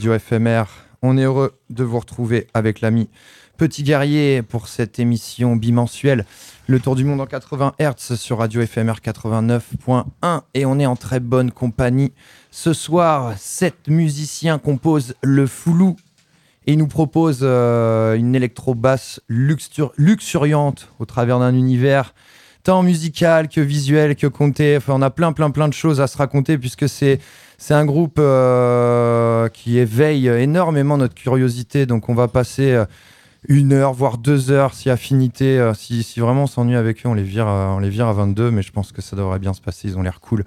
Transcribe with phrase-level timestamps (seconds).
[0.00, 0.64] Radio FMR.
[1.02, 3.10] On est heureux de vous retrouver avec l'ami
[3.58, 6.24] Petit Guerrier pour cette émission bimensuelle.
[6.68, 10.96] Le tour du monde en 80 Hz sur Radio FMR 89.1 et on est en
[10.96, 12.14] très bonne compagnie.
[12.50, 15.96] Ce soir, sept musiciens composent le Foulou
[16.66, 22.14] et nous proposent euh, une électro-basse luxur- luxuriante au travers d'un univers
[22.62, 24.78] tant musical que visuel que compté.
[24.78, 27.18] Enfin, on a plein, plein, plein de choses à se raconter puisque c'est
[27.60, 31.84] c'est un groupe euh, qui éveille énormément notre curiosité.
[31.84, 32.86] Donc, on va passer euh,
[33.48, 35.58] une heure, voire deux heures, si affinité.
[35.58, 38.50] euh, si, vraiment on s'ennuie avec eux, on les, vire, on les vire à 22.
[38.50, 39.88] Mais je pense que ça devrait bien se passer.
[39.88, 40.46] Ils ont l'air cool.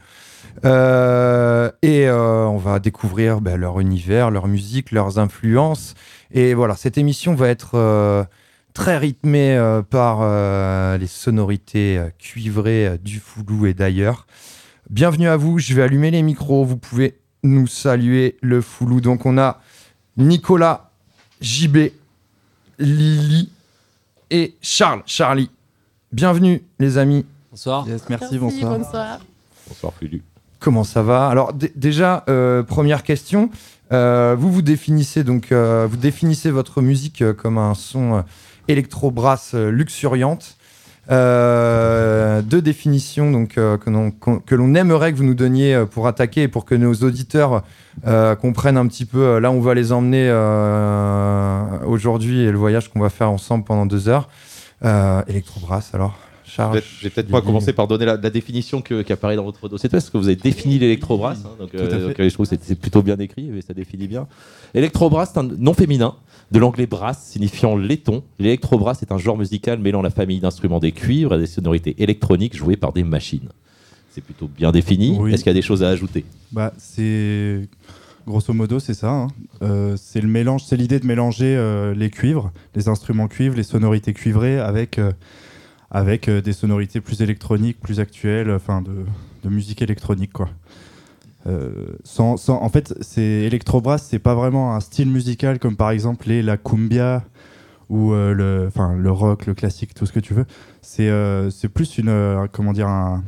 [0.63, 5.94] Et on va découvrir ben, leur univers, leur musique, leurs influences.
[6.31, 8.25] Et voilà, cette émission va être
[8.74, 14.25] très rythmée par les sonorités cuivrées du Foulou et d'ailleurs.
[14.89, 18.99] Bienvenue à vous, je vais allumer les micros, vous pouvez nous saluer le Foulou.
[18.99, 19.61] Donc on a
[20.17, 20.91] Nicolas,
[21.41, 21.89] JB,
[22.79, 23.49] Lily
[24.29, 25.49] et Charles, Charlie.
[26.11, 27.25] Bienvenue les amis.
[27.49, 27.88] Bonsoir.
[27.88, 28.77] Yes, merci, bonsoir.
[28.77, 29.19] bonsoir.
[29.67, 30.21] Bonsoir Fulu.
[30.59, 31.27] Comment ça va?
[31.27, 33.50] Alors déjà, euh, première question.
[33.94, 38.21] Euh, vous vous définissez donc, euh, vous définissez votre musique euh, comme un son euh,
[38.67, 40.57] électro-brass euh, luxuriante.
[41.12, 46.44] Euh, deux définitions donc euh, que l'on aimerait que vous nous donniez euh, pour attaquer
[46.44, 47.64] et pour que nos auditeurs
[48.08, 50.31] euh, comprennent un petit peu là où on va les emmener
[51.86, 54.30] aujourd'hui et le voyage qu'on va faire ensemble pendant deux heures.
[55.28, 56.18] Électro-brass alors.
[56.46, 56.81] Charles.
[57.02, 57.48] Vais peut-être pas Lily.
[57.48, 60.18] commencer par donner la, la définition que- qui apparaît dans votre dossier de parce que
[60.18, 61.40] vous avez défini l'électrobrass.
[61.46, 63.74] hein, donc, à euh, donc, euh, je trouve que c'est- plutôt bien écrit, et ça
[63.74, 64.28] définit bien.
[64.74, 66.16] Électrobrass, c'est un nom féminin,
[66.52, 68.24] de l'anglais brass signifiant laiton.
[68.40, 72.56] L'électrobrass est un genre musical mêlant la famille d'instruments des cuivres et des sonorités électroniques
[72.56, 73.50] jouées par des machines.
[74.12, 75.18] C'est plutôt bien défini.
[75.20, 75.34] Oui.
[75.34, 76.24] Est-ce qu'il y a des choses à ajouter?
[76.52, 77.62] Bah, c'est
[78.28, 79.10] grosso modo c'est ça.
[79.12, 79.28] hein.
[79.64, 83.64] Euh, c'est le mélange, c'est l'idée de mélanger euh, les cuivres, les instruments cuivres, les
[83.64, 85.12] sonorités cuivrées avec euh,
[85.94, 89.06] avec euh, des sonorités plus électroniques, plus actuelles, enfin de,
[89.44, 90.50] de musique électronique quoi.
[91.45, 91.69] Euh,
[92.04, 96.30] sans, sans- en fait, c'est électrobrass, c'est pas vraiment un style musical comme par exemple
[96.30, 97.24] les la cumbia
[97.90, 100.45] ou euh, le, enfin le rock, le classique, tout ce que tu veux.
[100.81, 103.24] C'est euh, c'est plus une comment dire un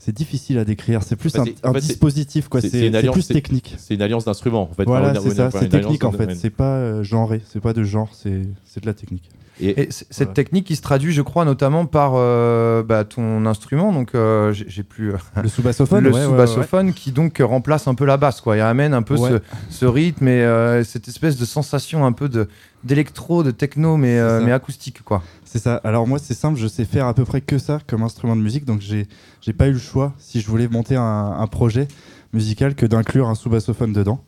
[0.00, 1.04] c'est difficile à décrire.
[1.04, 2.60] C'est plus Bah, un, fait, dispositif quoi.
[2.60, 3.76] c'est- plus technique.
[3.78, 4.68] C'est une alliance d'instruments.
[4.68, 4.84] En fait.
[4.84, 5.50] Voilà, c'est ça.
[5.52, 6.34] C'est technique en fait.
[6.34, 7.40] C'est pas euh, genré.
[7.46, 8.10] C'est pas de genre.
[8.12, 9.30] C'est c'est de la technique.
[9.60, 10.34] Et, Et cette Ouais.
[10.34, 13.92] technique qui se traduit, je crois, notamment par euh, bah, ton instrument.
[13.92, 16.02] Donc, euh, j'ai plus euh, Le sous-bassophone.
[16.02, 18.56] le ouais, ouais, sous-bassophone qui donc remplace un peu la basse, quoi.
[18.56, 19.40] Il amène un peu ce,
[19.70, 22.48] ce rythme et euh, cette espèce de sensation un peu de
[22.82, 25.22] d'électro, de techno, mais mais acoustique, quoi.
[25.44, 25.76] C'est ça.
[25.84, 26.58] Alors moi, c'est simple.
[26.58, 28.64] Je sais faire à peu près que ça comme instrument de musique.
[28.64, 29.06] Donc j'ai
[29.42, 31.86] j'ai pas eu le choix si je voulais monter un, un projet
[32.32, 34.24] musical que d'inclure un sous-bassophone dedans.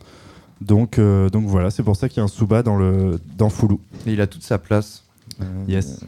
[0.61, 1.71] Donc donc voilà.
[1.71, 3.81] C'est pour ça qu'il y a un sous-bas dans le dans Foulou.
[4.07, 5.04] Et il a toute sa place.
[5.41, 6.01] Euh, Yes.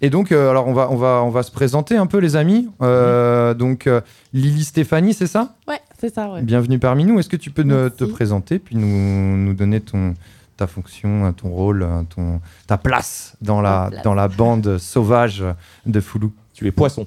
[0.00, 2.36] Et donc, euh, alors on va on va on va se présenter un peu, les
[2.36, 2.68] amis.
[2.82, 4.00] Euh, Donc, euh,
[4.32, 5.56] Lily Stéphanie, c'est ça?
[5.66, 6.42] Ouais, c'est ça, ouais.
[6.42, 7.18] Bienvenue parmi nous.
[7.18, 10.14] Est-ce que tu peux ne- te présenter puis nous, nous donner ton,
[10.56, 14.04] ta fonction, euh, ton rôle, euh, ton, ta place dans la, place.
[14.04, 15.42] dans la bande sauvage
[15.84, 16.30] de Foulou?
[16.54, 17.04] Tu es poisson.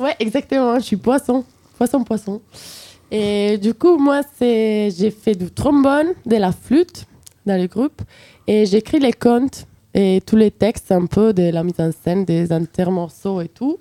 [0.00, 0.80] Ouais, exactement.
[0.80, 1.44] Je suis poisson.
[1.78, 2.40] Poisson, poisson.
[3.12, 7.06] Et du coup, moi, c'est j'ai fait du trombone, de la flûte
[7.44, 8.02] dans le groupe.
[8.48, 12.26] Et j'écris les contes et tous les textes un peu de la mise en scène
[12.26, 13.78] des intermorceaux et tout.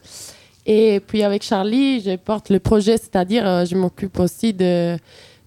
[0.65, 4.95] Et puis avec Charlie, je porte le projet, c'est-à-dire euh, je m'occupe aussi de,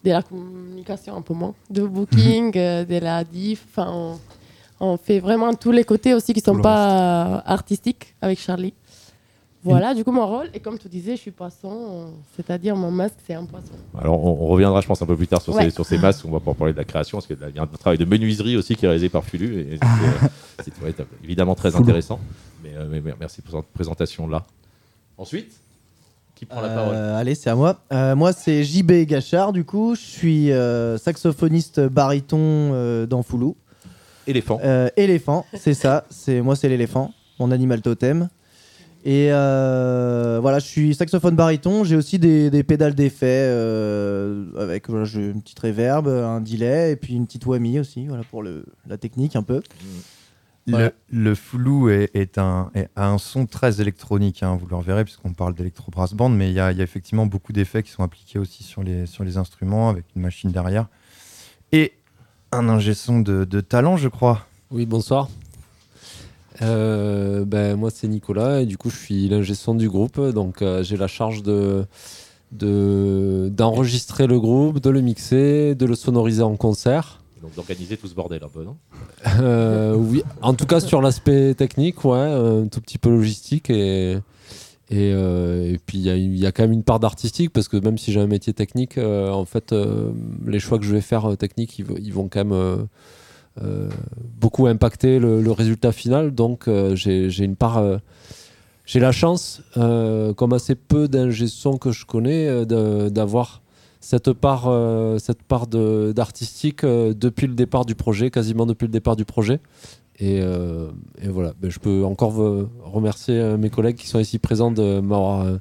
[0.05, 3.65] de la communication un peu moins, de booking, euh, de la diff.
[3.79, 4.19] On,
[4.79, 8.75] on fait vraiment tous les côtés aussi qui sont Tout le pas artistiques avec Charlie.
[9.65, 12.07] Voilà, du coup, mon rôle, et comme tu disais, je suis poisson, euh,
[12.37, 13.73] c'est-à-dire mon masque, c'est un poisson.
[13.99, 15.65] Alors, on, on reviendra, je pense, un peu plus tard sur, Ouais.
[15.65, 16.25] ces, sur ces masques.
[16.27, 18.57] On va pouvoir parler de la création, parce qu'il y a un travail de menuiserie
[18.57, 19.61] aussi qui est réalisé par Fulu.
[19.61, 20.29] Et c'est euh,
[20.65, 20.95] c'est, ouais,
[21.25, 22.21] évidemment très intéressant.
[22.63, 24.45] Mais, euh, mais- mais merci pour cette présentation-là.
[25.19, 25.53] Ensuite,
[26.37, 26.95] qui prend la parole?
[26.95, 27.81] Euh, allez, c'est à moi.
[27.93, 29.97] Euh, moi, c'est JB Gachard, du coup.
[29.97, 33.57] Je suis euh, saxophoniste baryton euh, dans Foulou.
[34.29, 34.61] Éléphant.
[34.63, 36.05] Euh, éléphant, c'est ça.
[36.11, 38.29] C'est Moi, c'est l'éléphant, mon animal totem.
[39.11, 41.83] Et euh, voilà, je suis saxophone baryton.
[41.83, 46.97] J'ai aussi des, des pédales d'effet euh, avec voilà, une petite reverb, un delay et
[46.97, 49.63] puis une petite whammy aussi, voilà, pour le, la technique un peu.
[50.67, 50.93] Voilà.
[51.11, 54.77] Le, le flou est, est un, est- a un son très électronique, hein, vous le
[54.77, 57.55] reverrez, puisqu'on parle d'électro brass band, mais il y, a il y a effectivement beaucoup
[57.55, 60.87] d'effets qui sont appliqués aussi sur les, sur les instruments, avec une machine derrière.
[61.73, 61.95] Et
[62.53, 64.47] un ingé son de, de talent, je crois.
[64.71, 65.31] Oui, bonsoir.
[66.63, 70.21] Euh, ben, moi, c'est Nicolas et du coup, je suis l'ingé son du groupe.
[70.21, 71.87] Donc, euh, j'ai la charge de
[72.51, 77.21] de- d'enregistrer le groupe, de le mixer, de le sonoriser en concert.
[77.43, 78.77] Donc, d'organiser tout ce bordel un peu, non?
[79.41, 84.19] Euh, oui, en tout cas sur l'aspect technique, ouais, un tout petit peu logistique et
[84.91, 87.77] et, euh, et puis il y, y a quand même une part d'artistique parce que
[87.77, 90.11] même si j'ai un métier technique, euh, en fait, euh,
[90.47, 92.89] les choix que je vais faire techniques, ils, vont quand même
[94.41, 96.33] beaucoup impacter le, le résultat final.
[96.35, 97.99] Donc euh, j'ai une part, euh,
[98.87, 103.63] j'ai la chance, euh, comme assez peu d'ingé son que je connais, euh, d'avoir
[104.01, 108.87] cette part, euh, cette part de- d'artistique euh, depuis le départ du projet, quasiment depuis
[108.87, 109.61] le départ du projet.
[110.21, 110.89] Et, euh,
[111.23, 114.71] et voilà, Ben, je peux encore euh, remercier euh, mes collègues qui sont ici présents
[114.73, 115.57] de m'avoir euh,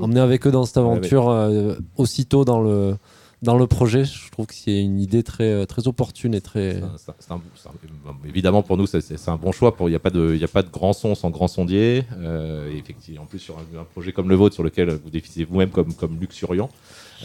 [0.00, 2.96] emmené avec eux dans cette aventure euh, aussitôt dans le,
[3.42, 4.04] dans le projet.
[4.04, 6.80] Je trouve que c'est une idée très, euh, très opportune et très.
[6.98, 7.72] C'est un- c'est un-
[8.28, 9.74] évidemment, pour nous, c'est- un bon choix.
[9.80, 12.04] Il n'y a, pas de- y a pas de grand son sans grand sondier.
[12.18, 15.10] Euh, et effectivement, en plus, sur un, un projet comme le vôtre, sur lequel vous
[15.10, 16.68] définissez vous-même comme, comme luxuriant,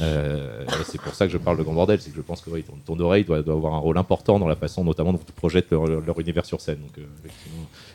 [0.01, 2.00] euh, c'est pour ça que je parle de grand bordel.
[2.01, 4.39] C'est que je pense que oui, ton, ton oreille doit, doit avoir un rôle important
[4.39, 6.77] dans la façon, notamment, dont tu projettes leur, leur univers sur scène.
[6.80, 7.30] Donc, euh,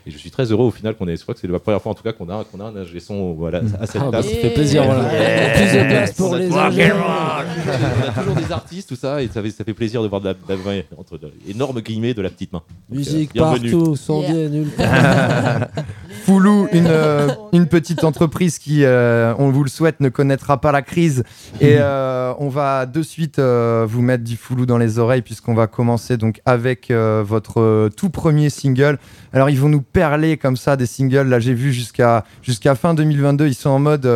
[0.07, 1.15] et je suis très heureux au final qu'on ait.
[1.15, 2.75] Je crois que c'est la première fois, en tout cas, qu'on a, qu'on a un
[2.75, 4.23] ingé son voilà, à cette Ah, bah, table.
[4.33, 5.03] ça fait plaisir, voilà.
[5.03, 9.51] Plus de place pour les on a toujours des artistes, tout ça, et ça fait,
[9.51, 12.29] ça fait plaisir de voir de la, de la entre de- énormes guillemets de la
[12.29, 12.61] petite main.
[12.89, 15.67] Donc, Musique euh, partout, sondier nulle part.
[16.25, 20.71] Foulou, une, euh, une petite entreprise qui, euh, on vous le souhaite, ne connaîtra pas
[20.71, 21.23] la crise.
[21.59, 25.53] Et euh, on va de suite euh, vous mettre du Foulou dans les oreilles puisqu'on
[25.53, 28.97] va commencer donc avec euh, votre tout premier single.
[29.33, 31.27] Alors ils vont nous perler comme ça des singles.
[31.27, 34.07] Là j'ai vu jusqu'à jusqu'à fin 2022, ils sont en mode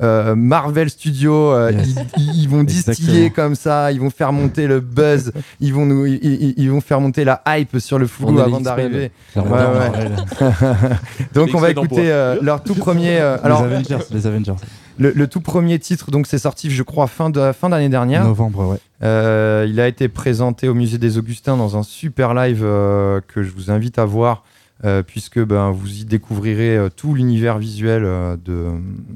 [0.00, 1.52] euh, Marvel Studio.
[1.52, 1.94] euh, Yes.
[2.16, 3.30] ils, ils vont distiller Exactement.
[3.48, 6.80] comme ça, ils vont faire monter le buzz, ils vont nous, ils, ils- ils vont
[6.80, 9.10] faire monter la hype sur le On Foulou avant d'arriver.
[9.36, 10.48] Ouais, ouais.
[11.34, 13.18] Donc on va écouter euh, leur tout premier.
[13.20, 14.54] euh, alors les Avengers, les Avengers.
[14.98, 18.24] le, le tout premier titre, donc c'est sorti, je crois, fin de fin d'année dernière.
[18.24, 18.78] Novembre, ouais.
[19.02, 23.42] Euh, il a été présenté au musée des Augustins dans un super live euh, que
[23.42, 24.44] je vous invite à voir.
[24.84, 28.72] Euh, puisque ben, vous y découvrirez euh, tout l'univers visuel euh, de,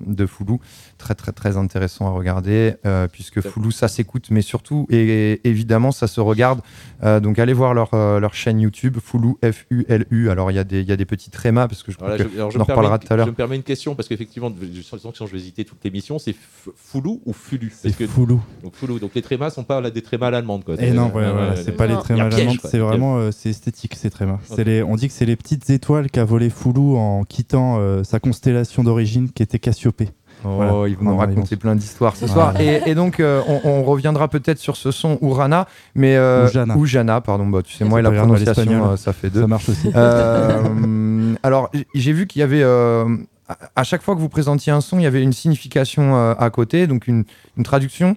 [0.07, 0.61] de Foulou.
[1.07, 5.93] Très très très intéressant à regarder, euh, puisque Foulou ça s'écoute, mais surtout et, évidemment
[5.93, 6.63] ça se regarde.
[7.05, 10.31] Euh, donc allez voir leur, euh, leur chaîne YouTube, Foulou F-U-L-U.
[10.31, 12.11] Alors il y, a des- il y a des petits trémas, parce que je Alors
[12.11, 13.27] là, que je, alors, je on en reparlera tout à l'heure.
[13.27, 16.19] Je me permets une question parce qu'effectivement, je sens que je vais hésiter toute l'émission.
[16.19, 17.73] C'est F- Foulou ou Fulu?
[17.73, 18.41] C'est Foulou.
[18.65, 18.99] donc, Foulou.
[18.99, 20.75] Donc les trémas sont pas là, des trémas à l'allemande quoi.
[20.83, 22.01] Et non, ouais, euh, voilà, euh, c'est pas les Non.
[22.01, 22.71] trémas y a piège, allemandes, quoi.
[22.71, 24.35] c'est vraiment euh, c'est esthétique ces trémas.
[24.35, 24.57] Ok.
[24.57, 28.03] C'est les, on dit que c'est les petites étoiles qu'a volé Foulou en quittant euh,
[28.03, 30.09] sa constellation d'origine qui était Cassiopée.
[30.47, 30.89] Oh, Voilà.
[30.89, 32.59] ils vont nous Voilà, raconter plein d'histoires ce soir.
[32.61, 36.51] Et, et donc, euh, on, on reviendra peut-être sur ce son Urana, mais euh, Ou
[36.53, 36.77] Jana.
[36.77, 37.47] ou Jana, pardon.
[37.47, 39.41] Bah, tu sais, moi et la prononciation, euh, ça fait deux.
[39.43, 39.91] Ça marche aussi.
[39.95, 44.99] Euh, alors, j'ai vu qu'il y avait, à- chaque fois que vous présentiez un son,
[44.99, 47.25] il y avait une signification à côté, donc une,
[47.57, 48.17] une traduction.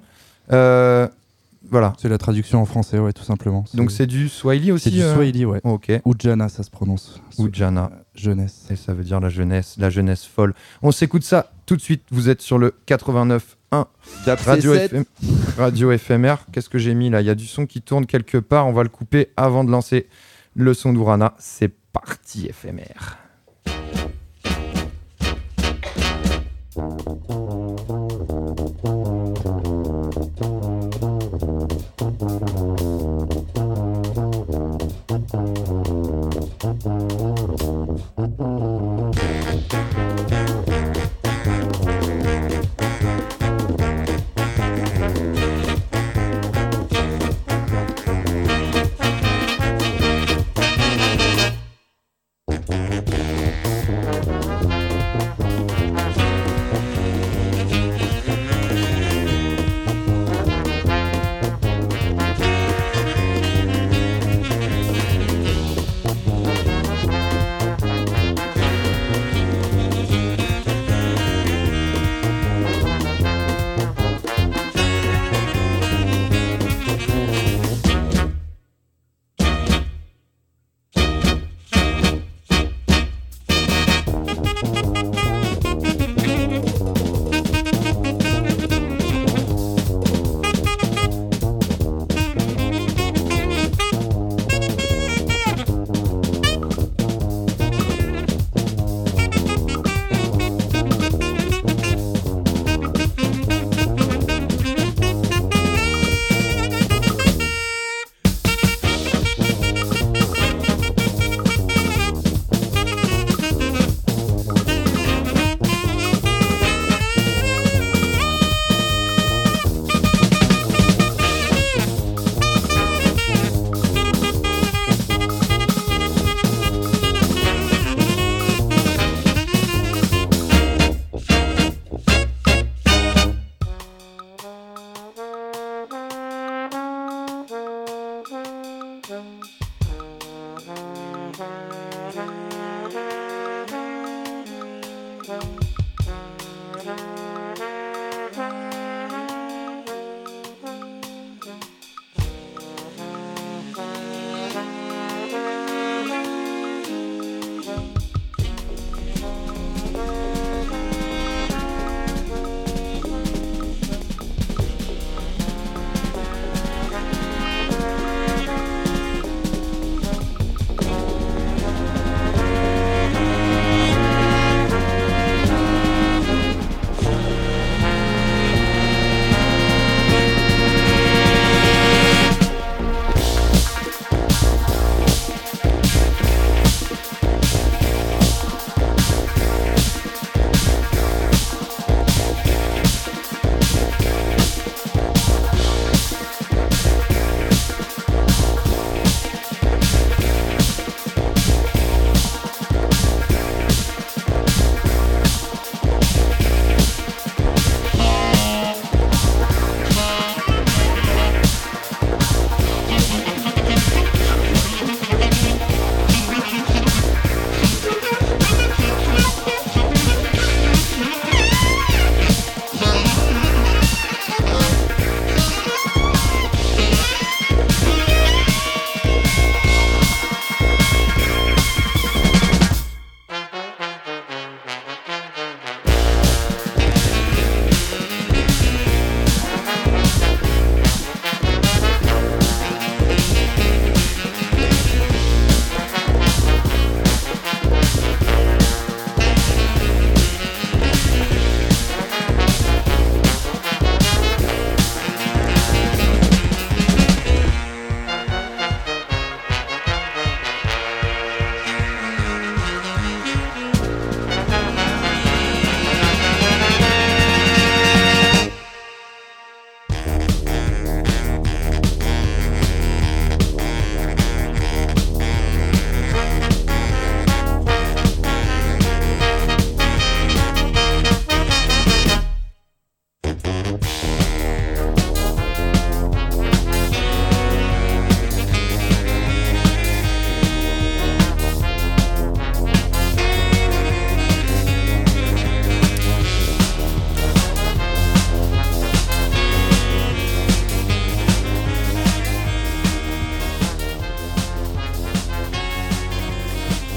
[0.52, 1.08] Euh,
[1.72, 1.94] voilà.
[1.98, 3.66] C'est la traduction en français, ouais, tout simplement.
[3.74, 4.86] Donc c'est du Swahili aussi.
[4.86, 5.62] c'est du euh Swahili, ouais.
[5.64, 5.92] Ok.
[6.06, 7.22] Ujana, ça se prononce.
[7.38, 7.92] Ou Jana.
[8.16, 8.66] Jeunesse.
[8.70, 10.54] Et ça veut dire la jeunesse, la jeunesse folle.
[10.82, 12.04] On s'écoute ça tout de suite.
[12.12, 13.86] Vous êtes sur le 89.1
[14.46, 15.06] Radio, FM,
[15.58, 16.36] Radio FMR.
[16.52, 17.22] Qu'est-ce que j'ai mis là?
[17.22, 18.68] Il y a du son qui tourne quelque part.
[18.68, 20.08] On va le couper avant de lancer
[20.56, 21.36] le son d'Urana.
[21.40, 23.19] C'est parti éphémère.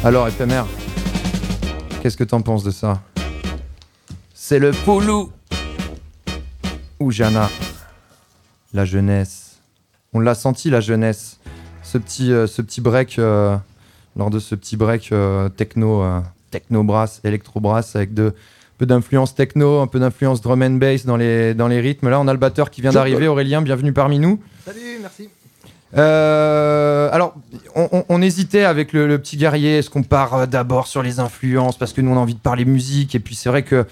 [0.04, 0.66] Alors, éphémère,
[2.00, 3.00] qu'est-ce que t'en penses de ça?
[4.34, 5.30] C'est le Poulou
[6.98, 7.48] ou Jana
[8.74, 9.60] La jeunesse.
[10.12, 11.38] On l'a senti, la jeunesse.
[11.84, 13.56] Ce petit, euh, ce petit break, euh,
[14.16, 16.04] lors de ce petit break euh, techno,
[16.50, 20.78] techno brass, électro brass, avec de, un peu d'influence techno, un peu d'influence drum and
[20.78, 22.08] bass dans les, dans les rythmes.
[22.08, 23.28] Là, on a le batteur qui vient d'arriver.
[23.28, 24.42] Aurélien, bienvenue parmi nous.
[24.64, 25.28] Salut, merci.
[25.96, 27.34] Euh, alors,
[27.74, 29.78] on, hésitait avec le, petit guerrier.
[29.78, 32.40] Est-ce qu'on part euh, d'abord sur les influences parce que nous on a envie de
[32.40, 33.84] parler musique et puis c'est vrai que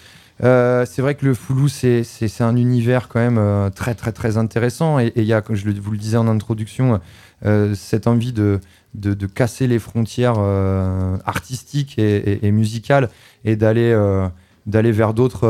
[0.42, 2.04] euh, c'est vrai que le Foulou c'est
[2.40, 5.90] un univers quand même très très très intéressant et il y a comme je vous
[5.90, 7.00] le disais en introduction
[7.74, 8.60] cette envie de
[8.94, 10.38] de, casser les frontières
[11.26, 13.10] artistiques et, musicales
[13.44, 13.94] et d'aller
[14.66, 15.44] d'aller vers d'autres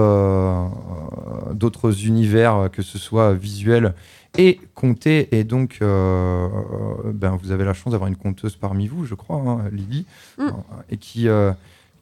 [2.04, 3.94] univers que ce soit visuel
[4.38, 5.28] et compter.
[5.38, 9.14] Et donc, euh, euh, ben, vous avez la chance d'avoir une conteuse parmi vous, je
[9.14, 10.06] crois, hein, Lily,
[10.38, 10.42] Mm.
[10.42, 10.50] euh,
[10.90, 11.52] et qui, euh,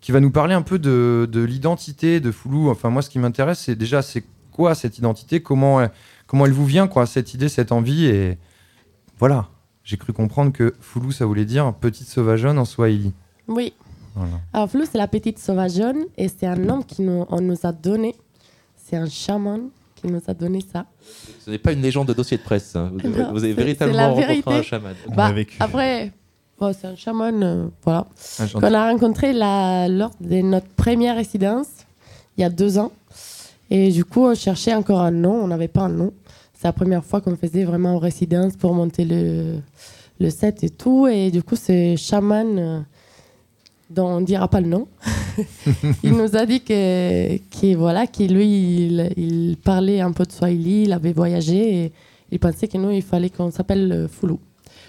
[0.01, 2.69] qui va nous parler un peu de, de l'identité de Foulou.
[2.71, 5.41] Enfin, moi, ce qui m'intéresse, c'est déjà, c'est quoi cette identité?
[5.41, 5.91] Comment elle,
[6.27, 8.07] comment elle vous vient, quoi, cette idée, cette envie?
[8.07, 8.39] Et
[9.19, 9.49] voilà,
[9.85, 13.13] j'ai cru comprendre que Foulou, ça voulait dire petite sauvageonne en Swahili.
[13.49, 13.73] Oui.
[14.15, 14.41] Voilà.
[14.53, 18.17] Alors, Flou, c'est la petite sauvageonne et c'est un nom qui nous, nous a donné.
[18.77, 19.69] C'est un chaman
[20.01, 20.87] qui nous a donné ça.
[21.45, 22.75] Ce n'est pas une légende de dossier de presse.
[22.77, 22.91] hein.
[22.93, 24.95] Vous, Non, vous avez véritablement rencontré un chaman.
[25.09, 25.57] On Bah, a vécu.
[25.61, 26.13] Après,
[26.59, 28.07] bon, c'est un chaman, euh, voilà.
[28.53, 31.67] Qu'on a rencontré la- lors de notre première résidence,
[32.37, 32.93] il y a deux ans.
[33.71, 36.13] Et du coup, on cherchait encore un nom, on n'avait pas un nom.
[36.55, 39.61] C'est la première fois qu'on faisait vraiment en résidence pour monter le,
[40.19, 41.07] le set et tout.
[41.07, 42.81] Et du coup, c'est chaman, euh,
[43.91, 44.89] dont on ne dira pas le nom.
[46.03, 50.33] il nous a dit que, que voilà, que lui, il, il parlait un peu de
[50.33, 51.93] Swahili, il avait voyagé et
[52.31, 54.39] il pensait que nous, il fallait qu'on s'appelle euh, Foulou.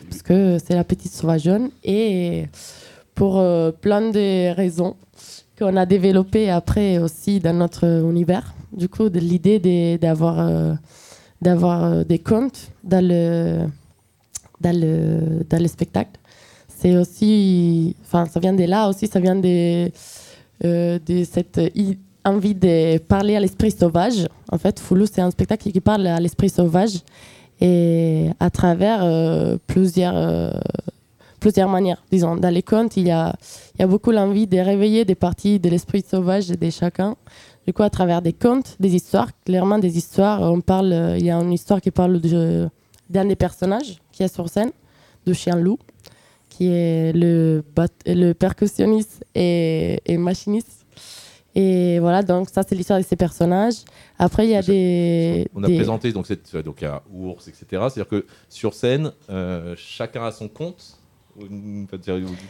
[0.10, 1.70] Parce que c'est la petite sauvageonne.
[1.84, 2.46] Et
[3.16, 4.96] pour euh, plein de raisons
[5.58, 8.54] qu'on a développées après aussi dans notre univers.
[8.72, 10.74] Du coup, de l'idée d'avoir euh,
[11.46, 13.68] euh, des contes dans le,
[14.62, 16.19] dans le, dans le spectacle.
[16.80, 19.92] C'est aussi, enfin, ça vient de là aussi, ça vient de
[20.64, 21.60] euh, de cette
[22.24, 24.28] envie de parler à l'esprit sauvage.
[24.50, 26.96] En fait, Foulou, c'est un spectacle qui parle à l'esprit sauvage
[27.60, 30.52] et à travers euh, plusieurs, euh,
[31.42, 32.02] plusieurs manières.
[32.12, 33.36] Disons, dans les contes, il y a,
[33.76, 37.16] il y a beaucoup l'envie de réveiller des parties de l'esprit sauvage de chacun.
[37.68, 41.30] Du coup, à travers des contes, des histoires, clairement des histoires, on parle, il y
[41.32, 42.70] a une histoire qui parle de-
[43.10, 44.72] d'un des personnages qui est sur scène,
[45.26, 45.78] de Chien Loup,
[46.60, 47.64] qui est le,
[48.06, 50.86] le percussionniste et, et machiniste.
[51.56, 53.76] Et voilà, donc ça, c'est l'histoire de ces personnages.
[54.18, 55.48] Après, il y a des.
[55.56, 56.28] On a des- présenté donc
[56.64, 57.66] donc il y a ours etc.
[57.72, 60.99] C'est-à-dire que sur scène euh, chacun a son compte.
[61.40, 61.46] Où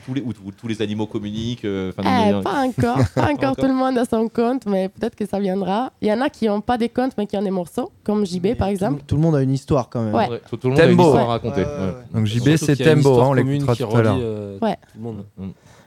[0.06, 1.66] tous les où, où tous les animaux communiquent.
[1.66, 2.02] euh, Eh,
[2.44, 5.92] pas encore, pas encore tout le monde a son compte, mais peut-être que ça viendra.
[6.02, 8.26] Il y en a qui n'ont pas des comptes, mais qui ont des morceaux, comme
[8.26, 9.04] JB par exemple.
[9.06, 10.14] Tout le monde a une histoire quand même.
[10.16, 10.30] Ouais.
[10.30, 11.04] Ouais, tout, tout le monde a une Tembo.
[11.04, 11.32] histoire à Ouais.
[11.34, 11.62] raconter.
[11.62, 11.86] Ouais, ouais, ouais.
[11.88, 12.14] ouais.
[12.14, 14.18] Donc JB, c'est Tembo, hein, on commune l'écoutera qui tout à l'heure.
[14.20, 14.76] euh, Ouais.
[14.92, 15.24] tout le monde.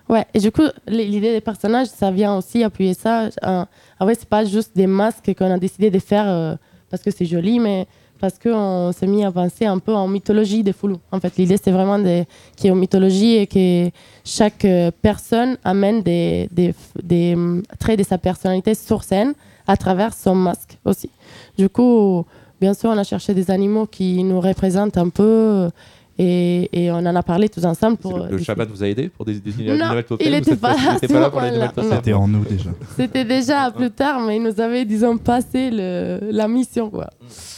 [0.09, 3.29] Ouais, et du coup, l'idée des personnages, ça vient aussi appuyer ça.
[3.43, 3.67] En
[4.05, 6.55] vrai, c'est pas juste des masques qu'on a décidé de faire euh,
[6.91, 7.87] parce que c'est joli, mais
[8.23, 11.01] parce qu'on s'est mis à penser un peu en mythologie des Foulous.
[11.11, 13.91] En fait, l'idée, c'est vraiment qu'il y ait une mythologie et que
[14.25, 19.35] chaque euh, personne amène des, des, hum, traits de sa personnalité sur scène
[19.67, 21.11] à travers son masque aussi.
[21.59, 22.25] Du coup,
[22.61, 25.71] bien sûr, on a cherché des animaux qui nous représentent un peu euh,
[26.19, 28.19] et, et on en a parlé tous ensemble pour.
[28.19, 28.39] Le.
[28.39, 30.99] Shabbat vous a aidé pour des Non, nouvelles totems il ou était cette pas là
[31.03, 31.71] il pas pour les nouvelles.
[31.91, 32.71] C'était en nous déjà.
[32.97, 37.11] C'était déjà plus tard, mais ils nous avaient, disons, passé le, la mission, quoi.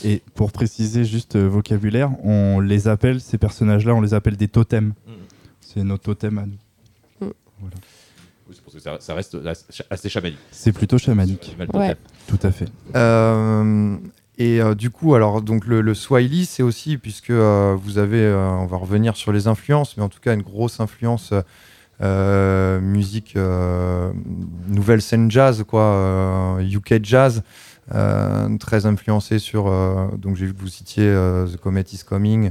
[0.05, 4.49] Et pour préciser juste euh, vocabulaire, on les appelle, ces personnages-là, on les appelle des
[4.49, 4.88] totems.
[5.07, 5.12] Mm.
[5.61, 7.31] C'est nos totems à nous.
[8.47, 9.37] Oui, c'est parce que ça, ça reste
[9.90, 10.38] assez chamanique.
[10.51, 11.57] C'est plutôt chamanique.
[11.59, 11.67] Ouais.
[11.67, 11.97] totem.
[12.29, 12.69] Tout à fait.
[12.95, 13.97] Euh,
[14.37, 18.23] et euh, du coup, alors donc le, le Swahili, c'est aussi puisque euh, vous avez,
[18.23, 21.33] euh, on va revenir sur les influences, mais en tout cas une grosse influence
[22.01, 23.38] musique
[24.68, 27.42] nouvelle scène jazz, quoi, UK jazz,
[28.59, 29.70] très influencé sur.
[30.18, 32.51] donc j'ai vu que vous citiez The Comet Is Coming,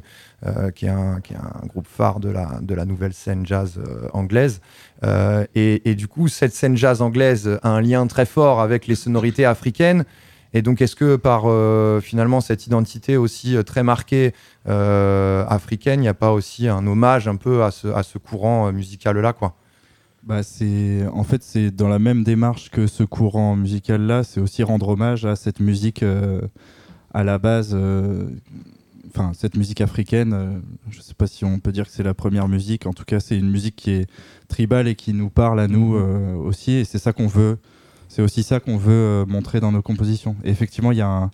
[0.73, 3.79] qui, est un, qui est un groupe phare de la, de la nouvelle scène jazz
[4.13, 4.61] anglaise.
[5.03, 8.95] Et, et du coup, cette scène jazz anglaise a un lien très fort avec les
[8.95, 10.05] sonorités africaines.
[10.53, 14.33] Et donc, est-ce que par euh, finalement cette identité aussi euh, très marquée
[14.67, 18.17] euh, africaine, il n'y a pas aussi un hommage un peu à ce, à ce
[18.17, 19.55] courant musical-là, quoi?
[20.23, 24.39] Bah, c'est en fait c'est dans la même démarche que ce courant musical là, c'est
[24.39, 26.39] aussi rendre hommage à cette musique euh,
[27.13, 27.75] à la base,
[29.09, 30.33] enfin cette musique africaine.
[30.33, 32.85] euh, je sais pas si on peut dire que c'est la première musique.
[32.87, 34.09] En tout cas, c'est une musique qui est
[34.47, 36.71] tribale et qui nous parle à nous euh, aussi.
[36.73, 37.57] Et c'est ça qu'on veut.
[38.15, 40.35] C'est aussi ça qu'on veut euh, montrer dans nos compositions.
[40.43, 41.31] Et effectivement, il y a un-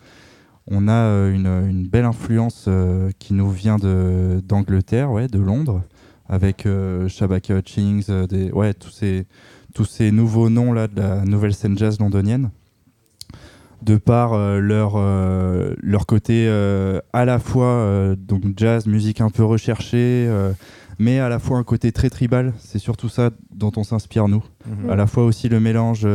[0.66, 5.82] on a euh, une, une belle influence euh, qui nous vient d'Angleterre, ouais, de Londres
[6.30, 9.26] avec euh, Shabaka Hutchings, euh, des, ouais, tous ces,
[9.74, 12.50] tous ces nouveaux noms là de la nouvelle scène jazz londonienne,
[13.82, 14.98] de par leur,
[15.82, 16.48] leur côté
[17.14, 20.30] à la fois donc jazz, musique un peu recherchée,
[21.00, 22.54] mais à la fois un côté très tribal.
[22.60, 24.44] C'est surtout ça dont on s'inspire nous.
[24.68, 24.90] Mhm.
[24.92, 26.06] À la fois aussi le mélange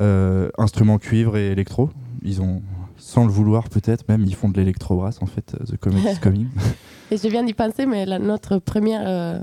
[0.00, 1.90] euh, euh, instrument cuivre et électro.
[2.22, 2.62] Ils ont,
[2.96, 6.18] sans le vouloir peut-être même, ils font de l'électro-brass en fait, euh, The Comet is
[6.22, 6.48] Coming.
[7.10, 9.38] Et je viens d'y penser, mais la- notre première euh,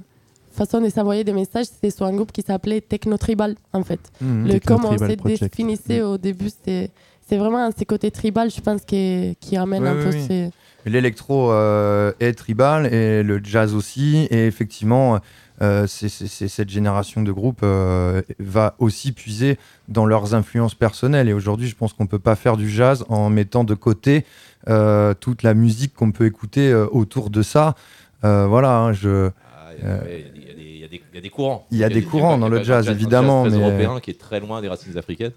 [0.51, 3.99] façon de s'envoyer des messages, c'était sur un groupe qui s'appelait Techno Tribal, en fait.
[4.21, 4.45] Mhm.
[4.45, 5.23] Le, Techno comme on Project.
[5.25, 6.91] définissait au début, c'était
[7.27, 10.25] c'est vraiment ces côtés tribal, je pense, qui, qui ramènent Oui, un oui, peu oui.
[10.27, 10.49] ces...
[10.85, 14.27] L'électro euh, est tribal et le jazz aussi.
[14.29, 15.19] Et effectivement,
[15.61, 21.29] euh, cette génération de groupes euh, va aussi puiser dans leurs influences personnelles.
[21.29, 24.25] Et aujourd'hui, je pense qu'on peut pas faire du jazz en mettant de côté
[24.67, 27.75] euh, toute la musique qu'on peut écouter autour de ça.
[28.21, 29.29] Voilà, hein, je.
[29.53, 31.17] Ah, Il y, a- ouais, il y a des- il y a des- il y
[31.17, 31.67] a des courants.
[31.71, 34.11] Il y a des courants dans le un jazz, un évidemment, très mais- européen qui
[34.11, 35.33] est très loin des racines africaines.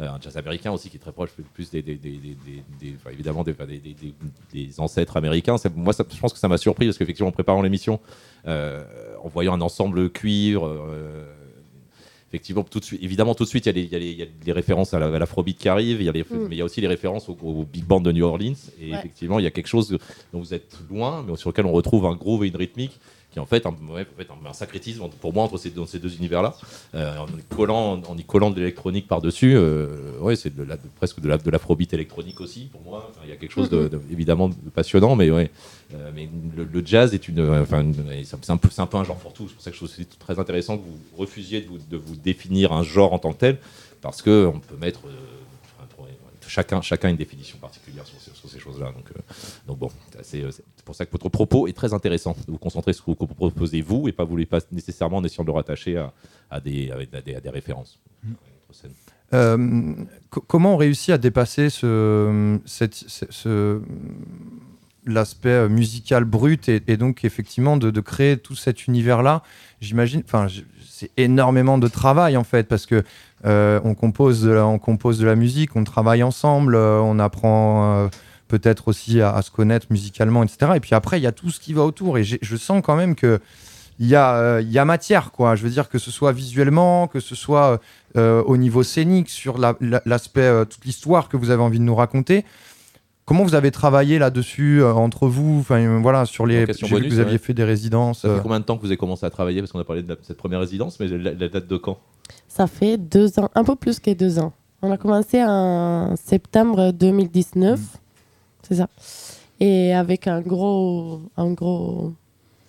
[0.00, 1.84] Euh, un jazz américain aussi qui est très proche plus- des,
[2.96, 3.54] enfin, évidemment des,
[4.78, 5.54] ancêtres américains.
[5.76, 8.00] Moi, ça- je pense que ça m'a surpris parce qu'effectivement, en préparant l'émission,
[8.48, 8.82] euh,
[9.24, 11.24] en voyant un ensemble cuivre, euh,
[12.28, 14.54] effectivement, tout de suite, évidemment, tout de suite, il y a les, y y a
[14.54, 16.48] références à la- l'afrobeat qui arrivent, il y a les- Mm.
[16.48, 18.54] mais il y a aussi les références au, au big band de New Orleans.
[18.80, 18.98] Et Ouais.
[18.98, 19.96] effectivement, il y a quelque chose
[20.32, 22.98] dont vous êtes loin, mais sur lequel on retrouve un groove et une rythmique
[23.34, 25.58] qui est en fait un, ouais, en fait, un, un sacrétisme entre- pour moi entre
[25.58, 26.54] ces, dans ces deux univers-là.
[26.94, 29.88] Euh, en, y collant, en y collant de l'électronique par-dessus, euh,
[30.20, 33.08] ouais, c'est de la- de- presque de la- de l'afrobeat électronique aussi pour moi.
[33.10, 35.50] Enfin, Il y a quelque chose de, de- évidemment de passionnant, mais ouais.
[35.94, 37.84] Euh, mais le, le jazz est une, enfin,
[38.22, 39.48] c'est un- peu, c'est un peu un genre pour tous.
[39.48, 41.78] C'est pour ça que je trouve que c'est très intéressant que vous refusiez de vous,
[41.90, 43.58] de vous définir un genre en tant que tel,
[44.00, 46.06] parce que on peut mettre enfin,
[46.46, 48.86] chacun, chacun une définition particulière sur, sur ces choses-là.
[48.86, 49.20] Donc, euh,
[49.66, 52.32] donc bon, c'est assez, euh, c'est pour ça que votre propos est très intéressant.
[52.46, 55.18] Vous vous concentrez sur ce que vous proposez vous et pas vous voulez pas nécessairement
[55.18, 56.12] en essayant de le rattacher à,
[56.50, 57.98] à des, à des, à des références.
[58.72, 58.90] Scène.
[59.32, 59.94] Euh,
[60.30, 63.80] co- comment on réussit à dépasser ce, cette- ce- ce-
[65.06, 69.42] l'aspect musical brut et, et donc effectivement de, de créer tout cet univers-là?
[69.80, 73.02] J'imagine, enfin, je- c'est énormément de travail en fait parce que
[73.44, 77.18] euh, on compose, de la, on compose de la musique, on travaille ensemble, euh, on
[77.18, 78.08] apprend
[78.58, 80.72] peut-être aussi à, à se connaître musicalement, etc.
[80.76, 82.96] Et puis après, il y a tout ce qui va autour et je sens quand
[82.96, 83.40] même que
[84.00, 85.54] il y, a, euh, il y a matière, quoi.
[85.54, 87.80] Je veux dire que ce soit visuellement, que ce soit
[88.16, 91.78] euh, au niveau scénique, sur la- la- l'aspect, euh, toute l'histoire que vous avez envie
[91.78, 92.44] de nous raconter.
[93.24, 95.58] Comment vous avez travaillé là-dessus euh, entre vous?
[95.60, 96.66] Enfin euh, voilà, sur les.
[96.66, 97.38] J'ai vu que vous aviez ouais.
[97.38, 98.22] fait des résidences.
[98.22, 99.60] Ça fait euh, combien de temps que vous avez commencé à travailler?
[99.60, 101.98] Parce qu'on a parlé de la- cette première résidence, mais la, la date de quand?
[102.48, 104.52] Ça fait deux ans, un peu plus que deux ans.
[104.82, 107.78] On a commencé en septembre 2019,
[108.68, 108.88] c'est ça.
[109.60, 112.12] Et avec un gros, un gros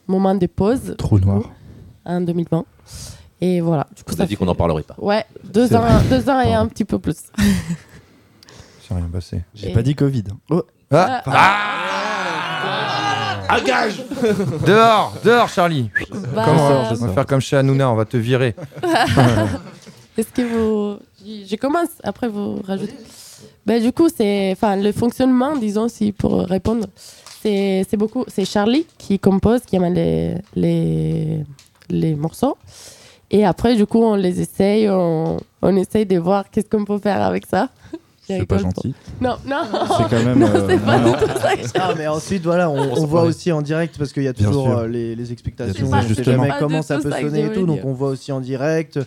[0.07, 1.43] moment de pause Trou noir.
[2.05, 2.63] en 2020.
[3.41, 3.87] Et voilà.
[3.95, 4.95] Du coup, ça dit fait- qu'on n'en parlerait pas.
[4.99, 7.17] Ouais, deux ans, deux ans et un petit peu plus.
[8.87, 9.41] C'est rien passé.
[9.55, 10.23] J'ai Et- pas dit Covid.
[10.51, 11.23] Oh, Ah,
[13.49, 14.03] À gage
[14.65, 15.89] dehors, dehors, Charlie.
[16.33, 18.55] Bah, Comment ça, On va faire comme chez Hanouna, on va te virer.
[20.17, 20.99] Est-ce que vous.
[21.25, 22.93] Je je commence, après vous rajoutez.
[23.65, 24.51] Ben, du coup, c'est.
[24.51, 26.87] Enfin, le fonctionnement, disons, si pour répondre,
[27.41, 28.23] c'est c'est beaucoup.
[28.27, 31.43] C'est Charlie qui compose, qui amène les, les,
[31.89, 32.57] les morceaux.
[33.31, 36.99] Et après, du coup, on les essaye, on, on essaye de voir qu'est-ce qu'on peut
[36.99, 37.69] faire avec ça.
[38.27, 38.93] C'est pas gentil.
[39.21, 39.57] Non, non.
[39.97, 40.39] C'est quand même.
[40.39, 43.05] Non, euh, c'est pas non, du tout ça que je- Ah, mais ensuite, voilà, on,
[43.05, 45.35] voit aussi en direct parce qu'il y a toujours euh, les, les a
[45.83, 48.99] On sait jamais comment ça peut sonner et tout, donc on voit aussi en direct.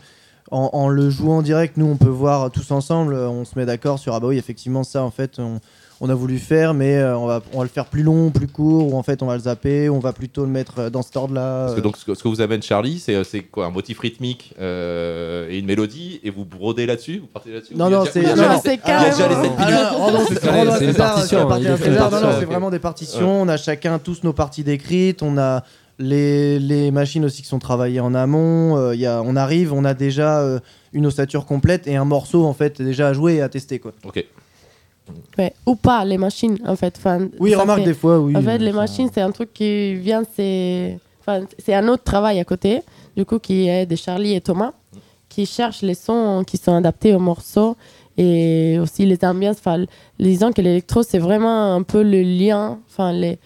[0.50, 3.58] En, en le jouant en direct, nous, on peut voir tous ensemble, euh, on se
[3.58, 5.60] met d'accord sur ah bah oui, effectivement, ça, en fait, on,
[6.00, 8.46] on a voulu faire, mais euh, on, va, on va le faire plus long, plus
[8.46, 11.02] court, ou en fait, on va le zapper, on va plutôt le mettre euh, dans
[11.02, 11.64] cet ordre-là.
[11.64, 11.82] Parce que euh.
[11.82, 15.48] donc, ce que, ce que vous amène Charlie, c'est c'est quoi Un motif rythmique euh,
[15.50, 18.22] et une mélodie, et vous brodez là-dessus Vous partez là-dessus Non, non, c'est.
[18.22, 18.80] c'est
[20.78, 21.48] C'est une partition,
[22.46, 23.42] vraiment des partitions.
[23.42, 25.22] On a chacun tous nos parties décrites.
[25.22, 25.64] On a
[25.98, 28.76] les, les machines aussi qui sont travaillées en amont.
[28.76, 30.58] Euh, il y a, on arrive, on a déjà euh,
[30.92, 33.92] une ossature complète et un morceau en fait déjà à jouer et à tester quoi.
[34.04, 34.24] Ok.
[35.38, 36.94] Ouais, Ou pas, les machines, en fait.
[36.98, 38.36] Enfin, Oui, remarque fait- des fois, oui.
[38.36, 40.98] En fait, les Ça- machines, c'est un truc qui vient, c'est.
[41.20, 42.82] Enfin, c'est un autre travail à côté,
[43.16, 44.72] du coup, qui est de Charlie et Thomas,
[45.30, 47.76] qui cherchent les sons qui sont adaptés au morceau
[48.18, 49.56] et aussi les ambiances.
[49.60, 49.84] Enfin,
[50.20, 52.78] disons que l'électro, c'est vraiment un peu le lien.
[52.90, 53.38] Enfin, les.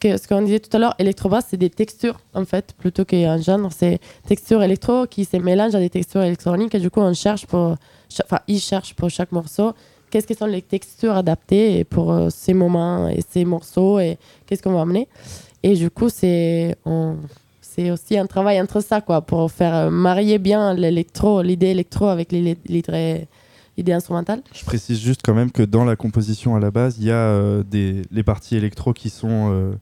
[0.00, 3.36] Que- ce qu'on disait tout à l'heure, électro-bass, c'est des textures, en fait, plutôt qu'un
[3.40, 3.70] genre.
[3.70, 7.46] C'est textures électro qui se mélangent à des textures électroniques et du coup, on cherche
[7.46, 7.76] pour.
[8.24, 9.72] Enfin, ils cherchent pour chaque morceau
[10.10, 14.60] qu'est-ce que sont les textures adaptées pour euh, ces moments et ces morceaux et qu'est-ce
[14.60, 15.06] qu'on va amener?
[15.62, 16.74] Et du coup, c'est
[17.60, 22.06] c'est aussi un travail entre ça, quoi, pour faire euh, marier bien l'électro, l'idée électro
[22.06, 22.56] avec l'idée
[23.88, 24.42] instrumentale?
[24.52, 27.14] Je précise juste quand même que dans la composition à la base, il y a
[27.14, 29.72] euh, des, les parties électro qui sont euh,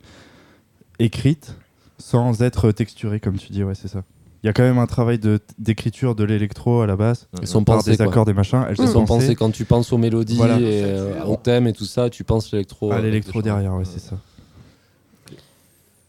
[0.98, 1.54] écrites
[1.98, 3.64] sans être texturées, comme tu dis.
[3.64, 4.02] Ouais, c'est ça.
[4.44, 7.26] Il y a quand même un travail de- d'écriture de, l'électro à la base.
[7.42, 8.06] Ils sont par pensés, des quoi.
[8.06, 8.64] accords, des machins.
[8.68, 10.60] Elles Ils sont sont pensées quand tu penses aux mélodies Voilà.
[10.60, 12.92] et euh, au thème et tout ça, tu penses l'électro.
[12.92, 13.74] à l'électro derrière.
[13.74, 14.16] Ouais, c'est ça.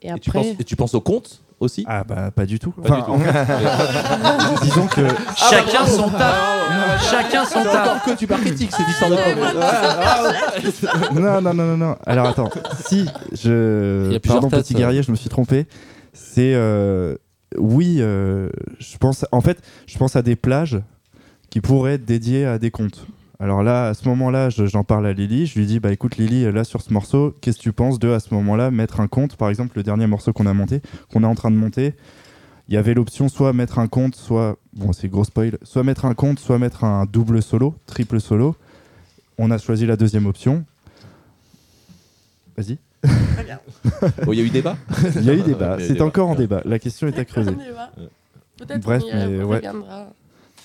[0.02, 2.60] Et Et tu, après, penses, et tu penses au compte aussi Ah bah pas du
[2.60, 2.72] tout.
[2.72, 3.12] Pas du Enfin, tout.
[3.12, 3.20] en
[4.58, 6.36] fait, disons que Chacun son taf.
[7.10, 8.06] Chacun son taf.
[8.06, 9.16] que tu pars critique, c'est l'histoire de
[11.20, 11.96] non, non, non, non, non.
[12.06, 12.50] Alors attends,
[12.86, 14.18] si je.
[14.20, 14.80] Pardon, petit ça.
[14.80, 15.68] guerrier, je me suis trompé.
[16.14, 16.54] C'est.
[16.56, 17.16] euh,
[17.58, 19.26] Oui, euh, je pense.
[19.32, 20.80] En fait, je pense à des plages
[21.50, 23.06] qui pourraient être dédiées à des contes.
[23.42, 25.46] Alors là, à ce moment-là, je- j'en parle à Lily.
[25.46, 28.10] Je lui dis Bah écoute, Lily, là sur ce morceau, qu'est-ce que tu penses de
[28.10, 30.82] à ce moment-là mettre un conte Par exemple, le dernier morceau qu'on a monté,
[31.14, 31.94] qu'on est en train de monter.
[32.68, 34.58] Il y avait l'option soit mettre un compte, soit.
[34.74, 35.58] Bon, c'est gros spoil.
[35.64, 38.56] Soit mettre un compte, soit mettre un double solo, triple solo.
[39.38, 40.66] On a choisi la deuxième option.
[42.58, 42.78] Vas-y.
[44.26, 44.76] Bon, il y a eu débat
[45.16, 45.78] Il y a eu débat.
[45.80, 46.62] C'est encore en débat.
[46.66, 47.52] La question est à creuser.
[48.58, 49.56] Peut-être Bref, mais ouais.
[49.56, 50.08] reviendra.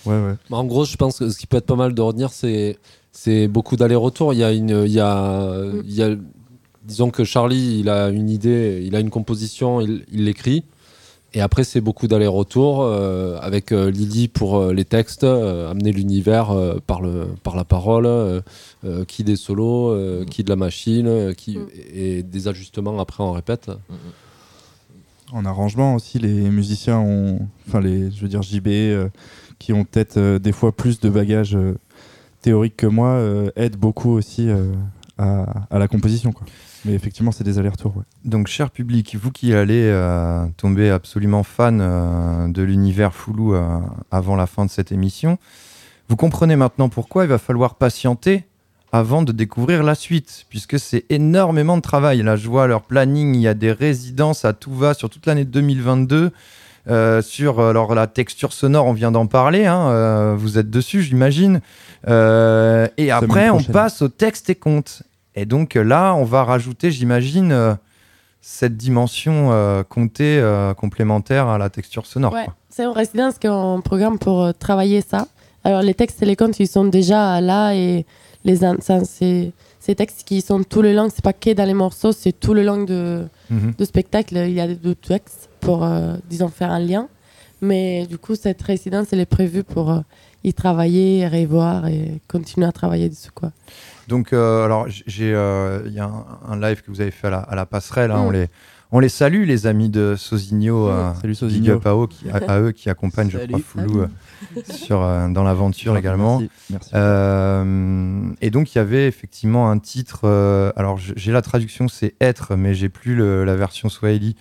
[0.06, 0.34] Ouais, ouais.
[0.50, 2.78] Bah, En gros, je pense que ce qui peut être pas mal de retenir, c'est
[3.12, 4.32] c'est beaucoup d'allers-retours.
[4.34, 6.14] Il y a une, il y a, il y a,
[6.84, 10.64] disons que Charlie, il a une idée, il a une composition, il l'écrit.
[11.36, 15.90] Et après, c'est beaucoup d'allers-retours euh, avec euh, Lily pour euh, les textes, euh, amener
[15.90, 18.40] l'univers euh, par, le, par la parole, euh,
[18.84, 21.66] euh, qui des solos, euh, qui de la machine, euh, qui, Mm.
[21.92, 23.68] et des ajustements après on répète.
[25.32, 27.40] En arrangement aussi, les musiciens ont.
[27.66, 29.08] Enfin, les, je veux dire, JB, euh,
[29.64, 31.78] qui ont peut-être euh, des fois plus de bagages euh,
[32.42, 34.50] théorique que moi euh, aide beaucoup aussi
[35.16, 36.34] à, la composition.
[36.84, 38.02] Mais effectivement, c'est des allers-retours.
[38.26, 39.90] Donc, cher public, vous qui allez
[40.58, 43.54] tomber absolument fan de l'univers Foulou
[44.10, 45.38] avant la fin de cette émission,
[46.10, 48.44] vous comprenez maintenant pourquoi il va falloir patienter
[48.92, 52.22] avant de découvrir la suite, puisque c'est énormément de travail.
[52.22, 55.24] Là, je vois leur planning, il y a des résidences à tout va sur toute
[55.24, 56.32] l'année 2022.
[56.88, 61.02] Euh, sur alors, la texture sonore, on vient d'en parler, hein, euh, vous êtes dessus,
[61.02, 61.60] j'imagine.
[62.08, 65.02] Euh, et après, on passe au texte et conte.
[65.34, 67.74] Et donc là, on va rajouter, j'imagine, euh,
[68.46, 72.34] cette dimension euh, comptée euh, complémentaire à la texture sonore.
[72.34, 75.28] Ouais, c'est en résidence qu'on programme pour euh, travailler ça.
[75.64, 78.04] Alors les textes et les contes, ils sont déjà là et
[78.44, 78.58] les
[79.04, 82.32] c'est ces textes qui sont tout le long, c'est pas que dans les morceaux, c'est
[82.32, 83.74] tout le long de, Mhm.
[83.78, 84.36] de spectacle.
[84.36, 87.08] Il y a des textes pour, euh, disons, faire un lien.
[87.60, 90.00] Mais du coup, cette résidence, elle est prévue pour euh,
[90.42, 93.30] y travailler, revoir et continuer à travailler dessus.
[93.34, 93.52] Quoi.
[94.08, 97.28] Donc, euh, alors, j'ai, euh, il y a un, un live que vous avez fait
[97.28, 98.10] à la, à la passerelle.
[98.10, 98.26] hein, Mm.
[98.26, 98.46] on, les,
[98.92, 100.88] on les salue, les amis de Sosigno.
[100.90, 101.74] euh, Salut big Sosigno.
[101.76, 104.08] up à eux qui, à, à eux qui accompagnent, je crois, Foulou euh,
[104.70, 106.40] sur, euh, dans l'aventure également.
[106.40, 106.50] Merci.
[106.70, 106.90] Merci.
[106.94, 110.22] Euh, et donc, il y avait effectivement un titre.
[110.24, 114.36] euh, alors, j'ai la traduction, c'est Être, mais j'ai plus le- la version Swahili.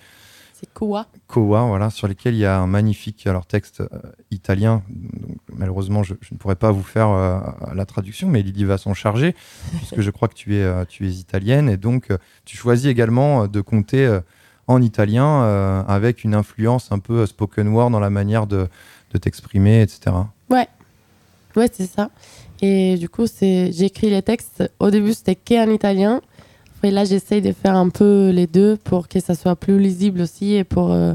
[0.64, 3.86] C'est quoi Koa, voilà, sur lesquels il y a un magnifique alors, texte euh,
[4.30, 4.82] italien.
[4.88, 7.38] Donc, malheureusement, je, je ne pourrais pas vous faire euh,
[7.74, 9.34] la traduction, mais Lydie va s'en charger,
[9.76, 11.68] puisque je crois que tu es, euh, tu es italienne.
[11.68, 12.08] Et donc,
[12.46, 14.20] tu choisis également de compter
[14.66, 18.68] en italien avec une influence un peu spoken word dans la manière de,
[19.12, 20.16] de t'exprimer, etc.
[21.56, 22.10] Ouais, c'est ça.
[22.62, 24.70] Et du coup, j'ai écrit les textes.
[24.80, 26.20] Au début, c'était qu'en italien.
[26.84, 30.20] Après, là, j'essaye de faire un peu les deux pour que ça soit plus lisible
[30.20, 31.14] aussi et pour euh,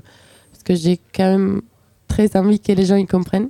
[0.52, 1.62] parce que j'ai quand même
[2.08, 3.50] très envie que les gens y comprennent.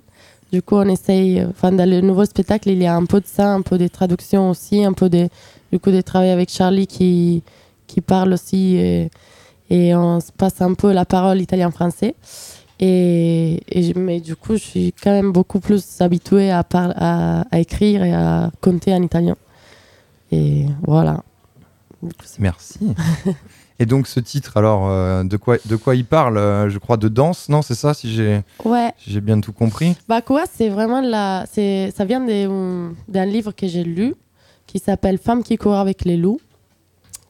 [0.52, 1.42] Du coup, on essaye.
[1.50, 3.88] Enfin, dans le nouveau spectacle, il y a un peu de ça, un peu des
[3.88, 5.30] traductions aussi, un peu des
[5.72, 7.42] du coup des travaux avec Charlie qui
[7.88, 8.76] qui parle aussi
[9.70, 12.16] et, on se passe un peu la parole italien-français.
[12.82, 13.62] Et,
[13.96, 18.04] mais du coup, je suis quand même beaucoup plus habituée à, par- à, à écrire
[18.04, 19.38] et à compter en italien.
[20.34, 21.24] Et voilà.
[22.40, 22.80] Merci.
[23.80, 26.98] et donc, ce titre, alors, euh, de, quoi, de quoi il parle euh, Je crois
[26.98, 29.96] de danse, non C'est ça, si j'ai Ouais, si j'ai bien tout compris?
[30.08, 34.16] Bah quoi, c'est vraiment la, c'est, ça vient d'un livre que j'ai lu
[34.68, 36.40] qui s'appelle Femmes qui courent avec les loups,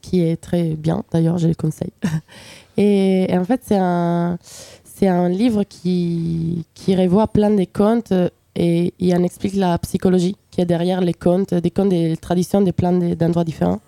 [0.02, 1.02] qui est très bien.
[1.12, 1.92] D'ailleurs, je le conseille.
[2.76, 4.38] Et, et en fait, c'est un,
[4.84, 8.12] c'est un livre qui, qui revoit plein de contes
[8.56, 12.62] et il en explique la psychologie qui est derrière les contes, des contes des traditions
[12.62, 13.80] de plein de- d'endroits différents.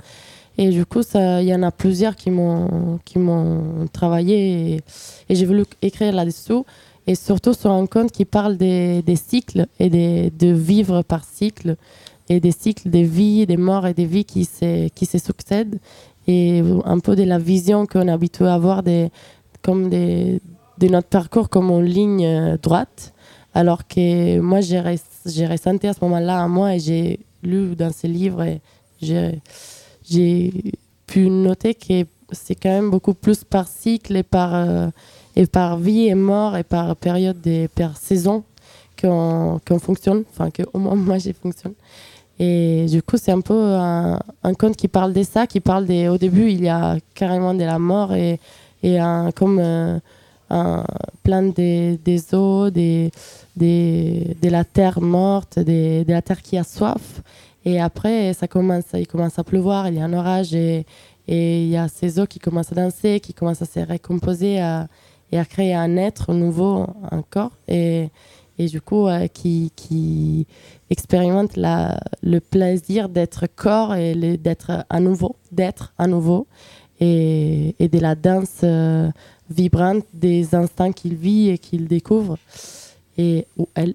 [0.58, 2.98] Et du coup, il y en a plusieurs qui m'ont
[3.92, 4.80] travaillé et,
[5.30, 6.64] j'ai voulu écrire là-dessous.
[7.06, 11.24] Et surtout sur un conte qui parle des, des cycles et des, de vivre par
[11.24, 11.76] cycle
[12.28, 15.80] et des cycles des vies, des morts et des vies qui se, se succèdent
[16.28, 19.10] et un peu de la vision qu'on est habitué à avoir des,
[19.62, 20.40] comme des,
[20.78, 23.12] de notre parcours comme en ligne euh, droite.
[23.54, 24.80] Alors que moi, j'ai
[25.46, 28.60] ressenti à ce moment-là à moi et j'ai lu dans ces livres et
[29.00, 29.40] j'ai
[30.12, 30.52] j'ai
[31.06, 34.88] pu noter que c'est quand même beaucoup plus par cycle et par, euh,
[35.36, 38.44] et par vie et mort et par période et par saison
[39.00, 41.74] qu'on qu'on fonctionne, enfin qu'au moins moi j'ai fonctionne.
[42.38, 45.86] Et du coup, c'est un peu un, un conte qui parle de ça, qui parle
[45.86, 46.08] des.
[46.08, 48.40] Au début, il y a carrément de la mort et,
[48.82, 49.98] et un, comme euh,
[50.50, 50.84] un,
[51.22, 53.12] plein des, des eaux, des,
[53.54, 57.22] des, de la terre morte, des, de la terre qui a soif.
[57.64, 60.84] Et après, ça commence, il commence à pleuvoir, il y a un orage et,
[61.28, 64.88] il y a ces eaux qui commencent à danser, qui commencent à se recomposer à-
[65.30, 67.52] et à créer un être nouveau, un corps.
[67.68, 68.10] Et,
[68.58, 70.46] du coup, qui, qui
[70.90, 76.46] expérimente le plaisir d'être corps et d'être à nouveau, d'être à nouveau.
[77.00, 79.10] Et, et de la danse euh,
[79.50, 82.36] vibrante des instants qu'il vit et qu'il découvre.
[83.18, 83.94] Et, ou elle.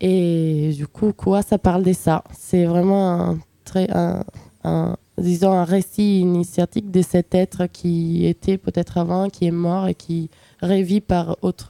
[0.00, 2.24] Et du coup, quoi, ça parle de ça.
[2.38, 4.24] C'est vraiment un, très, un,
[4.64, 9.88] un- disons, un récit initiatique de cet être qui était peut-être avant, qui est mort
[9.88, 10.30] et qui
[10.62, 11.68] revit par autre.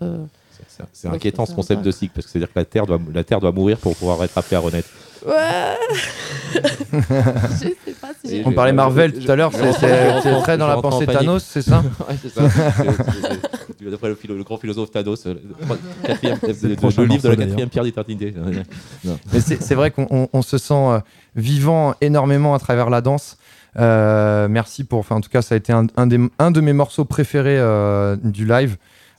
[0.93, 3.41] C'est- inquiétant ce concept de cycle, parce que c'est-à-dire que la Terre, doit, la Terre
[3.41, 4.89] doit mourir pour pouvoir être appelée à renaître.
[5.27, 5.77] Ouais
[6.93, 8.43] Je sais pas si j'ai.
[8.47, 11.07] On parlait Marvel tout à l'heure, c'est- c'est très dans la pensée.
[11.07, 12.49] Thanos, c'est ça Ouais, c'est ça.
[12.51, 12.85] C'est-
[13.81, 17.09] c'est- D'après le, philo- le grand philosophe Thanos, euh, le, quatrième- le- le- prochain le
[17.09, 18.35] livre de la quatrième pierre d'éternité.
[19.33, 21.01] Mais c'est c'est vrai qu'on on- on se sent euh,
[21.35, 23.37] vivant énormément à travers la danse.
[23.79, 24.99] Euh, merci pour.
[25.01, 27.59] Enfin, en tout cas, ça a été un, un des- un de mes morceaux préférés
[27.59, 28.77] euh, du live.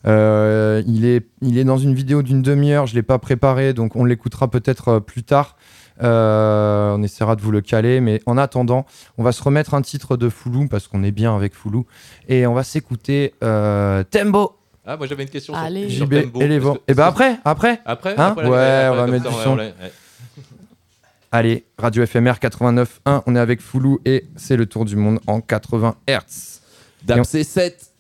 [0.08, 3.74] Euh, il, est, il est dans une vidéo d'une demi-heure, je ne l'ai pas préparé,
[3.74, 5.56] donc on l'écoutera peut-être euh, plus tard.
[6.02, 8.86] Euh, on essaiera de vous le caler, mais en attendant,
[9.18, 11.86] on va se remettre un titre de Foulou parce qu'on est bien avec Foulou
[12.28, 15.90] et on va s'écouter euh, Tembo, Ah, moi j'avais une question sur- Allez.
[15.90, 16.42] sur, JB Tembo.
[16.42, 16.74] et les vents.
[16.74, 17.82] Parce que- Et ben après, après.
[17.86, 19.58] Après, Hein après Ouais, après, on va mettre du son.
[19.58, 19.92] ouais, ouais.
[21.32, 25.40] Allez, Radio FMR 89.1, on est avec Foulou et c'est le tour du monde en
[25.40, 26.60] 80 Hz.
[27.04, 27.91] DAB C7.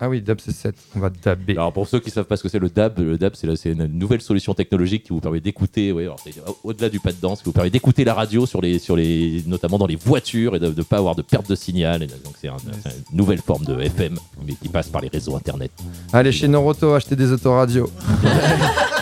[0.00, 1.52] Ah oui, DAB c'est 7, on va dabber.
[1.52, 3.86] Alors pour ceux qui savent pas ce que c'est le DAB, le DAB c'est une
[3.86, 6.16] nouvelle solution technologique qui vous permet d'écouter, ouais, au-
[6.64, 9.42] au-delà du pas de danse, qui vous permet d'écouter la radio sur les, sur les,
[9.46, 12.02] notamment dans les voitures et de ne pas avoir de perte de signal.
[12.02, 14.16] Et donc c'est un- c'est une nouvelle forme de FM,
[14.46, 15.70] mais qui passe par les réseaux internet.
[16.12, 17.90] Allez chez Noroto, acheter des autoradios.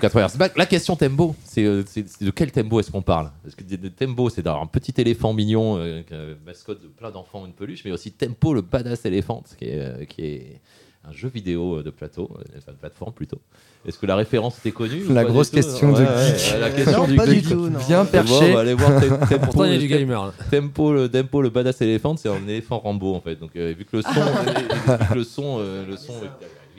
[0.00, 3.02] tour du monde 80 La question tempo, c'est euh, c'est- de quel tempo est-ce qu'on
[3.02, 3.30] parle?
[3.42, 7.10] Parce que de- tempo, c'est d'avoir un petit éléphant mignon, euh, euh, mascotte de plein
[7.10, 10.60] d'enfants, une peluche, mais aussi tempo, le badass éléphant, qui est, euh, qui est
[11.06, 13.38] un jeu vidéo euh, de plateau, enfin de plateforme plutôt.
[13.86, 16.58] Est-ce que la référence était connue La grosse question de geek.
[16.58, 17.68] La question du pas du tout.
[17.86, 18.32] Bien perché.
[18.32, 19.44] on va aller voir Tem- Tempo.
[19.44, 20.32] Pourtant, il y a du le- gamer.
[20.50, 23.36] Tempo, le, tempo, le badass éléphant, c'est un éléphant Rambo en fait.
[23.36, 24.10] Donc vu que le son,
[25.14, 26.14] le son, le son,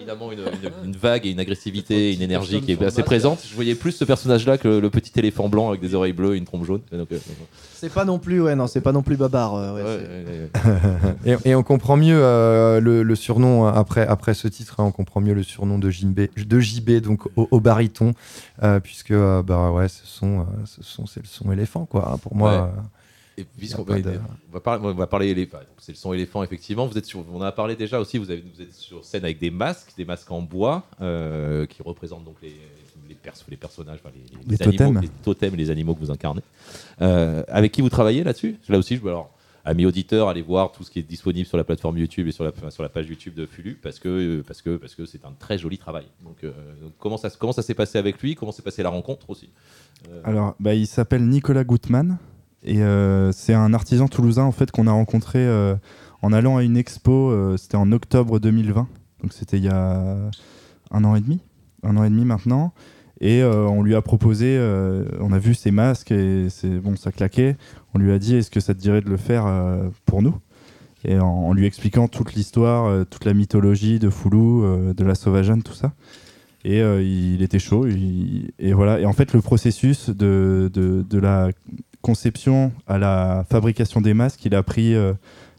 [0.05, 3.43] évidemment une, une- une vague et une agressivité, une énergie qui est assez présente.
[3.49, 6.37] Je voyais plus ce personnage-là que le petit éléphant blanc avec des oreilles bleues et
[6.37, 6.81] une trompe jaune.
[6.91, 7.17] Donc, euh,
[7.73, 9.55] C'est pas non plus, ouais, non, c'est pas non plus Babar.
[9.55, 9.99] euh, ouais, ouais,
[10.55, 10.75] c'est- ouais,
[11.25, 11.37] ouais.
[11.45, 14.83] Et, et on comprend mieux euh, le, le surnom euh, après, après ce titre, hein,
[14.85, 18.13] on comprend mieux le surnom de JB, de JB donc au, au baryton,
[18.63, 22.11] euh, puisque euh, bah ouais, ce son, euh, ce son, c'est le son éléphant quoi.
[22.13, 22.57] hein, Pour moi, Ouais.
[22.57, 22.81] euh,
[23.37, 24.19] Et puisqu'on Y a pas va, de-
[24.49, 26.87] on va parler, on va parler C'est le son éléphant effectivement.
[26.87, 28.17] Vous êtes sur, on en a parlé déjà aussi.
[28.17, 31.81] Vous, avez, vous êtes sur scène avec des masques, des masques en bois euh, qui
[31.83, 32.55] représentent donc les,
[33.09, 35.01] les, pers- les personnages, enfin, les, Les animaux, totems.
[35.01, 36.41] les totems et les animaux que vous incarnez.
[37.01, 38.57] Euh, avec qui vous travaillez là-dessus?
[38.69, 39.31] Là aussi, je veux alors.
[39.67, 42.43] Amis auditeurs, allez voir tout ce qui est disponible sur la plateforme YouTube et sur
[42.43, 45.31] la, sur la page YouTube de Fulu parce que parce que parce que c'est un
[45.39, 46.05] très joli travail.
[46.23, 48.35] Donc, euh, donc comment ça comment ça s'est passé avec lui?
[48.35, 49.49] Comment s'est passée la rencontre aussi?
[50.23, 52.19] Alors, bah, il s'appelle Nicolas Gutmann
[52.65, 55.75] et euh, c'est un artisan toulousain en fait qu'on a rencontré euh,
[56.23, 57.29] en allant à une expo.
[57.29, 58.87] euh, c'était en octobre 2020,
[59.21, 60.17] donc c'était il y a
[60.91, 61.41] un an et demi,
[61.83, 62.73] un an et demi maintenant.
[63.21, 64.59] Et on lui a proposé,
[65.21, 67.55] on a vu ses masques et c'est bon, ça claquait.
[67.93, 69.45] On lui a dit, est-ce que ça te dirait de le faire
[70.05, 70.35] pour nous?
[71.05, 75.73] Et en, lui expliquant toute l'histoire, toute la mythologie de Foulou, de la Sauvageanne, tout
[75.73, 75.93] ça.
[76.65, 77.87] Et il était chaud.
[77.87, 78.99] et voilà.
[78.99, 81.51] Et en fait, le processus de, de la
[82.05, 85.13] conception à la fabrication des masques, il a pris, euh,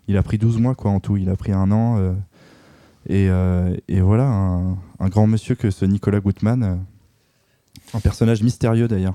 [0.06, 1.16] il a pris 12 mois quoi, en tout.
[1.16, 1.98] Il a pris un an.
[1.98, 2.12] euh,
[3.08, 6.78] et, euh, et voilà, un, un grand monsieur que ce Nicolas Gutmann.
[7.94, 9.14] un personnage mystérieux d'ailleurs.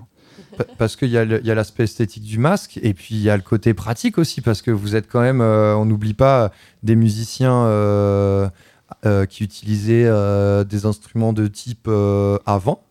[0.57, 3.43] Pa- Parce qu'il y a l'aspect esthétique du masque et puis il y a le
[3.43, 6.51] côté pratique aussi parce que vous êtes quand même, on n'oublie pas,
[6.83, 8.51] des musiciens
[9.29, 10.09] qui utilisaient
[10.65, 11.89] des instruments de type
[12.45, 12.83] avant.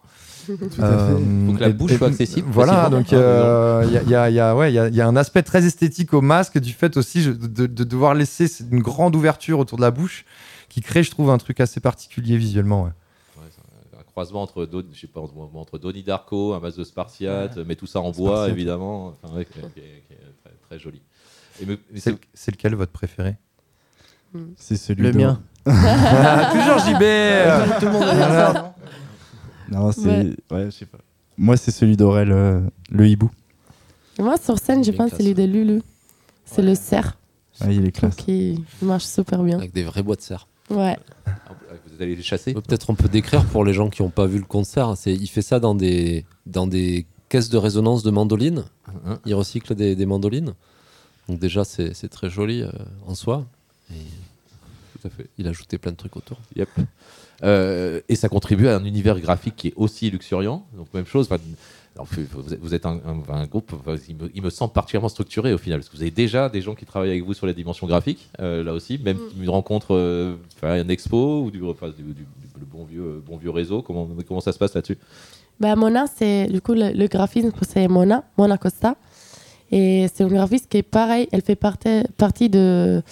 [0.47, 1.47] Tout à fait.
[1.47, 4.73] Faut que la bouche soit accessible Voilà, donc Ah, euh, il y, a- y ouais,
[4.73, 8.15] y y un aspect très esthétique au masque du fait aussi je- de, de devoir
[8.15, 10.25] laisser une grande ouverture autour de la bouche
[10.69, 12.85] qui crée, je trouve, un truc assez particulier visuellement.
[12.85, 12.91] ouais.
[13.99, 17.77] un croisement entre, Don- je sais pas, entre, Donnie Darko, un masque de Spartiate, mais
[17.77, 18.57] tout ça en bois, Spartiate.
[18.57, 19.15] évidemment.
[19.23, 21.01] Enfin, ouais, qui est- qui est- qui est très, très joli.
[21.63, 23.37] Et me- mais C'est c'est- c'est lequel votre préféré?
[24.57, 25.41] C'est celui Le de- mien.
[25.67, 27.03] Toujours JB
[27.81, 28.73] Tout le monde
[29.71, 30.03] non Non, c'est.
[30.07, 30.35] Ouais.
[30.51, 30.99] Ouais, je sais pas.
[31.39, 32.61] Moi, c'est celui d'Aurel, euh,
[32.91, 33.31] le hibou.
[34.19, 35.21] Et moi, sur scène, je pense classe.
[35.21, 35.83] celui de Lulu.
[36.45, 37.17] C'est le cerf
[37.61, 38.17] Ah, il est classe.
[38.17, 39.59] qui marche super bien.
[39.59, 40.47] Avec des vrais bois de serre.
[40.69, 40.99] Ouais.
[41.27, 44.39] vous allez les chasser Peut-être on peut décrire pour les gens qui n'ont pas vu
[44.39, 44.97] le concert.
[44.97, 48.65] C'est, il fait ça dans des, dans des caisses de résonance de mandolines.
[49.07, 50.55] Hein Il recycle des, des mandolines.
[51.29, 52.71] Donc déjà, c'est, c'est très joli euh,
[53.07, 53.47] en soi.
[53.93, 53.95] Et
[55.01, 55.29] Tout à fait.
[55.39, 56.39] il a ajouté plein de trucs autour.
[56.57, 56.69] Yep.
[57.43, 60.67] Euh, et ça contribue à un univers graphique qui est aussi luxuriant.
[60.77, 61.29] Donc même chose.
[61.31, 62.07] alors,
[62.63, 63.73] vous êtes- un, un- un groupe,
[64.09, 66.61] il, me, il me semble particulièrement structuré au final, parce que vous avez déjà des
[66.63, 69.95] gens qui travaillent avec vous sur la dimension graphique, euh, là aussi, même une rencontre,
[69.95, 72.27] euh, une expo ou du, enfin, du- du- du-
[72.61, 73.81] le bon vieux, bon vieux réseau.
[73.83, 74.99] Comment, comment ça se passe là-dessus?
[75.59, 78.97] Bah, Mona, c'est du coup le, le graphisme, c'est Mona, Mona Costa.
[79.73, 83.03] Et c'est une graphiste qui est pareil, elle fait partie, partie de,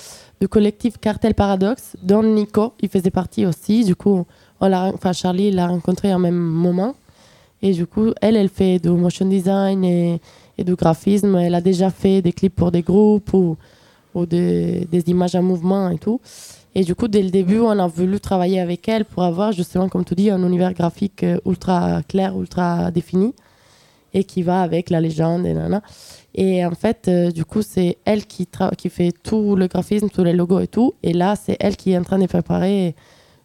[0.41, 3.85] du collectif Cartel Paradox, dont Nico, il faisait partie aussi.
[3.85, 4.25] Du coup,
[4.61, 6.95] on enfin, Charlie l'a rencontré en même moment.
[7.61, 10.21] Et du coup, elle, elle fait du motion design et,
[10.59, 11.37] du graphisme.
[11.37, 13.57] Elle a déjà fait des clips pour des groupes ou,
[14.27, 16.21] des images en mouvement et tout.
[16.75, 19.89] Et du coup, dès le début, on a voulu travailler avec elle pour avoir justement,
[19.89, 23.35] comme tu dis, un univers graphique euh, ultra clair, ultra défini
[24.15, 25.83] et qui va avec la légende et nana.
[26.35, 30.09] Et en fait, euh, du coup, c'est elle qui, tra- qui fait tout le graphisme,
[30.09, 30.95] tous les logos et tout.
[31.03, 32.95] Et là, c'est elle qui est en train de préparer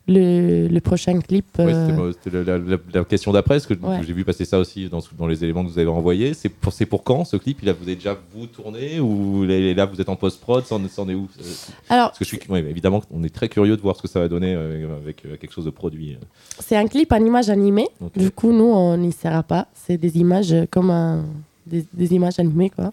[0.05, 1.45] le, le prochain clip.
[1.59, 4.01] Ouais, euh, C'était la, la- la question d'après, parce que Ouais.
[4.05, 6.33] j'ai vu passer ça aussi dans, dans les éléments que vous avez envoyés.
[6.33, 6.49] C'est
[6.85, 7.59] pour, quand ce clip?
[7.63, 10.65] Il a, Vous avez déjà vous tourné ou là, vous êtes en post-prod?
[10.65, 11.29] C'en c'en est où?
[11.39, 11.43] Euh,
[11.89, 14.07] Alors, Parce que je suis, ouais, évidemment, on est très curieux de voir ce que
[14.09, 16.17] ça va donner avec euh, quelque chose de produit.
[16.59, 17.87] c'est un clip en image animée.
[18.17, 19.67] Du coup, nous, on n'y sera pas.
[19.73, 21.23] C'est des images comme un-
[21.65, 22.91] des, des images animées, quoi.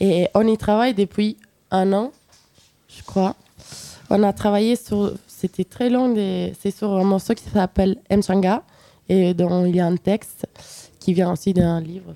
[0.00, 1.36] Et on y travaille depuis
[1.70, 2.10] un an,
[2.88, 3.34] je crois.
[4.10, 5.12] On a travaillé sur.
[5.26, 6.12] C'était très long.
[6.12, 8.62] des- C'est sur un morceau qui s'appelle Mchanga
[9.08, 10.46] et dont il y a un texte
[10.98, 12.12] qui vient aussi d'un livre.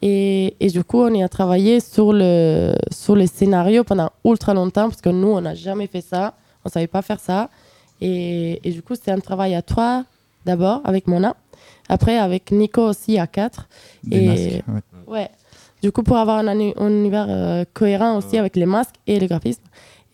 [0.00, 4.54] Et, et du coup, on y a travaillé sur le, sur le scénario pendant ultra
[4.54, 6.34] longtemps parce que nous, on n'a jamais fait ça.
[6.64, 7.48] On ne savait pas faire ça.
[8.00, 10.04] Et, et du coup, c'est un travail à trois
[10.44, 11.34] d'abord avec Mona.
[11.88, 13.68] Après, avec Nico aussi à 4.
[14.04, 14.68] Des Et- masques.
[14.68, 14.80] ouais.
[15.12, 15.30] Ouais.
[15.82, 19.62] Du coup, pour avoir un, univers euh, cohérent aussi avec les masques et le graphisme.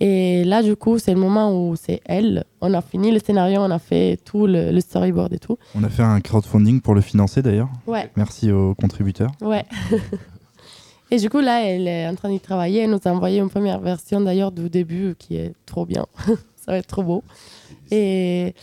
[0.01, 2.45] Et là, du coup, c'est le moment où c'est elle.
[2.61, 5.59] On a fini le scénario, on a fait tout le, le storyboard et tout.
[5.75, 7.69] On a fait un crowdfunding pour le financer d'ailleurs.
[7.87, 8.09] Ouais.
[8.17, 9.33] Merci aux contributeurs.
[9.41, 9.65] Ouais.
[11.11, 12.83] et du coup, là, elle est en train d'y travailler.
[12.83, 16.07] Elle nous a envoyé une première version d'ailleurs du début qui est trop bien.
[16.57, 17.25] Ça va être trop beau.
[17.91, 18.55] Et,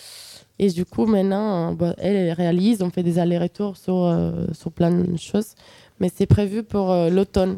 [0.58, 2.82] et du coup, maintenant, bah, elle, elle réalise.
[2.82, 5.56] On fait des allers-retours sur, euh, sur plein de choses.
[6.00, 7.58] Mais c'est prévu pour euh, l'automne.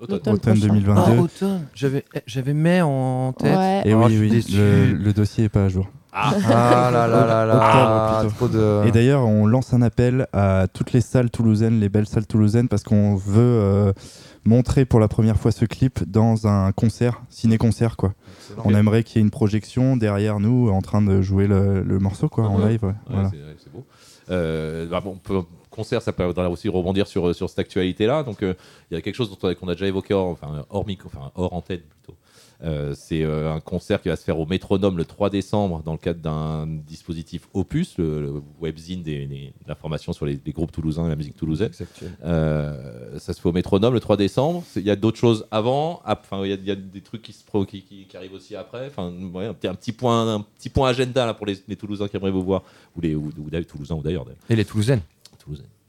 [0.00, 0.16] Automne.
[0.16, 0.60] Automne prochain.
[0.66, 0.92] 2022.
[0.96, 1.66] Ah, automne.
[1.74, 3.56] J'avais, j'avais mai en tête.
[3.56, 3.82] Ouais.
[3.84, 4.56] Et oui, je suis oui, déçu.
[4.56, 5.88] le, le dossier est pas à jour.
[6.12, 8.34] Ah là là là là, Octobre, plutôt.
[8.36, 8.86] trop de.
[8.88, 12.68] Et d'ailleurs, on lance un appel à toutes les salles toulousaines, les belles salles toulousaines,
[12.68, 13.92] parce qu'on veut euh,
[14.44, 18.12] montrer pour la première fois ce clip dans un concert, ciné-concert quoi.
[18.64, 21.98] On aimerait qu'il y ait une projection derrière nous en train de jouer le, le
[21.98, 22.68] morceau quoi en Mhm.
[22.68, 22.80] live.
[22.84, 22.88] ouais.
[22.90, 23.30] Ouais, Voilà.
[23.30, 23.84] c'est- ouais, c'est beau.
[24.30, 28.22] Euh, bah, bon, on peut- concert, ça peut aussi rebondir sur, sur cette actualité-là.
[28.22, 28.54] Donc, euh,
[28.90, 30.86] il y a quelque chose dont on a- qu'on a déjà évoqué hors, enfin, hors,
[30.86, 32.14] micro, enfin, hors antenne plutôt.
[32.64, 35.90] Euh, c'est euh, un concert qui va se faire au Métronome le 3 décembre dans
[35.90, 40.52] le cadre d'un dispositif Opus, le, le webzine des, des- de l'information sur les, les
[40.52, 41.72] groupes toulousains et la musique toulousaine.
[42.24, 44.62] Euh, ça se fait au Métronome le 3 décembre.
[44.76, 46.02] Il y a d'autres choses avant.
[46.06, 48.16] Enfin, il y, a- il y a des trucs qui, se pro- qui, qui- qui
[48.16, 48.86] arrivent aussi après.
[48.86, 51.74] Enfin, ouais, un, petit, un petit point, un petit point agenda là pour les, les
[51.76, 52.62] Toulousains qui aimeraient vous voir,
[52.96, 54.24] ou les ou, ou d'ailleurs, Toulousains ou d'ailleurs.
[54.24, 54.38] d'ailleurs.
[54.48, 55.00] Et les Toulousaines.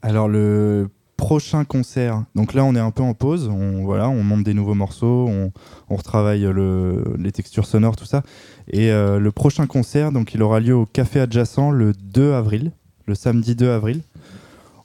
[0.02, 4.22] Alors le prochain concert, donc là on est un peu en pause, on, voilà, on
[4.22, 5.52] monte des nouveaux morceaux, on,
[5.94, 8.22] retravaille le, les textures sonores, tout ça.
[8.68, 12.72] Et euh, le prochain concert, donc il aura lieu au Café Adjacent le 2 avril,
[13.06, 14.02] le samedi 2 avril.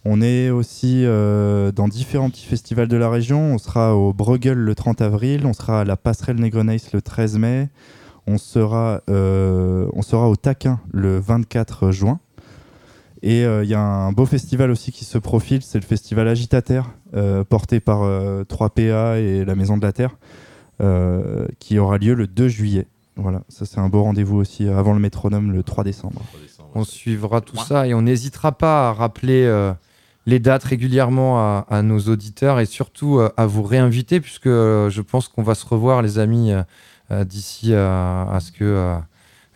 [0.06, 3.54] On est aussi euh, dans différents petits festivals de la région.
[3.54, 7.38] On sera au Bruegel le 30 avril, on sera à la Passerelle Negreneis le 13
[7.38, 7.70] mai,
[8.26, 12.20] on sera, euh, on sera au Taquin le 24 juin.
[13.22, 16.28] Et euh, il y a un beau festival aussi qui se profile, c'est le festival
[16.28, 20.16] Agitateur, euh, porté par euh, 3PA et la Maison de la Terre,
[20.82, 22.88] euh, qui aura lieu le 2 juillet.
[23.18, 26.22] Voilà, ça c'est un beau rendez-vous aussi euh, avant le métronome le 3 décembre.
[26.76, 29.74] On suivra tout ça et on n'hésitera pas à rappeler euh,
[30.26, 34.90] les dates régulièrement à, à nos auditeurs et surtout euh, à vous réinviter puisque euh,
[34.90, 36.62] je pense qu'on va se revoir les amis euh,
[37.12, 38.96] euh, d'ici euh, à ce que euh,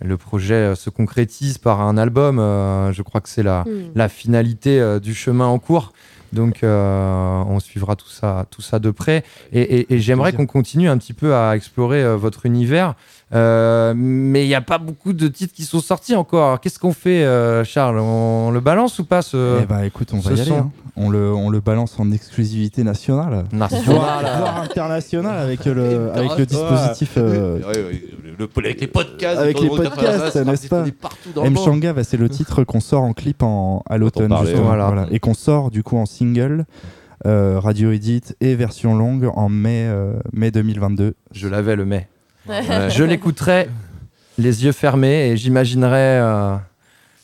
[0.03, 2.37] le projet euh, se concrétise par un album.
[2.39, 3.91] Euh, je crois que c'est la, Hmm.
[3.95, 5.93] la finalité euh, du chemin en cours.
[6.33, 9.23] Donc euh, on suivra tout ça, tout ça de près.
[9.51, 12.95] Et, et- et j'aimerais qu'on continue un petit peu à explorer euh, votre univers.
[13.33, 16.59] Euh, mais il n'y a pas beaucoup de titres qui sont sortis encore.
[16.59, 17.97] Qu'est-ce qu'on fait, euh, Charles?
[17.99, 20.51] On, le balance ou pas ce Eh bah écoute, on va y aller.
[20.51, 20.71] hein.
[20.95, 23.45] On, le, on le balance en exclusivité nationale.
[23.51, 29.39] national Voire, voire internationale avec le, avec le dispositif euh, le- le- avec les podcasts.
[29.39, 29.95] avec les podcasts,
[30.33, 30.85] 96, n'est-ce pas
[31.43, 31.57] M.
[31.57, 34.31] Shanga, bah, c'est le titre qu'on sort en clip en, à l'automne.
[34.63, 34.85] voilà.
[34.85, 35.07] voilà.
[35.09, 36.65] Et qu'on sort du coup en single,
[37.25, 41.15] euh, radio edit et version longue en mai, euh, mai 2022.
[41.31, 42.07] Je l'avais le mai.
[42.49, 43.69] Euh, je l'écouterai
[44.37, 46.55] les yeux fermés et j'imaginerai euh,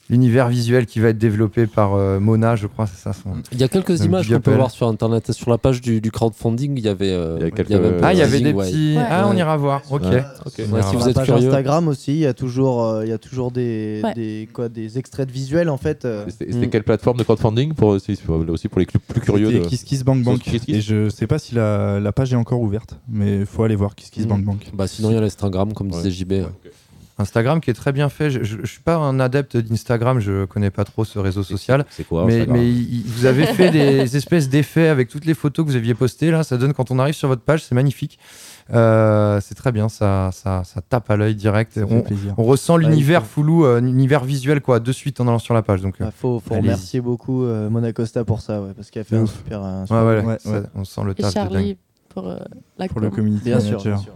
[0.10, 3.30] l'univers visuel qui va être développé par euh, Mona, je crois, c'est ça son.
[3.52, 5.32] Il y a quelques images qu'on peut voir sur internet.
[5.32, 7.80] Sur la page du, du crowdfunding, il y avait, euh, Il y a quelques- un
[7.80, 8.66] peu Ah, il y avait des ouais.
[8.66, 8.96] petits.
[8.98, 9.04] Ouais.
[9.08, 9.82] Ah, on ira voir.
[9.92, 10.02] Ok.
[10.04, 10.24] Ouais.
[10.46, 10.54] Ok.
[10.58, 11.04] On Ouais, ira si voir.
[11.04, 11.48] vous êtes page curieux.
[11.48, 14.14] Instagram aussi, il y a toujours, euh, il y a toujours des, Ouais.
[14.16, 16.06] des, quoi, des extraits de visuels en fait.
[16.06, 16.26] euh.
[16.28, 16.70] C'était Mm.
[16.70, 19.66] quelle plateforme de crowdfunding pour aussi, pour- aussi pour les plus, plus curieux C'était de...
[19.66, 20.40] Kiss Kiss Bank Bank.
[20.40, 20.76] Kiss Kiss.
[20.76, 23.76] Et je sais pas si la, la page est encore ouverte, mais il faut aller
[23.76, 24.30] voir Kiss Kiss Mm.
[24.30, 24.72] Bank Bank.
[24.74, 26.02] Bah, sinon, il y a l'Instagram, comme Ouais.
[26.02, 26.34] disait JB.
[27.20, 28.32] Instagram qui est très bien fait.
[28.32, 31.86] Je, je, je suis pas un adepte d'Instagram, je connais pas trop ce réseau social.
[31.90, 35.26] C'est quoi Mais, Instagram mais il- il- vous avez fait des espèces d'effets avec toutes
[35.26, 36.44] les photos que vous aviez postées là.
[36.44, 38.18] Ça donne quand on arrive sur votre page, c'est magnifique.
[38.72, 41.80] Euh, c'est très bien, ça, ça, ça tape à l'œil direct.
[42.38, 45.54] On, ressent il l'univers faut- foulou, euh, l'univers visuel quoi, de suite en allant sur
[45.56, 45.82] la page.
[45.82, 46.68] Donc, euh, Bah, faut faut Allez-y.
[46.68, 49.64] remercier beaucoup euh, Mona Costa pour ça, ouais, parce qu'elle a fait un super.
[49.64, 50.62] un ouais, super ouais, Ouais, ouais.
[50.76, 51.34] on sent le Et taf.
[51.34, 51.78] Charlie
[52.10, 52.38] pour euh,
[52.78, 53.16] la Pour le com.
[53.18, 53.94] community Bien sûr, manager.
[53.96, 54.14] bien sûr.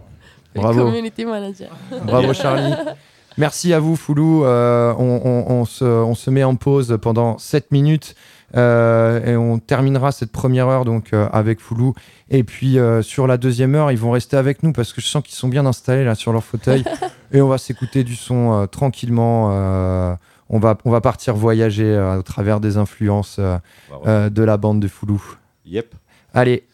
[0.62, 0.84] Bravo.
[0.84, 1.68] community manager.
[2.06, 2.74] Bravo Charlie.
[3.36, 4.44] Merci à vous Foulou.
[4.44, 8.14] Euh, on, on- on se, on se met en pause pendant 7 minutes
[8.56, 11.94] euh, et on terminera cette première heure donc euh, avec Foulou.
[12.30, 15.06] Et puis euh, sur la deuxième heure, ils vont rester avec nous parce que je
[15.08, 16.84] sens qu'ils sont bien installés là sur leur fauteuil
[17.32, 19.48] et on va s'écouter du son euh, tranquillement.
[19.52, 20.14] euh,
[20.50, 23.56] on va, on va partir voyager euh, au travers des influences euh,
[23.90, 24.02] Bah, ouais.
[24.08, 25.20] euh, de la bande de Foulou.
[25.66, 25.92] Yep.
[26.34, 26.64] Allez,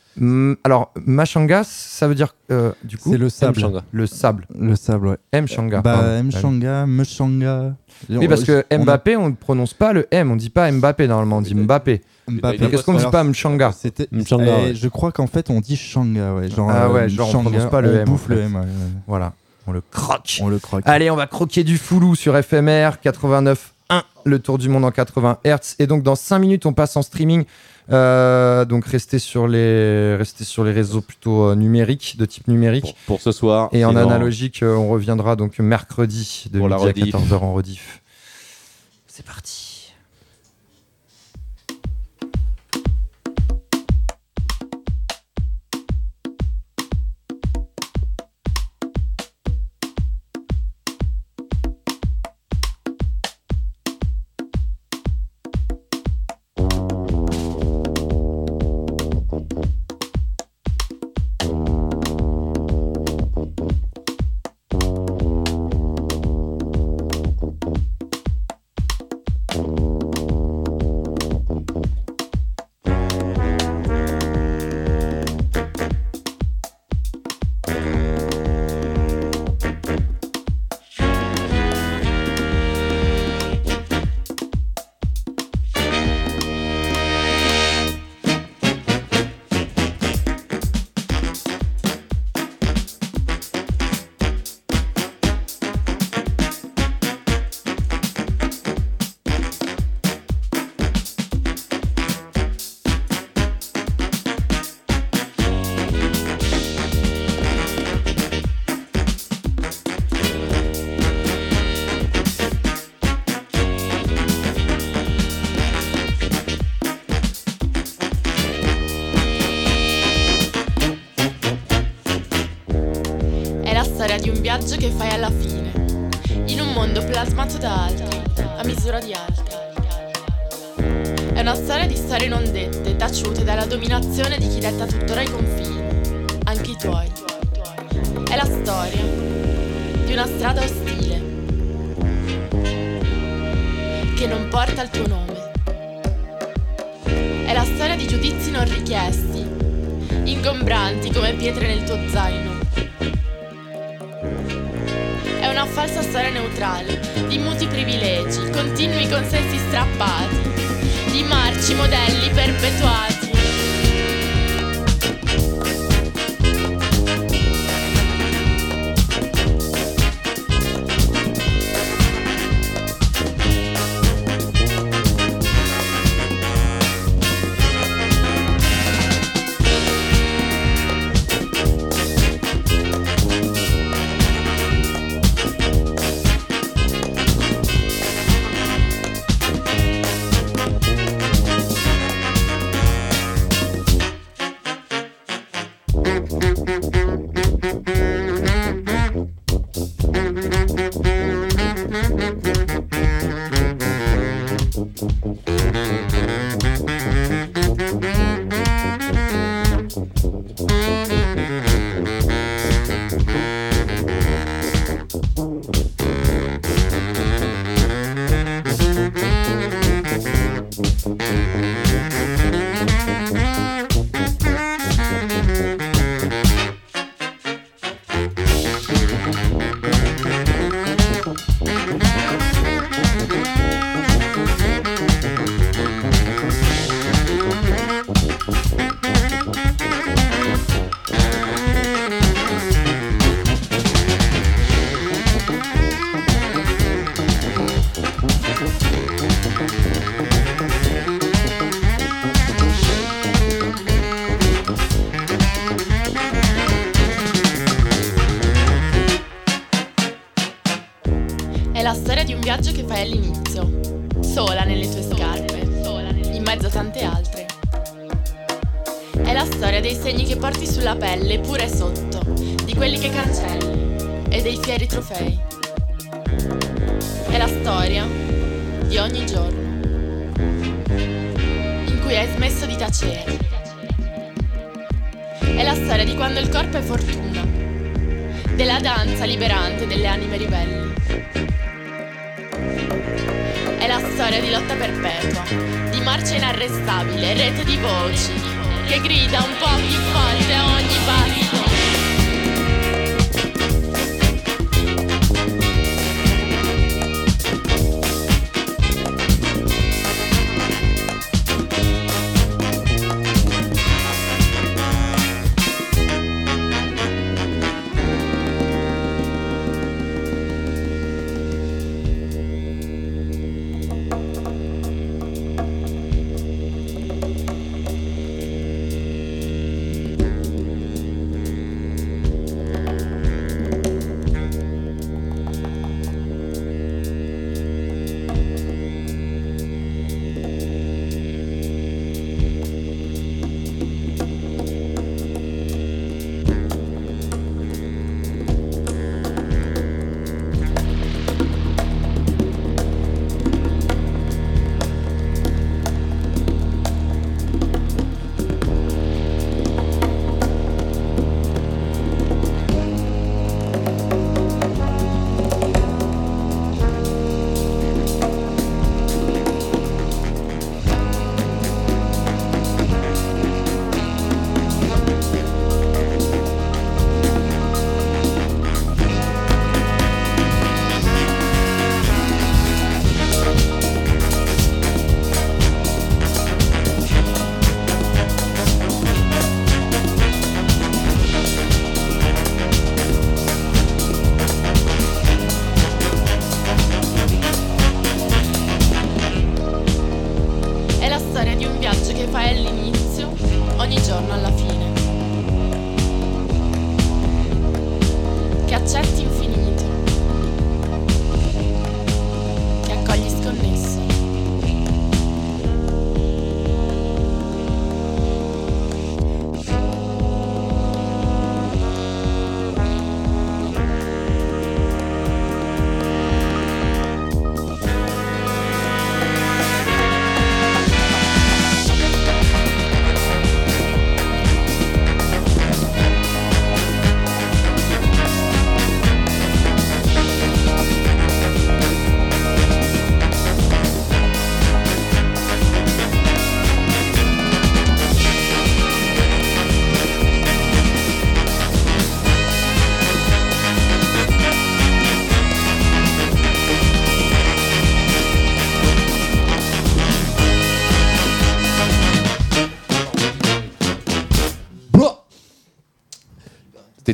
[0.65, 3.13] alors, Machanga, ça veut dire euh, du coup.
[3.13, 3.83] C'est le sable.
[3.91, 4.47] Le sable.
[4.59, 5.41] Le sable, ouais.
[5.41, 5.81] Mchanga.
[5.81, 7.75] Bah, Mchanga, Mchanga.
[8.11, 11.09] Oui, parce que Mbappé, on ne prononce pas le M, on ne dit pas Mbappé
[11.09, 12.03] normalement, on dit Mbappé.
[12.29, 12.69] Mbappé.
[12.71, 14.09] Qu'est-ce qu'on ne dit pas Mchanga C'était.
[14.13, 14.75] Eh, ouais.
[14.75, 16.51] Je crois qu'en fait, on dit Shanga, ouais.
[16.51, 18.05] Genre, ah ouais, euh, genre on prononce pas le M.
[18.05, 18.67] bouffe le M.
[19.07, 19.33] Voilà,
[19.67, 20.39] on le croque.
[20.43, 20.83] On le croque.
[20.85, 25.39] Allez, on va croquer du foulou sur FMR 89.1, le tour du monde en 80
[25.47, 25.77] Hz.
[25.79, 27.45] Et donc, dans 5 minutes, on passe en streaming.
[27.93, 32.97] Euh, donc restez sur les restez sur les réseaux plutôt euh, numériques, de type numérique.
[33.07, 33.69] Pour, ce soir.
[33.73, 38.01] Et en analogique, euh, on reviendra donc mercredi de midi à 14h en rediff.
[39.07, 39.60] C'est parti.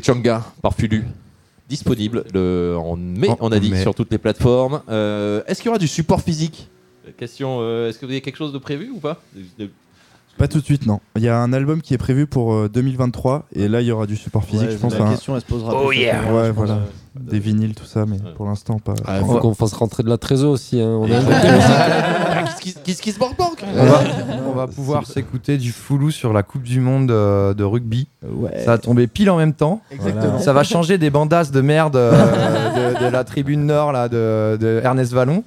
[0.07, 1.05] Changa par Fulu.
[1.69, 4.83] Disponible le, en mai, on a dit, sur toutes les plateformes.
[4.89, 6.69] Euh, est-ce qu'il y aura du support physique?
[7.19, 9.21] Question, euh, est-ce que vous avez quelque chose de prévu ou pas?
[10.39, 11.01] Pas tout de suite, non.
[11.17, 13.91] Il y a un album qui est prévu pour euh, 2023 et là il y
[13.91, 14.97] aura du support physique, Ouais, je pense.
[14.99, 15.75] la un- question elle se posera.
[15.83, 16.31] Oh plus yeah.
[16.33, 16.75] Ouais, voilà.
[16.75, 16.79] euh,
[17.19, 18.33] Des vinyles, tout ça, mais Ouais.
[18.37, 18.93] pour l'instant pas.
[19.09, 20.79] Il On faut qu'on fasse rentrer de la trésor aussi.
[20.81, 20.99] hein.
[21.01, 21.21] On a
[22.67, 24.01] Qu'est-ce qui- Qu'est-ce qui se manque manque On va,
[24.49, 28.09] on va pouvoir s'écouter du Foulou sur la Coupe du Monde euh, de rugby.
[28.29, 28.59] Ouais.
[28.65, 29.81] Ça va tomber pile en même temps.
[29.93, 30.39] Exactement.
[30.41, 34.57] Ça va changer des bandas de merde euh, de, de la tribune nord là, de,
[34.61, 35.45] de Ernest Vallon.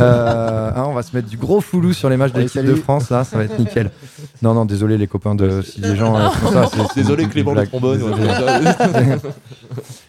[0.00, 2.74] Euh, hein, on va se mettre du gros Foulou sur les matchs de l'équipe de
[2.74, 3.10] France.
[3.10, 3.90] Là, ça va être nickel.
[4.40, 6.66] Non, non, désolé les copains de si les gens euh, font ça.
[6.72, 7.68] c'est- c'est Désolé Clément le blague.
[7.68, 8.02] trombone.
[8.02, 8.10] Ouais.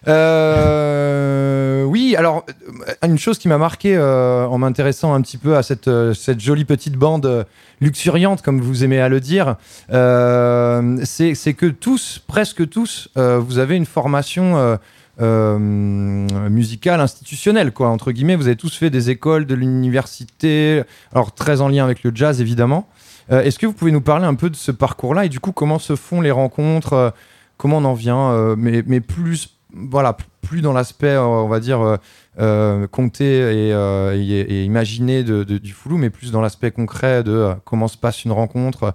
[0.07, 2.45] Euh, oui, alors
[2.87, 6.41] euh, une chose qui m'a marqué euh, en m'intéressant un petit peu à cette, cette
[6.41, 7.45] jolie petite bande
[7.79, 9.55] luxuriante, comme vous aimez à le dire,
[9.89, 14.77] c'est que tous, presque tous, vous avez une formation
[15.19, 18.35] musicale institutionnelle, quoi, entre guillemets.
[18.35, 20.83] Vous avez tous fait des écoles de l'université,
[21.13, 22.87] alors très en lien avec le jazz, évidemment.
[23.29, 25.25] Est-ce que vous pouvez nous parler un peu de ce parcours-là?
[25.25, 27.13] Et du coup comment se font les rencontres?
[27.57, 28.55] Comment on en vient?
[28.55, 31.97] Mais plus voilà plus dans l'aspect euh, on va dire euh,
[32.39, 33.25] euh, compté
[33.67, 37.31] et, euh, et- et imaginé de, de- du Foulou, mais plus dans l'aspect concret de
[37.31, 38.93] euh, comment se passe une rencontre,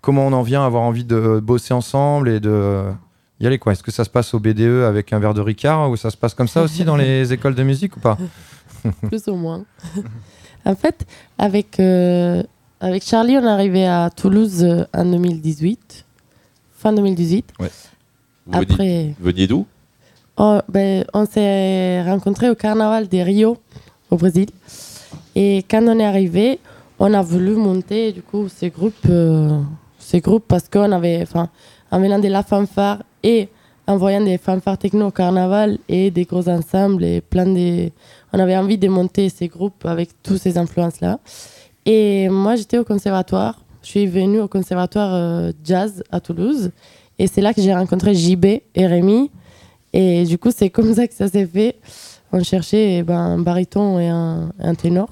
[0.00, 2.84] comment on en vient à avoir envie de bosser ensemble et de
[3.40, 3.72] y aller quoi.
[3.72, 6.16] Est-ce que ça se passe au BDE avec un verre de Ricard ou ça se
[6.16, 8.18] passe comme ça aussi dans les écoles de musique ou pas?
[9.08, 9.64] Plus ou moins.
[10.64, 11.06] en fait,
[11.38, 12.42] avec, euh,
[12.80, 16.04] avec Charlie, on est arrivé à Toulouse en 2018,
[16.76, 17.52] fin 2018.
[17.58, 17.66] Vous
[18.58, 19.66] Après, vous veniez d'où?
[20.38, 23.58] Oh, ben, on s'est rencontrés au carnaval de Rio,
[24.10, 24.48] au Brésil.
[25.34, 26.60] Et quand on est arrivé,
[26.98, 29.60] on a voulu monter du coup ces groupes, euh,
[29.98, 31.48] ces groupes parce qu'on avait, enfin,
[31.90, 33.48] en venant de la fanfare et
[33.86, 37.90] en voyant des fanfares techno au carnaval et des gros ensembles et plein de,
[38.32, 41.18] on avait envie de monter ces groupes avec toutes ces influences là.
[41.86, 46.70] Et moi j'étais au conservatoire, je suis venue au conservatoire euh, jazz à Toulouse
[47.18, 49.30] et c'est là que j'ai rencontré JB et Rémi.
[50.00, 51.74] Et du coup, c'est comme ça que ça s'est fait.
[52.30, 55.08] On cherchait eh ben, un baryton et un, un ténor.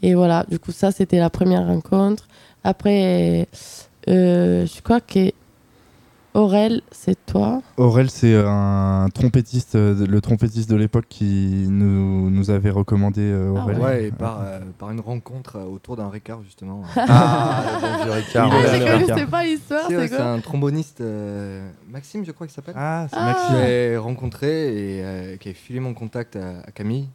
[0.00, 2.26] Et voilà, du coup, ça, c'était la première rencontre.
[2.64, 3.46] Après,
[4.08, 5.32] euh, je crois que
[6.36, 7.62] Aurel, c'est toi?
[7.78, 13.54] Aurel, c'est un trompettiste, euh, le trompettiste de l'époque qui nous, nous avait recommandé euh,
[13.56, 13.78] Ah Aurel.
[13.78, 16.82] Ouais, et par, euh, par une rencontre autour d'un Ricard, justement.
[16.96, 18.50] Ah, le bon Ricard.
[18.52, 20.26] Ah, je connaissais pas l'histoire, ouais, c'est c'est quoi?
[20.26, 22.74] un tromboniste, euh, Maxime, je crois qu'il s'appelle.
[22.76, 23.24] Ah, c'est Ah.
[23.24, 23.56] Maxime.
[23.62, 24.48] J'ai rencontré
[24.98, 27.08] et euh, qui a filé mon contact à, à Camille.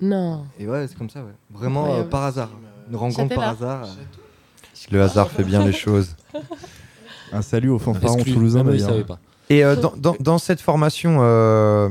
[0.00, 0.44] Non.
[0.60, 1.32] Et ouais, c'est comme ça, ouais.
[1.50, 2.50] Vraiment euh, par hasard.
[2.88, 3.88] Une rencontre par hasard.
[4.92, 6.14] Le hasard fait bien les choses.
[7.32, 8.88] Un salut aux fanfarons toulousains d'ailleurs.
[8.90, 9.18] savaient pas.
[9.50, 11.88] Et euh, dans, dans- dans cette formation, euh,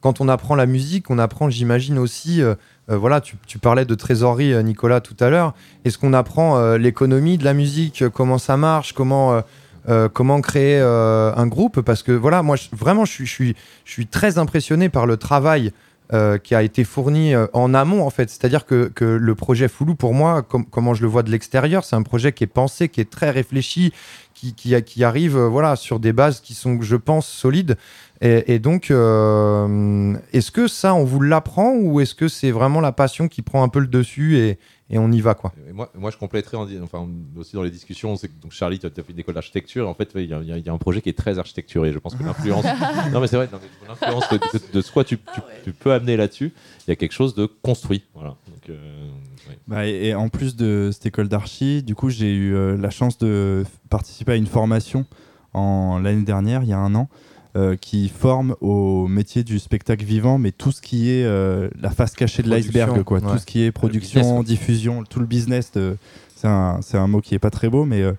[0.00, 2.54] quand on apprend la musique, on apprend, j'imagine aussi, euh,
[2.90, 5.54] euh, voilà, tu, tu parlais de trésorerie, Nicolas, tout à l'heure.
[5.84, 9.40] Est-ce qu'on apprend euh, l'économie de la musique, comment ça marche, comment, euh,
[9.88, 11.80] euh, comment créer euh, un groupe?
[11.80, 15.06] Parce que voilà, moi, je- vraiment, je suis, je, suis, je suis très impressionné par
[15.06, 15.72] le travail
[16.12, 18.30] euh, qui a été fourni euh, en amont, en fait.
[18.30, 21.84] C'est-à-dire que, que le projet Foulou, pour moi, com- comment je le vois de l'extérieur,
[21.84, 23.92] c'est un projet qui est pensé, qui est très réfléchi,
[24.34, 27.76] qui, qui, arrive euh, voilà, sur des bases qui sont, je pense, solides.
[28.22, 33.28] Et, donc, est-ce que ça, on vous l'apprend ou est-ce que c'est vraiment la passion
[33.28, 34.58] qui prend un peu le dessus et,
[34.90, 37.70] et on y va quoi Et moi, moi, je compléterais en enfin, aussi dans les
[37.70, 38.16] discussions.
[38.16, 39.88] C'est donc Charlie, tu as fait une école d'architecture.
[39.88, 41.92] En fait, il y, a- y y un projet qui est très architecturé.
[41.92, 42.64] Je pense que l'influence.
[43.12, 43.48] non, mais c'est vrai,
[43.88, 46.52] l'influence de, de- de ce quoi tu, tu- tu peux amener là-dessus,
[46.86, 48.04] il y a quelque chose de construit.
[48.14, 48.30] Voilà.
[48.48, 49.08] Donc, euh,
[49.48, 49.58] ouais.
[49.68, 52.90] Bah, et, et en plus de cette école d'archi, du coup, j'ai eu euh, la
[52.90, 55.06] chance de participer à une formation
[55.54, 57.08] en l'année dernière, il y a un an,
[57.56, 61.90] euh, qui forme au métier du spectacle vivant, mais tout ce qui est euh, la
[61.90, 63.18] face cachée de l'iceberg, quoi.
[63.20, 63.32] ouais.
[63.32, 65.72] Tout ce qui est production, business, diffusion, tout le business.
[65.72, 65.96] de-
[66.36, 68.12] C'est un, c'est un mot qui est pas très beau, mais euh,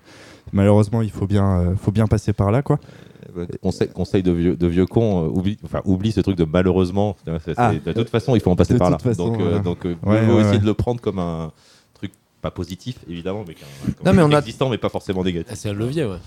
[0.52, 2.78] malheureusement, il faut bien, euh, faut bien passer par là, quoi.
[3.36, 6.44] Euh, Conseil, conseil de vieux, de vieux con, euh, oublie, enfin, oublie ce truc de
[6.44, 7.16] malheureusement.
[7.24, 7.72] C'est- c'est- Ah.
[7.72, 8.98] de toute façon, il faut en passer par là.
[8.98, 10.58] façon, donc, euh, donc euh, Ouais, essayer ouais.
[10.58, 11.50] de le prendre comme un
[12.42, 13.54] pas positif, évidemment, mais,
[14.04, 15.48] Non, mais on a- existant, mais pas forcément négatif.
[15.50, 16.18] Ah, C'est un levier, ouais.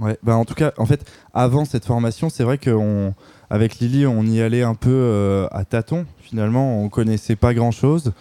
[0.00, 3.14] Ouais, bah en tout cas, en fait, avant cette formation, c'est vrai qu'on,
[3.50, 6.06] avec Lily, on y allait un peu euh, à tâtons.
[6.20, 8.12] Finalement, on connaissait pas grand chose.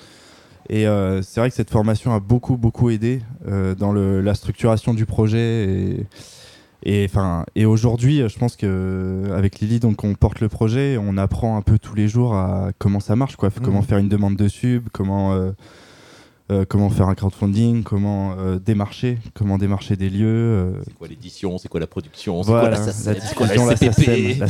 [0.69, 4.35] Et euh, c'est vrai que cette formation a beaucoup, beaucoup aidé euh, dans le, la
[4.35, 5.65] structuration du projet.
[5.65, 6.05] Et,
[6.83, 11.17] et, enfin, et aujourd'hui, je pense que avec Lily, donc, on porte le projet, on
[11.17, 13.49] apprend un peu tous les jours à comment ça marche, quoi.
[13.49, 13.85] Comment Mhm.
[13.85, 15.51] faire une demande de sub, comment.
[16.51, 21.07] Euh, comment faire un crowdfunding, comment euh, démarcher, comment démarcher des lieux, euh, C'est quoi
[21.07, 24.39] l'édition, c'est quoi la production, c'est voilà, quoi la c'est quoi la SCPP.
[24.39, 24.47] La.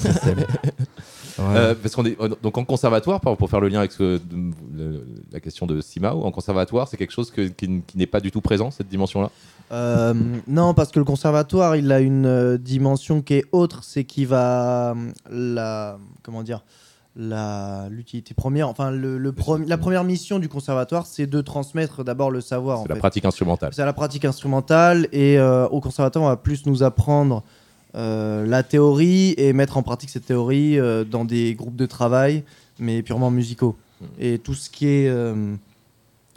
[1.42, 4.52] Euh, parce qu'on est donc en conservatoire, pour, pour faire le lien avec ce- de-
[4.76, 8.20] le- la question de Simao, en conservatoire, c'est quelque chose que- qui, qui n'est pas
[8.20, 9.32] du tout présent cette dimension-là?
[9.72, 10.14] Euh,
[10.48, 14.96] non, parce que le conservatoire, il a une dimension qui est autre, c'est qu'il va
[15.32, 16.64] la comment dire
[17.16, 19.34] l'utilité première, enfin le, le
[19.66, 22.84] la première mission du conservatoire, c'est de transmettre d'abord le savoir.
[22.84, 23.00] C'est la fait.
[23.00, 23.74] pratique instrumentale.
[23.74, 27.44] C'est la pratique instrumentale et euh, au conservatoire, on va plus nous apprendre
[27.96, 32.44] euh, la théorie et mettre en pratique cette théorie euh, dans des groupes de travail,
[32.78, 33.76] mais purement musicaux.
[34.00, 34.06] Mm.
[34.20, 35.12] Et tout ce qui est,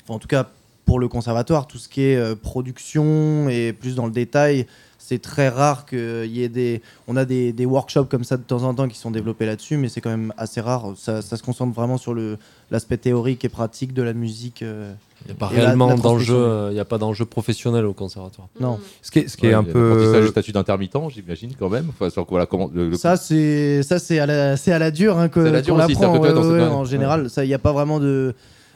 [0.08, 0.48] en tout cas
[0.84, 4.66] pour le conservatoire, tout ce qui est production et plus dans le détail,
[5.12, 6.80] c'est très rare qu'il y ait des.
[7.06, 9.76] On a des, des workshops comme ça de temps en temps qui sont développés là-dessus,
[9.76, 10.94] mais c'est quand même assez rare.
[10.96, 12.38] Ça, ça se concentre vraiment sur le-
[12.70, 14.62] l'aspect théorique et pratique de la musique.
[14.62, 14.92] euh,
[15.24, 18.48] Il n'y a pas réellement d'enjeu, euh, il y a pas d'enjeu professionnel au conservatoire.
[18.58, 18.80] Non.
[19.02, 20.30] Ce qui est, ce qui est Ouais, un a l'apprentissage peu.
[20.30, 21.86] statut d'intermittent, j'imagine quand même.
[21.90, 24.90] Enfin, sur, voilà, comment, le- le- Ça, c'est ça c'est à la c'est à la
[24.90, 27.50] dure hein, que C'est à la dure aussi, ouais, ouais, cas- en général, ça il
[27.50, 28.34] y a pas vraiment de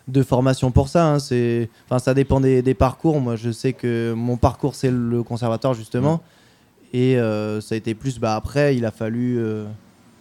[0.08, 1.06] de formation pour ça.
[1.14, 3.20] hein, c'est enfin ça dépend des, des parcours.
[3.20, 6.22] Moi, je sais que mon parcours c'est le conservatoire justement,
[6.92, 8.18] et euh, ça a été plus.
[8.18, 9.64] Bah après, il a fallu euh,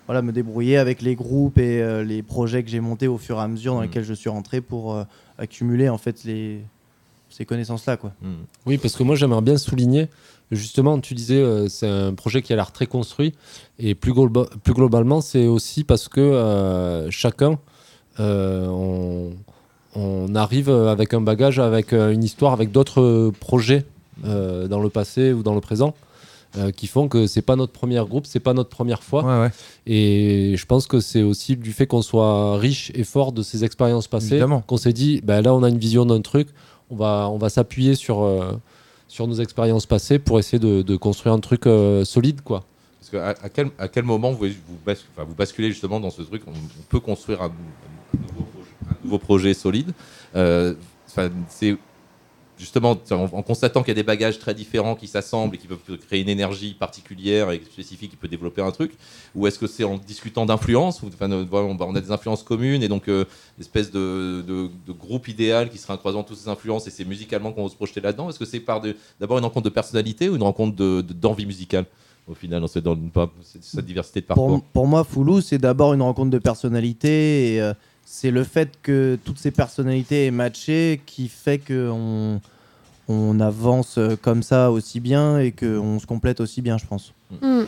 [0.08, 3.38] voilà me débrouiller avec les groupes et euh, les projets que j'ai montés au fur
[3.38, 3.84] et à mesure dans Mm.
[3.84, 5.06] lesquels je suis rentré pour
[5.38, 6.62] accumuler en fait les
[7.30, 8.12] ces connaissances là quoi.
[8.22, 8.44] Hmm.
[8.66, 10.08] Oui, parce que moi j'aimerais bien souligner,
[10.52, 13.34] justement, tu disais c'est un projet qui a l'air très construit,
[13.78, 17.60] et plus, globa- plus globalement, c'est aussi parce que chacun,
[18.20, 19.32] on,
[19.96, 23.86] on arrive avec un bagage, avec euh, une histoire, avec d'autres euh, projets
[24.26, 25.94] euh, dans le passé ou dans le présent.
[26.58, 29.24] euh, qui font que c'est pas notre premier groupe, c'est pas notre première fois.
[29.26, 29.52] Ouais, ouais.
[29.88, 33.64] Et je pense que c'est aussi du fait qu'on soit riche et fort de ces
[33.66, 36.48] expériences passées, qu'on s'est dit, ben là on a une vision d'un truc,
[36.90, 38.54] on va, on va s'appuyer sur, euh,
[39.10, 42.40] sur nos expériences passées pour essayer de, de construire un truc euh, solide.
[42.42, 42.64] quoi.
[43.02, 46.42] Parce que à, à quel, à quel moment vous, vous, basculez justement dans ce truc
[46.48, 48.45] On, on peut construire un, un nouveau,
[48.90, 49.92] un nouveau projet solide.
[50.36, 50.74] Euh,
[51.50, 51.78] c'est
[52.58, 55.98] justement en, constatant qu'il y a des bagages très différents qui s'assemblent et qui peuvent
[56.08, 58.94] créer une énergie particulière et spécifique qui peut développer un truc.
[59.36, 62.44] Ou est-ce que c'est en discutant d'influence ou, enfin, voilà, on, on a des influences
[62.44, 63.26] communes et donc euh,
[63.58, 66.88] une espèce de, de- de groupe idéal qui serait un croisement de toutes ces influences
[66.88, 68.82] et c'est musicalement qu'on va se projeter là-dedans Est-ce que c'est par
[69.20, 71.86] d'abord une rencontre de personnalité ou une rencontre de- de- d'envie musicale
[72.28, 74.48] au final, une- pas- cette- diversité de parcours?
[74.48, 77.74] Pour, pour moi, Foulou, c'est d'abord une rencontre de personnalités et euh,
[78.06, 82.40] c'est le fait que toutes ces personnalités aient matché qui fait qu'on
[83.08, 87.14] on avance euh, comme ça aussi bien et qu'on se complète aussi bien, je pense.
[87.42, 87.64] Mm.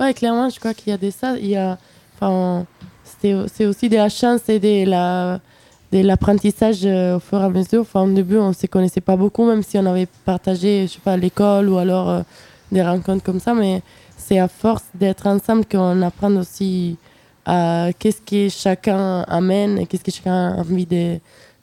[0.00, 1.36] Ouais, clairement, je crois qu'il y a des ça.
[1.38, 1.78] Il y a,
[2.14, 2.66] enfin,
[3.22, 5.40] c'est aussi de la chance et de la
[5.92, 7.82] de l'apprentissage euh, au fur et à mesure.
[7.82, 10.94] Enfin, au début, on ne se connaissait pas beaucoup, même si on avait partagé, je
[10.94, 12.22] sais pas, l'école ou alors euh,
[12.72, 13.54] des rencontres comme ça.
[13.54, 13.80] Mais
[14.16, 16.96] c'est à force d'être ensemble qu'on apprend aussi
[17.46, 21.18] à qu'est-ce que chacun amène et qu'est-ce que chacun a envie de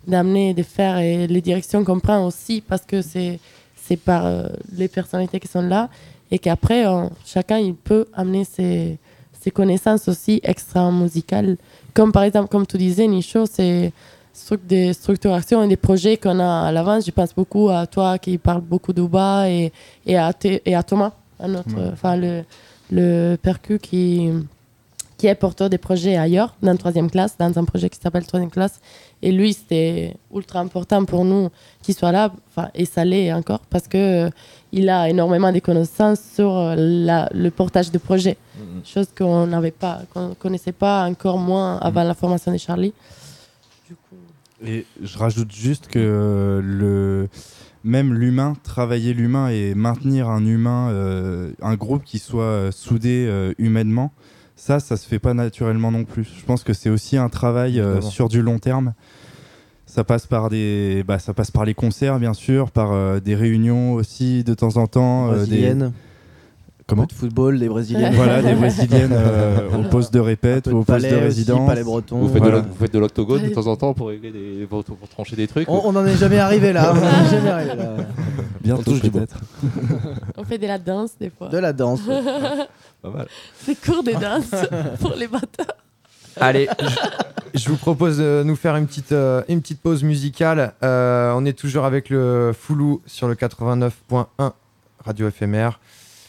[0.07, 3.39] d'amener, de faire et les directions qu'on prend aussi parce que c'est
[3.75, 5.89] c'est par euh, les personnalités qui sont là
[6.31, 8.97] et qu'après on- chacun il peut amener ses,
[9.39, 11.57] ses connaissances aussi extra musicales
[11.93, 13.91] comme par exemple comme tu disais Nicho c'est
[14.33, 17.85] ce truc des structurations et des projets qu'on a à l'avance je pense beaucoup à
[17.85, 19.71] toi qui parle beaucoup d'Uba et,
[20.05, 20.31] et, à,
[20.65, 22.17] et à Thomas à notre Ouais.
[22.17, 22.43] le,
[22.91, 24.29] le percu qui
[25.21, 28.25] qui est porteur des projets ailleurs, dans la troisième classe, dans un projet qui s'appelle
[28.25, 28.79] troisième classe.
[29.21, 31.49] Et lui, c'était ultra important pour nous
[31.83, 34.29] qu'il soit là, enfin, et ça l'est encore, parce que euh,
[34.71, 38.81] il a énormément de connaissances sur euh, la- le portage de projets, Mhm.
[38.83, 42.93] chose qu'on n'avait pas, qu'on connaissait pas encore moins avant la formation de Charlie.
[43.87, 44.15] Du coup,
[44.65, 47.29] Et je rajoute juste que euh, le
[47.83, 53.25] même l'humain, travailler l'humain et maintenir un humain, euh, un groupe qui soit euh, soudé
[53.27, 54.11] euh, humainement,
[54.61, 56.23] ça, ça se fait pas naturellement non plus.
[56.39, 58.93] Je pense que c'est aussi un travail euh, sur du long terme.
[59.87, 63.33] Ça passe par des, bah, ça passe par les concerts bien sûr, par euh, des
[63.33, 65.31] réunions aussi de temps en temps.
[65.31, 65.61] euh, des-.
[66.91, 68.13] Comment de football, des brésiliennes.
[68.15, 71.65] Voilà, des brésiliennes euh, au poste de répète peu au de poste de aussi, résidence.
[71.65, 72.19] palais breton.
[72.19, 72.59] Vous faites, Voilà.
[72.59, 75.37] de, vous faites de l'octogone de temps en temps pour, régler des, pour, pour trancher
[75.37, 76.93] des trucs On n'en est jamais arrivé là.
[76.93, 77.95] on en est jamais arrivé là.
[78.61, 79.37] Bientôt peut-être.
[80.37, 81.47] On fait de la danse des fois.
[81.47, 82.01] De la danse.
[82.05, 82.21] ouais.
[83.01, 83.27] Pas mal.
[83.65, 84.51] Des cours de danse
[84.99, 85.71] pour les bateaux.
[86.41, 86.67] Allez,
[87.53, 90.73] je, je vous propose de nous faire une petite, euh, une petite pause musicale.
[90.83, 94.51] Euh, on est toujours avec le Foulou sur le 89.1
[95.05, 95.79] Radio éphémère.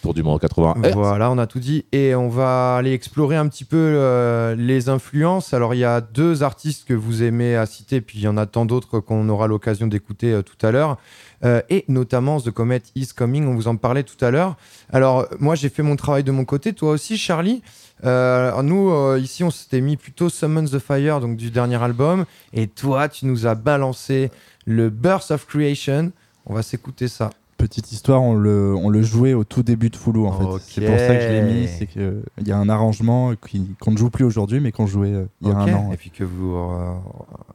[0.03, 0.75] Tour du monde en 80.
[0.83, 1.85] Eh, Voilà, on a tout dit.
[1.93, 5.55] Et on va aller explorer un petit peu euh, les influences.
[5.55, 8.37] Alors, il y a deux artistes que vous aimez à citer, puis il y en
[8.37, 10.99] a tant d'autres qu'on aura l'occasion d'écouter euh, tout à l'heure.
[11.45, 14.57] Euh, et notamment The Comet Is Coming, on vous en parlait tout à l'heure.
[14.93, 16.73] Alors, moi, j'ai fait mon travail de mon côté.
[16.73, 17.63] Toi aussi, Charlie
[18.03, 22.25] Nous, ici, on s'était mis plutôt Summon the Fire, donc du dernier album.
[22.53, 24.33] Et toi, tu nous as balancé
[24.67, 26.11] le Birth of Creation.
[26.45, 27.31] On va s'écouter ça.
[27.63, 30.65] Petite histoire, on le, on le jouait au tout début de Foulou en fait.
[30.67, 33.93] C'est pour ça que je l'ai mis, c'est qu'il y a un arrangement qui- qu'on
[33.93, 35.91] ne joue plus aujourd'hui mais qu'on jouait euh, il y a un an.
[35.93, 36.93] Et puis que vous euh,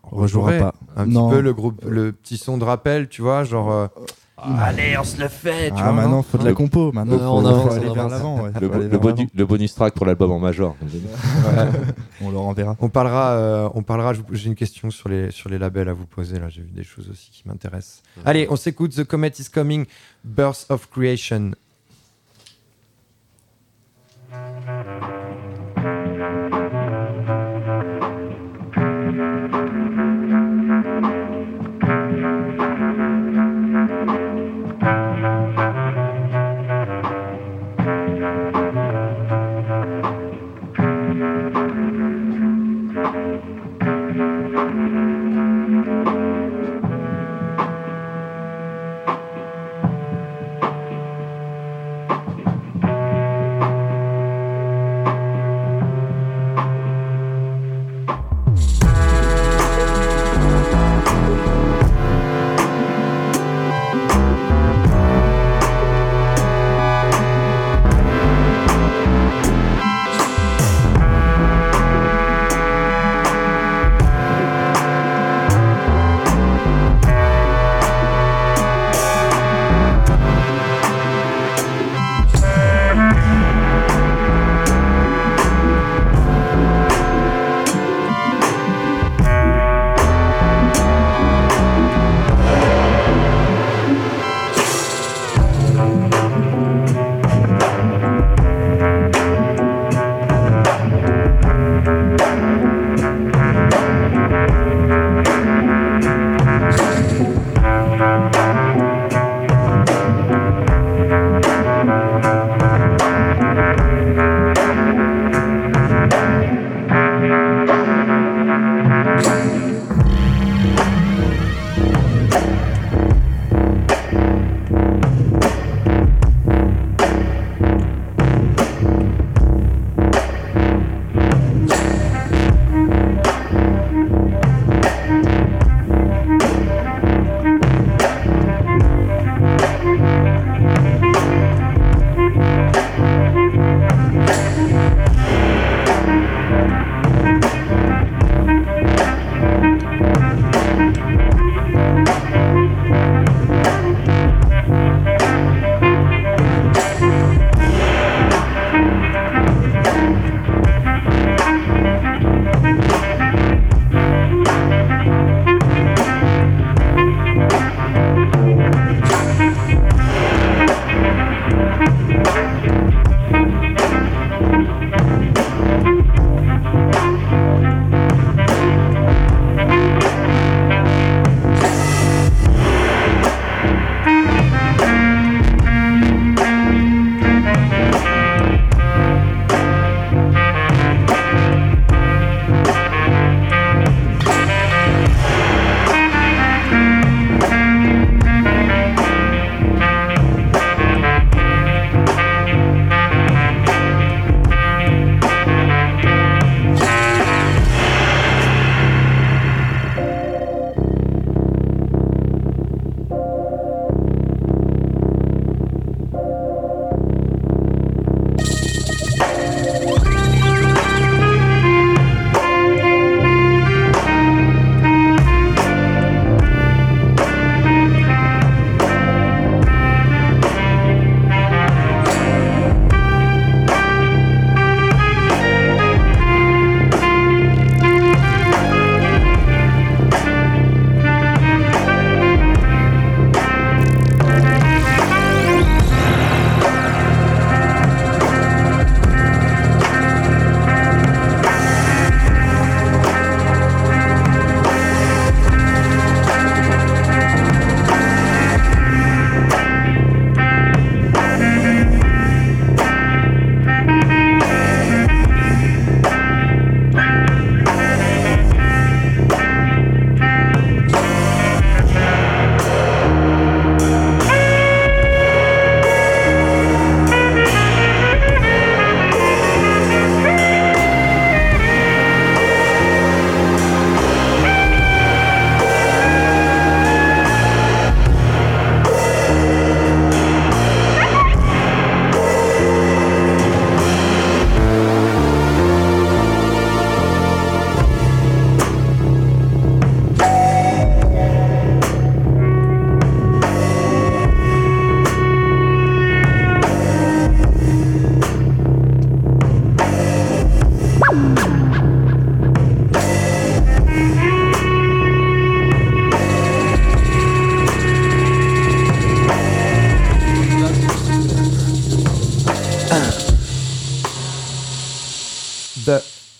[0.03, 0.73] Rejouera rejouerez pas.
[0.95, 1.27] un Non.
[1.27, 3.89] petit peu le groupe, le petit son de rappel, tu vois, genre.
[4.39, 5.93] Euh, Allez, on se le fait, tu Ah vois.
[5.93, 8.11] maintenant, faut de la compo, maintenant faut, on faut avance, aller on vers avance.
[8.11, 8.41] l'avant.
[8.43, 8.51] ouais.
[8.61, 10.75] Le, bonu- bonus track pour l'album en major.
[12.21, 12.75] On le renverra.
[12.79, 14.13] On parlera, euh, on parlera.
[14.31, 16.49] J'ai une question sur les sur les labels à vous poser là.
[16.49, 18.03] J'ai vu des choses aussi qui m'intéressent.
[18.25, 18.91] Allez, on s'écoute.
[18.95, 19.85] The Comet is Coming,
[20.23, 21.51] Birth of Creation.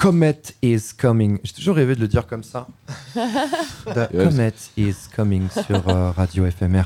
[0.07, 1.37] Comet is coming.
[1.43, 2.65] J'ai toujours rêvé de le dire comme ça.
[3.13, 6.83] The Comet is coming sur euh, Radio FMR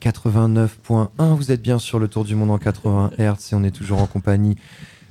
[0.00, 1.08] 89.1.
[1.36, 4.00] Vous êtes bien sur le tour du monde en 80 Hz et on est toujours
[4.00, 4.56] en compagnie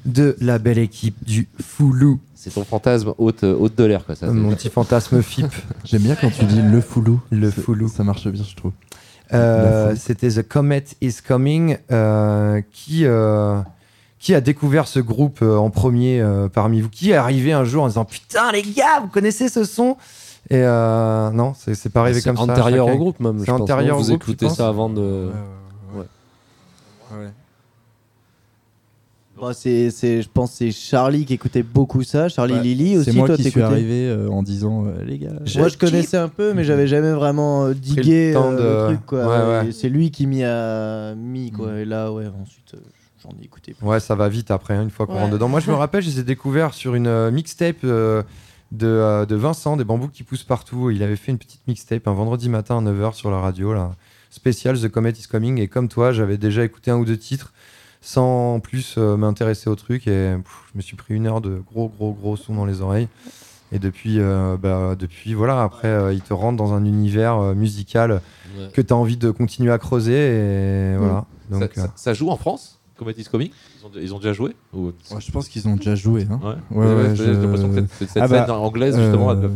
[0.06, 2.20] de la belle équipe du Foulou.
[2.34, 4.16] C'est ton fantasme haute, euh, haute de l'air, quoi.
[4.16, 5.46] Ça, Mon petit fantasme FIP,
[5.86, 7.22] J'aime bien quand tu dis le foulou.
[7.30, 7.90] le Foulou.
[7.90, 8.72] Ça marche bien, je trouve.
[9.34, 9.96] Euh.
[9.96, 11.78] C'était The Comet is Coming
[12.72, 13.06] qui,
[14.22, 16.90] qui a découvert ce groupe euh, en premier euh, parmi vous?
[16.90, 19.98] Qui est arrivé un jour en disant Putain, les gars, vous connaissez ce son?
[20.50, 22.44] Et euh, non, c'est c'est pas arrivé C'est comme ça.
[22.44, 23.40] antérieur chacun- au groupe même.
[23.40, 25.30] C'est je pense, antérieur au Vous groupe, écoutez ça avant de.
[29.40, 32.30] Bah, c'est, c'est- je pense que c'est Charlie qui écoutait beaucoup ça.
[32.30, 33.10] Charlie Ouais, Lily aussi.
[33.12, 35.30] C'est moi toi, qui suis arrivé euh, en disant euh, les gars.
[35.58, 38.96] Moi, je connaissais un peu, mais j'avais jamais vraiment euh, digué le euh, de- le
[38.98, 39.06] truc.
[39.08, 39.20] Quoi.
[39.26, 39.68] Ouais, ouais.
[39.70, 41.50] Et C'est lui qui m'y a mis.
[41.52, 41.80] Quoi.
[41.80, 42.78] Et là, ouais, ensuite, euh,
[43.24, 43.76] j'en ai écouté.
[43.82, 45.20] Ouais, ça va vite après, hein, une fois qu'on Ouais.
[45.20, 45.48] rentre dedans.
[45.48, 48.24] Moi, je me rappelle, je les ai découverts sur une euh, mixtape euh,
[48.72, 50.90] de, euh, de Vincent, des bambous qui poussent partout.
[50.92, 53.92] Il avait fait une petite mixtape un vendredi matin à 9h sur la radio, là,
[54.30, 55.60] spécial The Comet is Coming.
[55.60, 57.54] Et comme toi, j'avais déjà écouté un ou deux titres
[58.02, 60.08] sans plus m'intéresser au truc.
[60.08, 62.82] Et pff, je me suis pris une heure de gros, gros, gros sons dans les
[62.82, 63.08] oreilles.
[63.74, 67.54] Et depuis, euh, bah, depuis voilà, après, euh, il te rentre dans un univers euh,
[67.56, 68.22] musical
[68.58, 68.70] Ouais.
[68.74, 70.14] que tu as envie de continuer à creuser.
[70.94, 71.24] Et voilà.
[71.50, 72.81] ça, Donc, ça- ça joue en France?
[73.02, 73.50] Comet is Coming
[73.80, 76.28] ils ont, ils ont déjà joué Ou- Ouais, je pense qu'ils ont déjà joué.
[76.30, 76.40] Hein.
[76.72, 79.48] Ouais, Ouais, ouais, j'ai l'impression que cette, cette Ah scène bah, anglaise, justement, euh,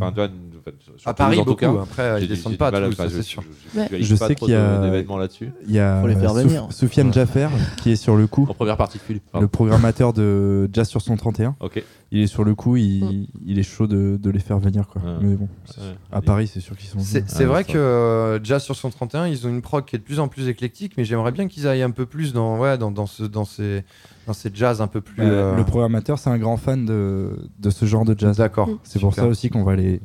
[1.05, 3.43] à Paris, en tout cas, Après, ils descendent pas je- c'est sûr.
[3.73, 3.87] je- Ouais.
[3.91, 5.51] je- je Je pas sais qu'il y a- d'événements là-dessus.
[5.67, 7.13] Il y a euh, Soufiane.
[7.13, 7.47] Jaffer
[7.81, 9.23] qui est sur le coup, En première partie de Philippe.
[9.39, 11.55] le programmateur de Jazz sur son 31.
[11.59, 11.83] Ok.
[12.11, 13.25] Il est sur le coup, il, Mm.
[13.45, 14.87] il est chaud de, de les faire venir.
[14.87, 15.01] Quoi.
[15.01, 15.17] Ouais.
[15.21, 15.83] Mais bon, Ouais.
[16.11, 16.99] à Paris, c'est sûr qu'ils sont.
[16.99, 17.73] C'est Ah, vrai ça.
[17.73, 20.27] que euh, Jazz sur son 31, ils ont une prog qui est de plus en
[20.27, 23.23] plus éclectique, mais j'aimerais bien qu'ils aillent un peu plus dans, ouais, dans, dans, ce,
[23.23, 23.83] dans, ces,
[24.27, 25.23] dans ces jazz un peu plus.
[25.23, 28.37] Euh, euh, Le programmateur, c'est un grand fan de, de ce genre de jazz.
[28.37, 28.69] D'accord.
[28.83, 29.99] C'est pour ça aussi qu'on va les,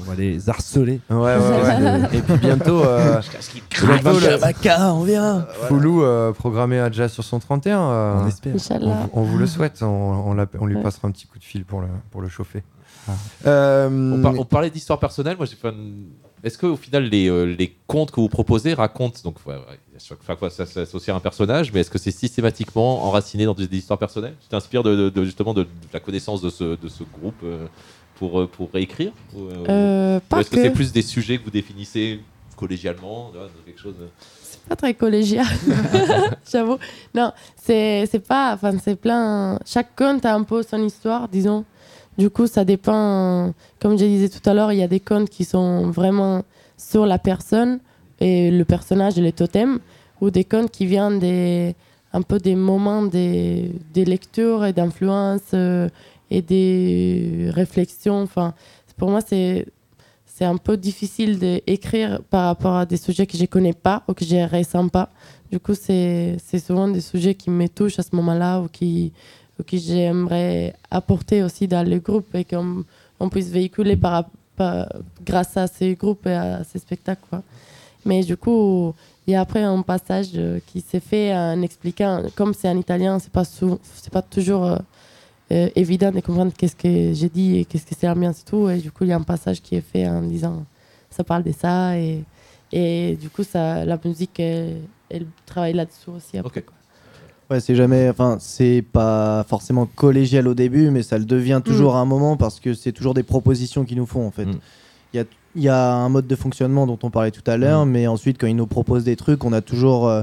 [0.00, 1.00] on va les harceler.
[1.10, 2.00] Ouais, ouais, ouais.
[2.12, 3.20] Et puis bientôt, euh,
[3.82, 5.46] bientôt le on vient.
[5.68, 7.78] Foulou euh, programmé à Jazz sur son 31.
[7.80, 8.54] euh, On espère.
[9.12, 10.82] on, vous le souhaite, on, on, l'appelle- on lui Ouais.
[10.82, 12.62] passera un petit coup de fil pour le, pour le chauffer.
[13.08, 13.12] Ah.
[13.46, 13.88] Euh,
[14.18, 15.36] On, par- on parlait d'histoire personnelle.
[15.36, 15.74] Moi, j'ai fait un-
[16.44, 19.56] Est-ce qu'au final, les, euh, les contes que vous proposez racontent donc ouais,
[19.98, 23.66] chaque fois ça s'associe à un personnage, mais est-ce que c'est systématiquement enraciné dans des,
[23.66, 24.34] des histoires personnelles?
[24.40, 27.34] Tu t'inspires de, de- de- justement de, de la connaissance de ce, de ce groupe
[27.44, 27.66] euh,
[28.18, 30.62] pour, euh, pour réécrire Ou, euh, Euh, ou est-ce que, que.
[30.62, 32.20] c'est plus des sujets que vous définissez
[32.56, 33.30] collégialement
[33.64, 34.08] quelque chose de-
[34.42, 35.46] C'est pas très collégial,
[36.50, 36.78] j'avoue.
[37.14, 38.52] Non, c'est c'est pas.
[38.54, 39.58] Enfin, c'est plein.
[39.64, 41.64] Chaque conte a un peu son histoire, disons.
[42.18, 43.54] Du coup, ça dépend.
[43.80, 46.42] Comme je disais tout à l'heure, il y a des contes qui sont vraiment
[46.76, 47.78] sur la personne
[48.20, 49.78] et le personnage et les totems,
[50.20, 51.74] ou des contes qui viennent des
[52.12, 55.88] un peu des moments des, des lectures et d'influence euh,
[56.30, 58.22] et des réflexions.
[58.22, 58.54] Enfin,
[58.96, 59.66] pour moi, c'est
[60.26, 64.12] c'est un peu difficile d'écrire par rapport à des sujets que je connais pas ou
[64.14, 65.10] que je ressens pas.
[65.50, 69.12] Du coup, c'est souvent des sujets qui me touchent à ce moment-là ou qui,
[69.58, 72.84] ou que j'aimerais apporter aussi dans le groupe et qu'on
[73.18, 74.86] on puisse véhiculer par, par-
[75.26, 77.24] grâce à ces groupes et à ces spectacles.
[77.28, 77.42] Quoi.
[78.04, 78.94] Mais du coup,
[79.26, 82.78] il y a après un passage euh, qui s'est fait en expliquant, comme c'est en
[82.78, 83.80] italien, c'est pas, sou-
[84.12, 84.78] pas toujours
[85.52, 88.68] euh, évident de comprendre qu'est-ce que j'ai dit et qu'est-ce que c'est l'ambiance et tout.
[88.68, 90.64] Et du coup, il y a un passage qui est fait en disant
[91.10, 91.98] ça parle de ça.
[91.98, 92.22] Et,
[92.72, 96.36] et du coup, ça, la musique, elle, elle travaille là-dessous aussi.
[96.38, 96.74] Après, quoi.
[97.50, 98.10] Ouais, c'est jamais.
[98.10, 102.36] Enfin, c'est pas forcément collégial au début, mais ça le devient toujours à un moment
[102.36, 104.42] parce que c'est toujours des propositions qu'ils nous font en fait.
[104.44, 104.60] Il Mm.
[105.14, 105.24] y, a,
[105.56, 108.36] il y a un mode de fonctionnement dont on parlait tout à l'heure, mais ensuite,
[108.38, 110.22] quand ils nous proposent des trucs, on a toujours euh,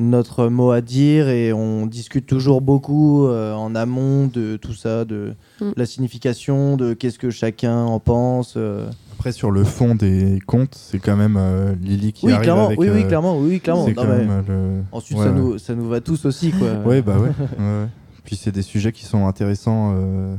[0.00, 5.04] notre mot à dire et on discute toujours beaucoup euh, en amont de tout ça,
[5.04, 5.72] de Mm.
[5.76, 8.54] la signification, de qu'est-ce que chacun en pense.
[8.56, 8.88] euh.
[9.12, 12.66] Après, sur le fond des contes, c'est quand même euh, Lily qui Oui, arrive clairement,
[12.66, 12.80] avec.
[12.80, 13.84] oui, oui, euh, clairement, oui, oui, clairement.
[13.84, 14.82] C'est Non, quand mais même le.
[14.92, 15.38] Ensuite, Ouais, ça, ouais.
[15.38, 16.68] Nous, ça nous va tous aussi, quoi.
[16.86, 17.28] Ouais, bah ouais.
[17.28, 17.28] ouais,
[17.58, 17.86] ouais.
[18.24, 20.34] Puis c'est des sujets qui sont intéressants euh,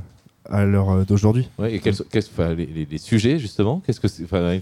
[0.49, 1.47] à l'heure d'aujourd'hui.
[1.59, 4.59] Ouais, et quels sont- qu'est-ce- enfin, les, les- les sujets, justement Qu'est-ce que c'est euh,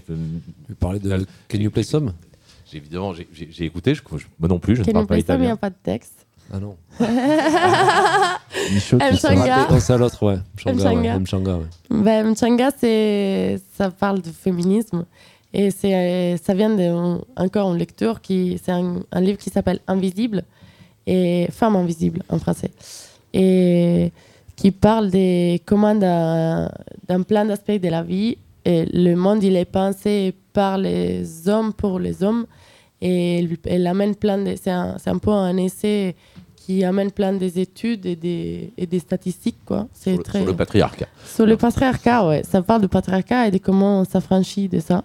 [0.68, 1.08] Vous parlez de
[1.48, 2.12] Can You Play Some?
[2.72, 5.46] Évidemment, j'ai- écouté, je, je- moi non plus, je ne parle pas some, il n'y
[5.46, 5.52] italien.
[5.54, 6.26] a pas de texte.
[6.52, 6.76] Ah non.
[8.80, 8.96] Sais.
[9.12, 9.66] Mchanga.
[9.88, 10.38] À l'autre, ouais.
[10.56, 11.18] Mchanga, ouais.
[11.20, 11.58] Mchanga.
[11.90, 15.04] Ben, Mchanga, c'est, ça parle de féminisme.
[15.52, 19.80] Et c'est, ça vient de, encore une lecture qui, c'est un, un livre qui s'appelle
[19.88, 20.44] Invisible
[21.06, 22.70] et Femme invisible en français.
[23.32, 24.12] Et
[24.56, 26.70] qui parle de comment d'un,
[27.08, 28.36] d'un plein d'aspects de la vie.
[28.64, 32.46] Et le monde, il est pensé par les hommes pour les hommes.
[33.02, 36.14] Et elle- elle amène plein de, c'est un, un peu un essai
[36.56, 39.58] qui amène plein des études et des, et des statistiques.
[39.64, 39.88] Quoi.
[39.94, 40.38] Sur, très...
[40.40, 41.06] sur le patriarcat.
[41.24, 42.42] Sur le patriarcat, ouais.
[42.44, 45.04] Ça parle de patriarcat et de comment on s'affranchit de ça.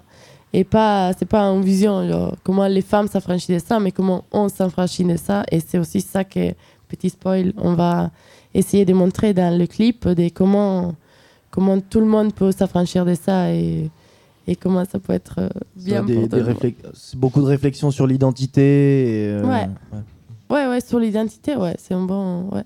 [0.53, 4.23] Et pas, c'est pas une vision, genre, comment les femmes s'affranchissent de ça, mais comment
[4.31, 5.43] on s'affranchit de ça.
[5.51, 6.53] Et c'est aussi ça que,
[6.87, 8.11] petit spoil, on va
[8.53, 10.93] essayer de montrer dans le clip, de comment,
[11.49, 13.89] comment tout le monde peut s'affranchir de ça et,
[14.47, 16.75] et comment ça peut être euh, bien des, pour des
[17.15, 19.27] beaucoup de réflexions sur l'identité.
[19.29, 19.67] euh, Ouais.
[20.49, 22.49] Ouais, ouais, sur l'identité, ouais, c'est un bon.
[22.51, 22.63] Ouais.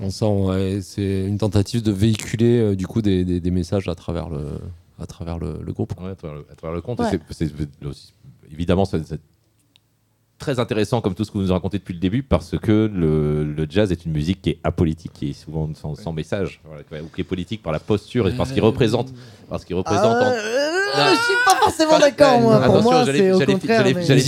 [0.00, 3.88] On sent, ouais, c'est une tentative de véhiculer euh, du coup des, des- des messages
[3.88, 4.40] à travers le,
[4.98, 5.92] à travers le, le groupe.
[6.00, 6.98] Ouais, à travers le, à travers le compte.
[7.00, 7.06] Ouais.
[7.30, 7.52] C'est-
[8.50, 8.98] évidemment, c'est
[10.42, 13.44] très intéressant comme tout ce que vous nous racontez depuis le début parce que le,
[13.44, 16.82] le jazz est une musique qui est apolitique, qui est souvent sans, sans message, voilà,
[17.04, 19.12] ou qui est politique par la posture et parce qu'il représente,
[19.48, 20.04] parce qu'il représente.
[20.16, 20.32] en-
[20.94, 22.56] Euh, je suis pas forcément d'accord, moi.
[22.56, 23.84] Pour Attention, moi, j'allais- c'est au contraire.
[23.86, 24.20] finir, j'allais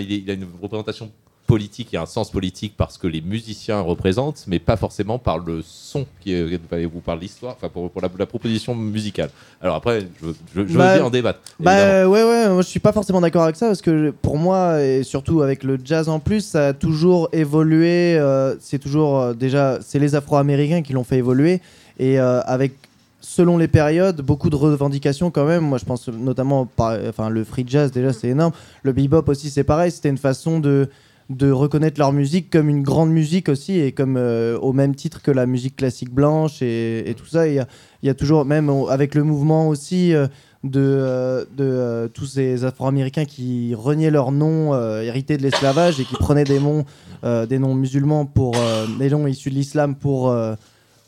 [0.00, 1.10] il a une représentation
[1.54, 5.56] politique et un sens politique parce que les musiciens représentent, mais pas forcément par le
[5.64, 6.60] son qui est,
[6.96, 9.30] ou par l'histoire, enfin pour, pour la, la proposition musicale.
[9.60, 11.40] Alors après, je, je, je Bah, veux bien en débattre.
[11.58, 13.94] Bah ouais ouais, moi je suis pas forcément d'accord avec ça parce que
[14.26, 18.16] pour moi et surtout avec le jazz en plus, ça a toujours évolué.
[18.18, 21.60] euh, c'est toujours euh, déjà c'est les Afro-Américains qui l'ont fait évoluer
[21.98, 22.72] et euh, avec
[23.20, 25.64] selon les périodes beaucoup de revendications quand même.
[25.70, 28.52] Moi je pense notamment par, enfin le free jazz déjà c'est énorme.
[28.86, 29.90] Le bebop aussi c'est pareil.
[29.90, 30.88] C'était une façon de
[31.30, 35.22] de reconnaître leur musique comme une grande musique aussi et comme euh, au même titre
[35.22, 37.46] que la musique classique blanche et, tout ça.
[37.46, 37.64] Il
[38.02, 40.26] y a, toujours, même avec le mouvement aussi euh,
[40.64, 46.44] de, euh, tous ces Afro-Américains qui reniaient leur nom hérité de l'esclavage et qui prenaient
[46.44, 46.84] des noms,
[47.22, 48.56] des noms musulmans pour
[48.98, 50.34] des noms issus de l'islam pour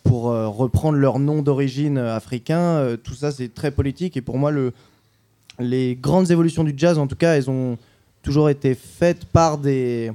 [0.05, 2.97] pour reprendre leur nom d'origine africain.
[3.03, 4.17] Tout ça, c'est très politique.
[4.17, 4.73] Et pour moi, le,
[5.59, 7.79] les grandes évolutions du jazz, en tout cas, elles ont
[8.23, 10.13] toujours été faites par des,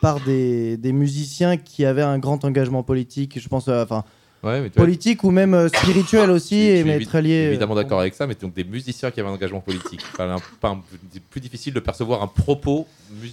[0.00, 3.38] par des, des musiciens qui avaient un grand engagement politique.
[3.40, 4.04] Je pense, euh, enfin,
[4.44, 7.46] Ouais, vois, politique ou même euh, spirituel aussi, je suis- je et mais très lié.
[7.48, 10.00] évidemment d'accord avec ça, mais donc des musiciens qui avaient un engagement politique.
[10.12, 10.82] Enfin, un- pas un-
[11.12, 12.86] c'est plus difficile de percevoir un propos.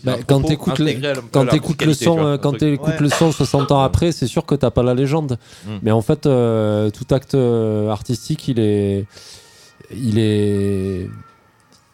[0.03, 0.91] Bah, un quand t'écoutes le,
[1.31, 2.77] quand la t'écoutes le son, vois, euh, quand Ouais.
[2.99, 5.37] le son 60 ans après, c'est sûr que t'as pas la légende.
[5.67, 5.69] Mm.
[5.83, 9.05] Mais en fait, euh, tout acte euh, artistique, il est,
[9.95, 11.09] il est,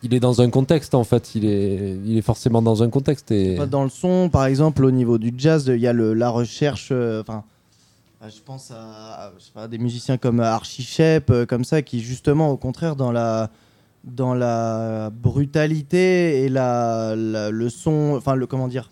[0.04, 1.36] il est dans un contexte en fait.
[1.36, 3.34] Il est, il est forcément dans un contexte
[3.70, 6.90] Dans le son, par exemple, au niveau du jazz, il y a le, la recherche.
[6.92, 11.64] euh, euh, je pense à, je sais pas, des musiciens comme Archie Shepp, euh, comme
[11.64, 13.50] ça, qui justement, au contraire, dans la
[14.06, 18.92] dans la brutalité et la, le son, enfin le comment dire,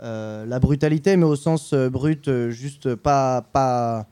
[0.00, 4.06] la brutalité, mais au sens brut, juste pas pas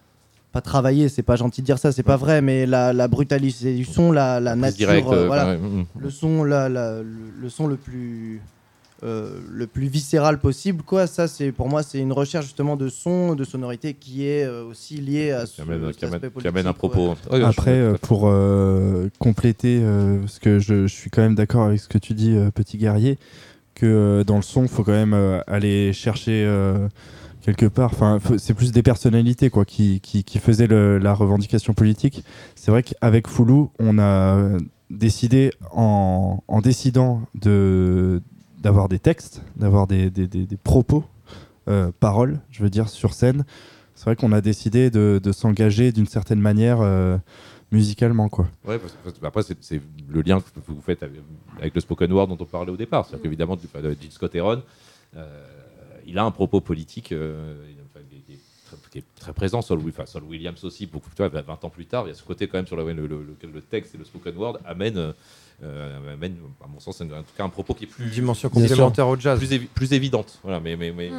[0.59, 1.09] pas travailler.
[1.09, 4.11] C'est pas gentil de dire ça, c'est pas vrai, mais la, la brutalité du son,
[4.13, 5.85] la, nature, direct, euh, euh, voilà enfin, ouais, mm, mm.
[6.01, 7.07] le son la- la- le,
[7.41, 8.41] le son le plus
[9.05, 12.89] euh, le plus viscéral possible quoi ça c'est pour moi c'est une recherche justement de
[12.89, 16.15] son de sonorité qui est euh, aussi liée à ce Qui amène, cet qui amène-
[16.25, 17.11] aspect qui amène un propos.
[17.11, 17.15] ouais.
[17.31, 21.37] Ouais, je- Après, je- pour euh, compléter, euh, parce que je, je suis quand même
[21.37, 23.19] d'accord avec ce que tu dis, euh, petit guerrier,
[23.77, 26.89] que euh, dans le son, il faut quand même euh, aller chercher euh,
[27.49, 27.93] quelque part.
[27.93, 32.23] Enfin, c'est plus des personnalités quoi, qui, qui, faisaient la revendication politique.
[32.55, 34.59] C'est vrai qu'avec Foulou, on a
[34.91, 38.23] décidé, en, décidant de
[38.59, 41.05] d'avoir des textes, d'avoir des, des, propos,
[41.69, 43.45] euh, paroles, je veux dire, sur scène.
[43.95, 47.17] C'est vrai qu'on a décidé de, de s'engager d'une certaine manière euh,
[47.71, 48.49] musicalement, quoi.
[48.67, 48.81] Ouais,
[49.23, 52.77] après, c'est- le lien que vous faites avec, le spoken word dont on parlait au
[52.77, 53.07] départ.
[53.07, 55.48] C'est-à-dire qu'évidemment, Gene Scott euh,
[56.09, 57.55] il a un propos politique euh,
[58.27, 58.39] qui, est-
[58.91, 59.61] qui est très, présent.
[59.63, 62.13] Saul, Wi- enfin, Saul Williams aussi, beaucoup, tu vois, 20 ans plus tard, il y
[62.13, 64.37] a ce côté quand même sur le, le, le- lequel le texte et le spoken
[64.37, 65.13] word amènent,
[65.63, 68.49] euh, amènent, à mon sens, en tout cas un propos qui est plus, Une dimension
[68.49, 69.39] complémentaire au jazz.
[69.39, 70.39] plus, évi- plus évidente.
[70.43, 71.11] Voilà, mais, mais, mais,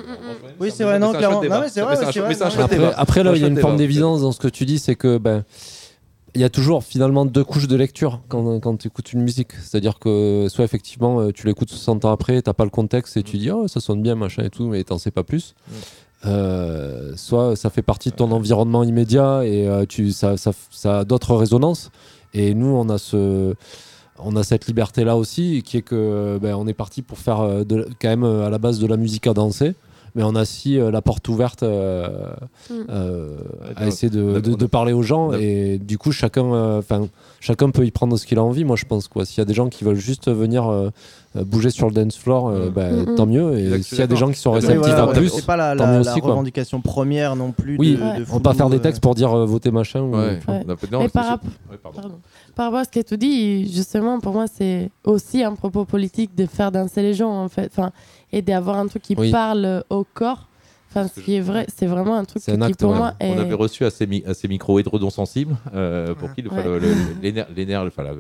[0.60, 1.44] Oui, c'est vrai, non, clairement.
[1.44, 4.40] Non, mais c'est vrai, Après, après, là, il y a une forme d'évidence dans ce
[4.40, 5.44] que tu dis, c'est que ben,
[6.36, 9.54] il y a toujours finalement deux couches de lecture quand, quand tu écoutes une musique.
[9.54, 13.24] C'est-à-dire que soit effectivement euh, tu l'écoutes 60 ans après, t'as pas le contexte et
[13.24, 15.56] tu dis oh ça sonne bien machin et tout, mais t'en sais pas plus.
[16.26, 21.00] Euh, soit ça fait partie de ton environnement immédiat et euh, tu, ça, ça, ça
[21.00, 21.92] a d'autres résonances.
[22.34, 23.56] Et nous, on a ce,
[24.20, 27.66] on a cette liberté là aussi, qui est que ben, on est parti pour faire
[27.66, 29.74] de- quand même à la base de la musique à danser.
[30.16, 32.08] Mais on a aussi euh, la porte ouverte euh,
[32.70, 32.74] Mm.
[32.90, 33.38] euh,
[33.76, 37.08] à essayer de, parler aux gens et du coup chacun, euh, enfin
[37.40, 38.64] chacun peut y prendre ce qu'il a envie.
[38.66, 39.26] Moi je pense quoi.
[39.26, 40.92] S'il y a des gens qui veulent juste venir
[41.36, 42.74] bouger sur le dance floor, euh, Mm.
[42.74, 43.58] bah, Mm, tant mieux.
[43.60, 45.56] Et s'il y a des gens qui sont Oui, réceptifs voilà, à plus, c'est pas
[45.58, 46.32] la, tant la- mieux la aussi, quoi.
[46.32, 48.20] revendication première non plus oui, de, Ouais.
[48.20, 50.02] de on va pas faire des textes pour dire euh, votez machin.
[50.02, 50.18] ou- Ouais.
[50.18, 50.40] Ouais.
[50.48, 51.44] On a- non, Mais c'est- par rap-.
[52.56, 56.36] Par rapport à ce que tu dis, justement, pour moi, c'est aussi un propos politique
[56.36, 57.72] de faire danser les gens, en fait.
[57.72, 57.92] Enfin,
[58.32, 59.32] et d'avoir un truc qui Oui.
[59.32, 60.46] parle au corps.
[60.92, 62.80] Enfin, ce qui est vrai, c'est vraiment un truc qui acte.
[62.80, 62.98] pour ouais.
[62.98, 63.38] moi On est.
[63.42, 64.80] avait reçu à ces, mi- à ces micros
[65.12, 66.64] sensibles euh, pour qui le- Ouais.
[66.64, 66.80] le-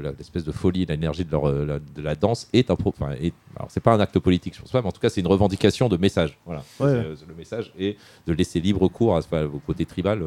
[0.03, 2.93] la- l'espèce de folie, l'énergie de, leur, euh, la, de la danse est un pro.
[2.95, 5.09] Enfin, est- alors c'est pas un acte politique, je pense pas, mais en tout cas
[5.09, 6.37] c'est une revendication de message.
[6.45, 6.61] Voilà.
[6.81, 10.21] Euh, le message est de laisser libre cours à, enfin, au côté tribal,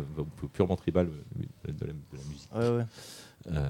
[0.52, 2.48] purement tribal de la, de la musique.
[2.56, 2.84] Ouais, ouais.
[3.56, 3.68] Euh,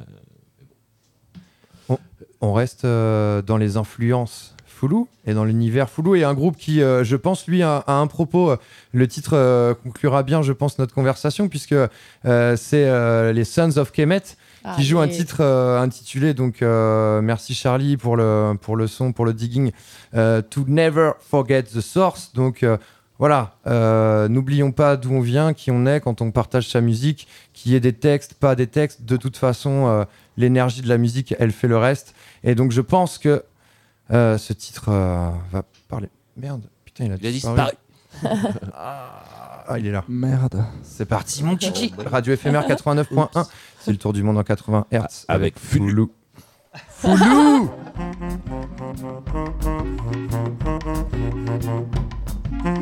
[1.89, 1.99] On,
[2.41, 6.83] on reste euh, dans les influences Foulou et dans l'univers Foulou et un groupe qui,
[6.83, 8.51] euh, je pense, lui, a, a un propos.
[8.51, 8.57] euh,
[8.93, 11.77] Le titre euh, conclura bien, je pense, notre conversation puisque
[12.25, 14.23] c'est les Sons of Kemet
[14.65, 19.25] Ah, qui jouent un titre intitulé donc merci Charlie pour le pour le son pour
[19.25, 19.71] le digging
[20.13, 22.33] to never forget the source.
[22.35, 22.65] Donc
[23.19, 27.29] voilà euh, n'oublions pas d'où on vient qui on est quand on partage sa musique
[27.53, 29.05] qu'il y ait des textes pas des textes.
[29.05, 30.05] De toute façon euh,
[30.37, 32.15] l'énergie de la musique elle fait le reste.
[32.43, 33.45] Et donc je pense que
[34.11, 36.09] euh, ce titre euh, va parler.
[36.37, 37.73] Merde putain il a, Il a disparu.
[38.75, 40.05] ah, ah, il est là.
[40.09, 40.65] Merde.
[40.83, 43.47] c'est parti mon kiki radio éphémère 89.1
[43.81, 46.13] c'est le tour du monde en 80 Hz Avec Foulou
[46.89, 47.71] Foulou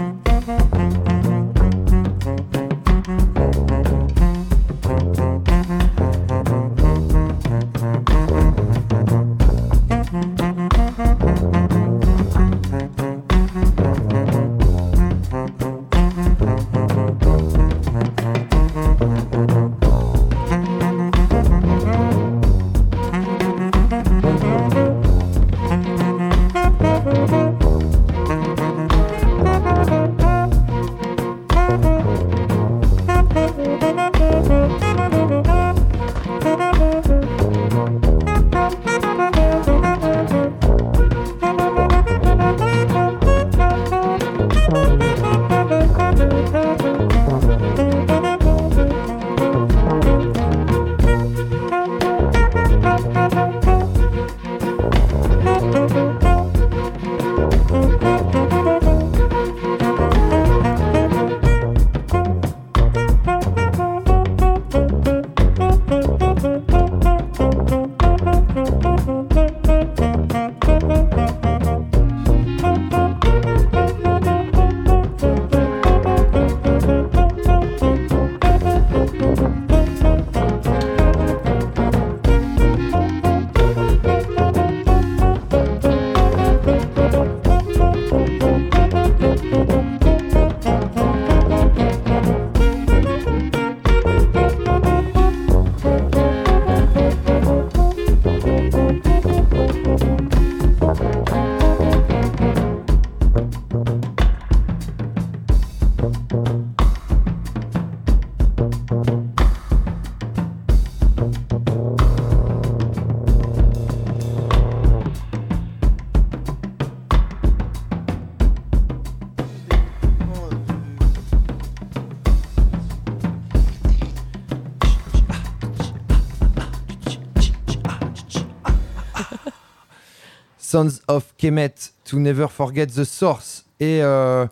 [130.71, 133.65] Sons of Kemet to Never Forget the Source.
[133.81, 134.45] Et euh,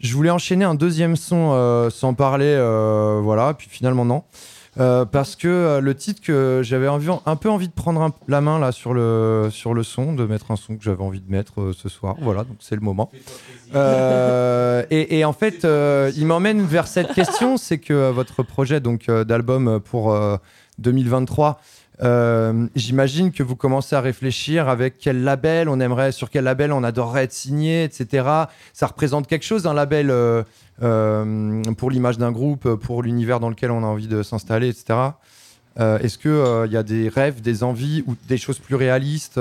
[0.00, 4.22] je voulais enchaîner un deuxième son euh, sans parler, euh, voilà, puis finalement non.
[5.10, 8.72] Parce que le titre que j'avais un peu envie de prendre un- la main là
[8.72, 11.88] sur le, sur le son, de mettre un son que j'avais envie de mettre ce
[11.88, 13.10] soir, voilà, donc c'est le moment.
[13.74, 15.66] Et, et en fait,
[16.16, 20.36] il m'emmène vers cette question, c'est que votre projet donc d'album pour euh,
[20.78, 21.58] 2023,
[22.02, 26.72] euh, j'imagine que vous commencez à réfléchir avec quel label on aimerait, sur quel label
[26.72, 28.28] on adorerait être signé, etc.
[28.72, 30.42] Ça représente quelque chose, un label euh,
[30.82, 35.10] euh, pour l'image d'un groupe, pour l'univers dans lequel on a envie de s'installer, etc.
[35.78, 39.38] Est-ce qu'il y a des rêves, des envies ou des choses plus réalistes,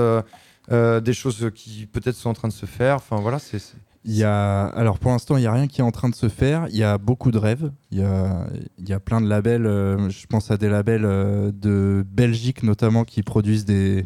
[0.69, 2.95] des choses qui peut-être sont en train de se faire?
[2.95, 3.61] Enfin voilà, c'est.
[4.07, 6.15] Il y a, alors pour l'instant, il n'y a rien qui est en train de
[6.15, 6.68] se faire.
[6.69, 7.72] Il y a beaucoup de rêves.
[7.91, 8.45] Il y a,
[8.77, 9.65] il y a plein de labels.
[9.65, 14.06] euh, je pense à des labels euh, de Belgique notamment qui produisent des,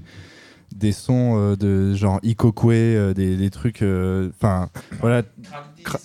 [0.74, 3.84] des sons euh, de genre Ikokwe, des, des trucs.
[3.84, 4.70] Enfin,
[5.02, 5.24] voilà.
[5.84, 6.00] Cra-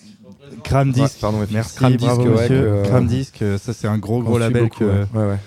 [0.62, 1.20] Cram Disc.
[1.20, 1.76] pardon, Merci,
[2.84, 5.06] Cram Disc, ouais, ça c'est un gros gros label beaucoup, que- ouais.
[5.14, 5.38] Ouais, ouais.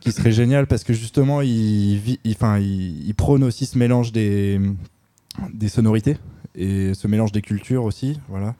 [0.00, 4.12] qui serait génial parce que justement il, il, enfin, il, il prône aussi ce mélange
[4.12, 4.60] des,
[5.52, 6.16] des sonorités
[6.56, 8.20] et ce mélange des cultures aussi.
[8.28, 8.54] Voilà.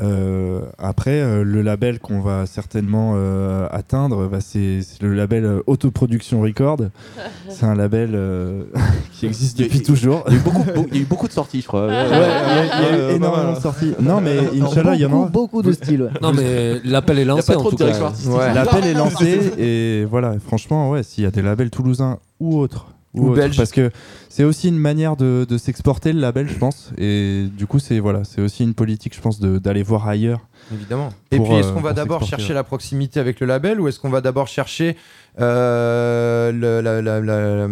[0.00, 5.60] Euh, après, euh, le label qu'on va certainement euh, atteindre, bah, c'est le label euh,
[5.66, 6.78] Autoproduction Record.
[7.48, 8.62] C'est un label euh,
[9.12, 10.22] qui existe depuis toujours.
[10.28, 11.88] Il y a eu beaucoup, beau- il y a eu beaucoup de sorties, je crois.
[11.88, 13.94] Ouais, il y a, y a eu énormément de sorties.
[13.98, 15.30] Non, mais Inch'Allah, il y en beaucoup, aura.
[15.30, 16.02] beaucoup de styles.
[16.02, 16.10] ouais.
[16.22, 17.86] Non, mais l'appel est lancé en tout cas.
[18.28, 18.54] Ouais.
[18.54, 22.86] L'appel est lancé et voilà, franchement, ouais, s'il y a des labels toulousains ou autres.
[23.14, 23.56] Ou belges.
[23.56, 23.90] Parce que
[24.28, 26.92] c'est aussi une manière de, de s'exporter le label, je pense.
[26.98, 30.40] Et du coup, c'est voilà, c'est aussi une politique, je pense, d'aller voir ailleurs.
[30.72, 31.08] Évidemment.
[31.30, 33.98] Et puis, est-ce euh, qu'on va d'abord chercher la proximité avec le label ou est-ce
[33.98, 34.96] qu'on va d'abord chercher
[35.40, 37.68] euh, le- la, la- la-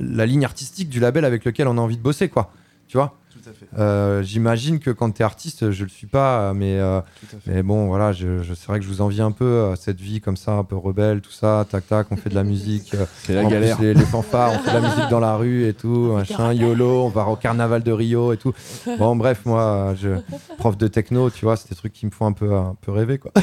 [0.00, 2.50] la ligne artistique du label avec lequel on a envie de bosser, quoi?
[2.88, 3.16] Tu vois?
[3.78, 7.00] Euh, J'imagine que quand tu es artiste, je le suis pas, mais, euh,
[7.46, 10.00] mais bon, voilà, je, je- c'est vrai que je vous envie un peu euh, cette
[10.00, 12.94] vie comme ça, un peu rebelle, tout ça, tac tac, on fait de la musique.
[12.94, 13.80] euh, C'est la en plus, galère.
[13.80, 17.04] les, les fanfares, on fait de la musique dans la rue et tout, machin, YOLO,
[17.04, 18.52] on va au carnaval de Rio et tout.
[18.98, 20.10] Bon, bref, moi, je,
[20.58, 22.92] prof de techno, tu vois, c'est des trucs qui me font un peu, un peu
[22.92, 23.32] rêver, quoi.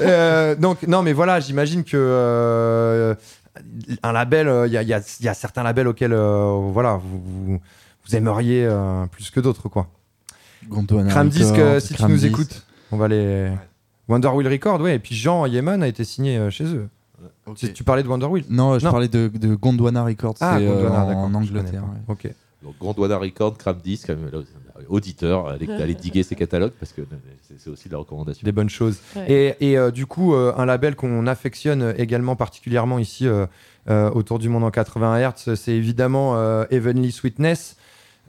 [0.00, 3.14] Euh, donc, non, mais voilà, j'imagine que euh,
[4.02, 7.20] un label, il y, a, y a- y a certains labels auxquels, euh, voilà, vous,
[7.24, 7.60] vous,
[8.12, 9.88] vous aimeriez euh, plus que d'autres, quoi.
[10.68, 12.26] Gondwana Cram Disc, Records, euh, si tu nous Disc.
[12.26, 13.50] écoutes, on va les.
[14.08, 16.88] Wonder Wheel Record, ouais, et puis Jean Yeman a été signé euh, chez eux.
[17.46, 17.56] Ok.
[17.56, 18.44] Tu, tu parlais de Wonder Wheel?
[18.50, 18.90] Non, je Non.
[18.90, 21.82] parlais de, de Gondwana Records, Ah, euh, Gondwana, d'accord, en je Angleterre.
[21.84, 22.00] ouais.
[22.08, 22.28] Ok.
[22.62, 24.40] Donc, Gondwana Record, Cram Disc, quand même, là,
[24.88, 27.02] auditeur, allez, allez diguer ces catalogues parce que
[27.58, 28.44] c'est aussi de la recommandation.
[28.44, 28.98] Des bonnes choses.
[29.16, 29.54] Ouais.
[29.60, 33.46] Et, et, euh, du coup, euh, un label qu'on affectionne également particulièrement ici euh,
[33.88, 37.76] euh, autour du monde en 80 Hz, c'est évidemment euh, Heavenly Sweetness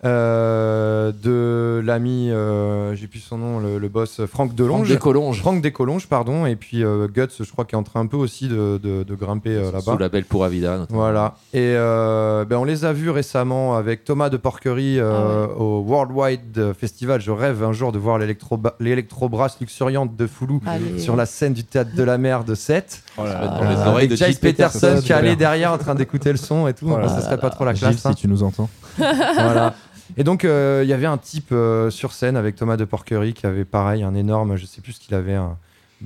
[0.06, 4.80] euh, de l'ami, euh, j'ai plus son nom, le, le boss Franck Delonge.
[4.80, 5.40] Franck Descolonges.
[5.40, 6.46] Franck Descolonges, pardon.
[6.46, 9.04] Et puis euh, Guts, je crois, qui est en train un peu aussi de, de-
[9.04, 9.94] de grimper euh, là-bas.
[9.94, 10.78] Sous label pour Avida.
[10.78, 11.00] notamment.
[11.00, 11.36] Voilà.
[11.54, 16.74] Et euh, ben, on les a vus récemment avec Thomas de Porquerie euh, au Worldwide
[16.78, 17.22] Festival.
[17.22, 21.00] Je rêve un jour de voir l'électro- l'électro-brasse luxuriante de Foulou Allez.
[21.00, 23.04] sur la scène du théâtre de la mer de 7.
[23.18, 24.80] Oh là là, Ah, dans les Euh, oreilles avec de Giles Gilles Peterson.
[24.80, 26.88] Peterson qui allait derrière en train d'écouter le son et tout.
[26.92, 28.06] Oh là ça serait pas trop la Gilles, classe.
[28.06, 28.12] hein.
[28.16, 28.70] si tu nous entends.
[28.98, 29.74] voilà.
[30.18, 33.34] Et donc, euh, il y avait un type euh, sur scène avec Thomas de Porquerie
[33.34, 35.58] qui avait pareil, un énorme, je sais plus ce qu'il avait, un,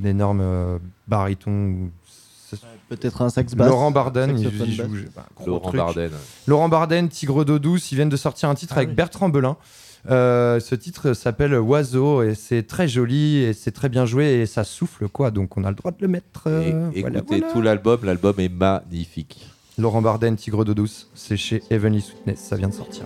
[0.01, 1.89] un énorme euh, baryton.
[2.89, 3.67] Peut-être un sax basse.
[3.67, 4.85] Laurent Barden, il, joue.
[5.15, 5.75] bah, Laurent truc.
[5.77, 6.11] Barden.
[6.47, 8.95] Laurent Barden, Tigre d'eau douce, ils viennent de sortir un titre Ah avec oui.
[8.95, 9.57] Bertrand Belin.
[10.09, 14.45] Euh, ce titre s'appelle Oiseau et c'est très joli et c'est très bien joué et
[14.45, 16.43] ça souffle quoi, donc on a le droit de le mettre.
[16.47, 17.53] euh, Et- voilà, écoutez voilà.
[17.53, 19.45] tout l'album, l'album est magnifique.
[19.77, 23.03] Laurent Barden, Tigre d'eau douce, c'est chez Heavenly Sweetness, ça vient de sortir.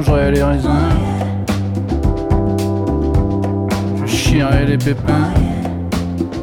[0.00, 0.70] Mangerai les raisins.
[4.06, 5.28] Je chierai les pépins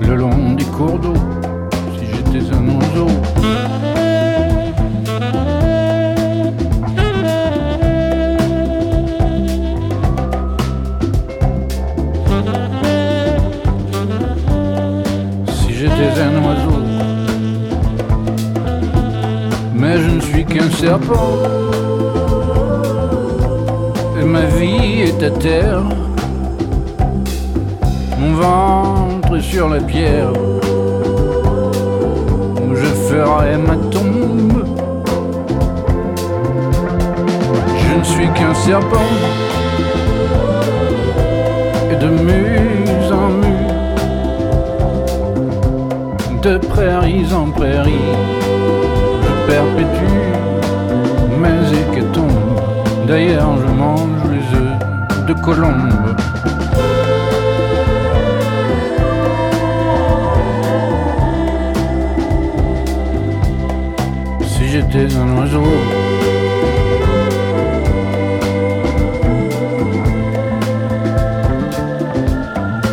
[0.02, 1.14] le long des cours d'eau
[1.98, 3.08] si j'étais un oiseau.
[15.56, 16.80] Si j'étais un oiseau,
[19.74, 21.87] mais je ne suis qu'un serpent.
[24.38, 25.82] Ma vie est à terre.
[28.20, 30.32] Mon ventre sur la pierre
[32.62, 34.64] où je ferai ma tombe.
[37.82, 39.12] Je ne suis qu'un serpent
[41.92, 43.72] et de muse en mue,
[46.44, 48.14] de prairies en prairies,
[49.24, 50.26] je perpétue
[51.42, 52.62] mes hécatombes.
[53.08, 54.16] D'ailleurs, je mange
[55.48, 56.15] colombe.
[64.45, 65.64] Si j'étais un oiseau.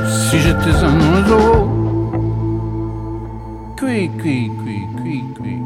[0.06, 1.68] Si j'étais un oiseau.
[3.76, 5.56] Cui, cui, cui, cui, cui.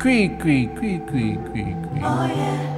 [0.00, 2.00] Cui, cui, cui, cui, cui, cui.
[2.00, 2.73] Cui,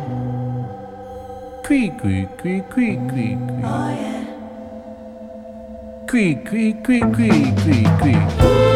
[2.00, 3.38] cui, cui, cui, cui, cui.
[6.08, 7.30] Cui, cui, cui, cui,
[7.62, 8.16] cui, cui.
[8.38, 8.75] Cui,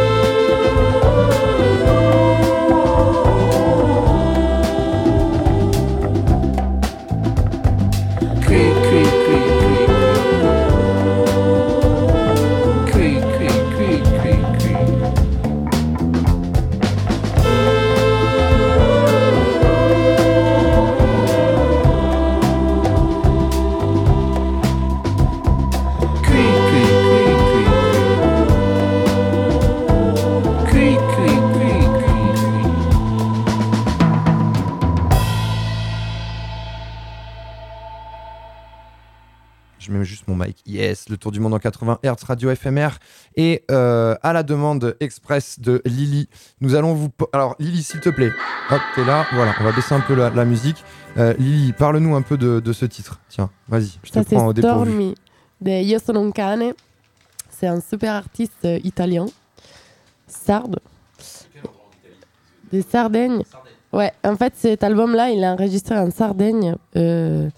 [41.20, 42.98] tour du monde en 80 Hz, radio éphémère.
[43.36, 46.28] Et euh, à la demande express de Lily,
[46.60, 47.08] nous allons vous.
[47.32, 48.30] Alors, Lily, s'il te plaît.
[48.70, 49.26] Hop, t'es là.
[49.32, 50.84] Voilà, on va baisser un peu la, la musique.
[51.16, 53.20] Euh, Lily, parle-nous un peu de, de ce titre.
[53.28, 55.14] Tiens, vas-y, je te Ça, prends au dépourvu.
[55.60, 56.72] De Io sono un cane.
[57.50, 59.26] C'est un super artiste euh, italien.
[60.26, 60.80] Sarde.
[62.72, 63.42] Des Sardaignes.
[63.92, 66.76] Ouais, en fait, cet album-là, il est enregistré en Sardaigne.
[66.96, 67.50] Euh,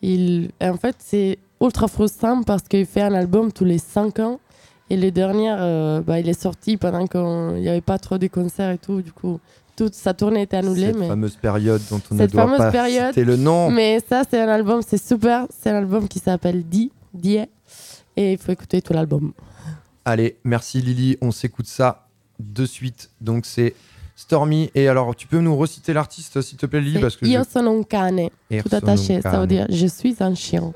[0.00, 0.50] il...
[0.62, 4.40] En fait, c'est ultra frustrant parce qu'il fait un album tous les 5 ans.
[4.88, 8.26] Et le dernier, euh, bah, il est sorti pendant qu'il n'y avait pas trop de
[8.26, 9.02] concerts et tout.
[9.02, 9.38] Du coup,
[9.76, 10.86] toute sa tournée était annulée.
[10.88, 11.08] Cette mais...
[11.08, 13.08] fameuse période dont on ne Cette doit fameuse pas période.
[13.08, 13.70] citer le nom.
[13.70, 15.46] Mais ça, c'est un album, c'est super.
[15.62, 17.38] C'est un album qui s'appelle Die, Die.
[18.16, 19.32] Et il faut écouter tout l'album.
[20.04, 22.06] Allez, merci Lily, on s'écoute ça
[22.40, 23.10] de suite.
[23.20, 23.74] Donc c'est
[24.16, 24.70] Stormy.
[24.74, 27.48] Et alors, tu peux nous reciter l'artiste, s'il te plaît, Lily parce que Io je-
[27.48, 28.28] sono un cane.
[28.50, 29.20] Tout attaché.
[29.22, 30.72] Ça veut dire je suis un chien.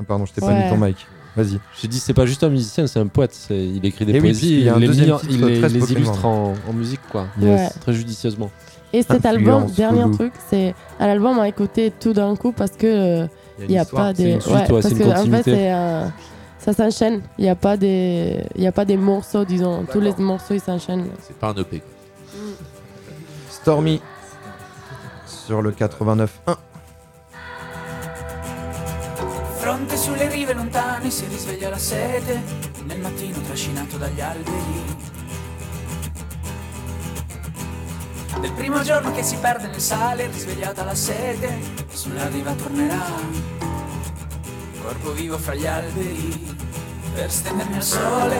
[0.00, 1.06] Ah, pardon, je t'ai pas mis ton mic.
[1.36, 1.60] Vas-y.
[1.80, 3.32] J'ai dit, c'est pas juste un musicien, c'est un poète.
[3.32, 5.26] c'est- Il écrit des Eh oui, poésies, puisqu'il y a un il les, deuxième titre
[5.30, 5.98] il les- très les Pokémon.
[6.00, 7.26] illustre en, en musique, quoi.
[7.40, 7.60] Yes.
[7.60, 7.80] Ouais.
[7.80, 8.50] Très judicieusement.
[8.92, 12.86] Et cet album, dernier truc, c'est un album à écouter tout d'un coup parce que
[12.86, 13.26] euh,
[13.60, 14.28] Il y a il une n'y a, pas c'est de.
[14.30, 16.12] une suite, ouais, parce c'est une que, en fait, un-
[16.58, 17.20] ça s'enchaîne.
[17.38, 19.84] Il n'y a pas des, il y a pas des morceaux, disons.
[19.92, 21.06] Tous les morceaux ils s'enchaînent.
[21.22, 21.80] C'est pas un EP.
[23.48, 24.00] Stormy
[25.26, 26.56] sur le 89.1.
[29.80, 32.42] Fronte sulle rive lontane si risveglia la sete,
[32.84, 34.96] nel mattino trascinato dagli alberi.
[38.40, 41.58] Del primo giorno che si perde nel sale, risvegliata la sete,
[41.90, 43.06] sulla riva tornerà.
[44.82, 46.56] Corpo vivo fra gli alberi,
[47.14, 48.36] per stendermi al sole.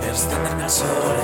[0.00, 1.17] Per stendermi al sole.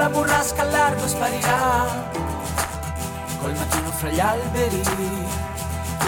[0.00, 2.08] La burrasca al largo sparirà,
[3.38, 4.80] col mattino fra gli alberi,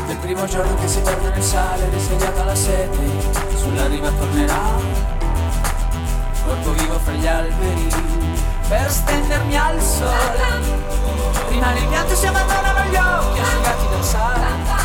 [0.06, 2.98] del primo giorno che si torna nel sale, risvegliata la sete,
[3.54, 4.80] sulla riva tornerà,
[6.42, 7.88] corpo vivo fra gli alberi,
[8.66, 10.46] per stendermi al sole,
[11.50, 14.80] rimane il pianto e si abbandonano gli occhi asciugati dal sale.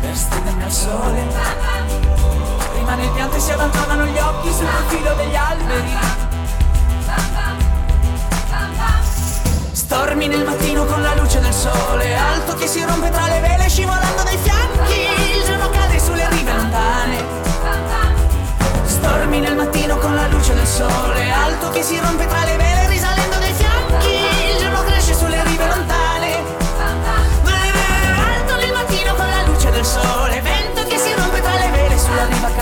[0.00, 1.71] Per stendermi al sole
[2.92, 5.96] Rimane il pianto e si abbandonano gli occhi sul profilo degli alberi.
[9.72, 13.66] Stormi nel mattino con la luce del sole Alto che si rompe tra le vele
[13.70, 15.38] scivolando dai fianchi.
[15.38, 17.24] Il giorno cade sulle rive lontane.
[18.84, 22.88] Stormi nel mattino con la luce del sole Alto che si rompe tra le vele
[22.88, 23.31] risalendo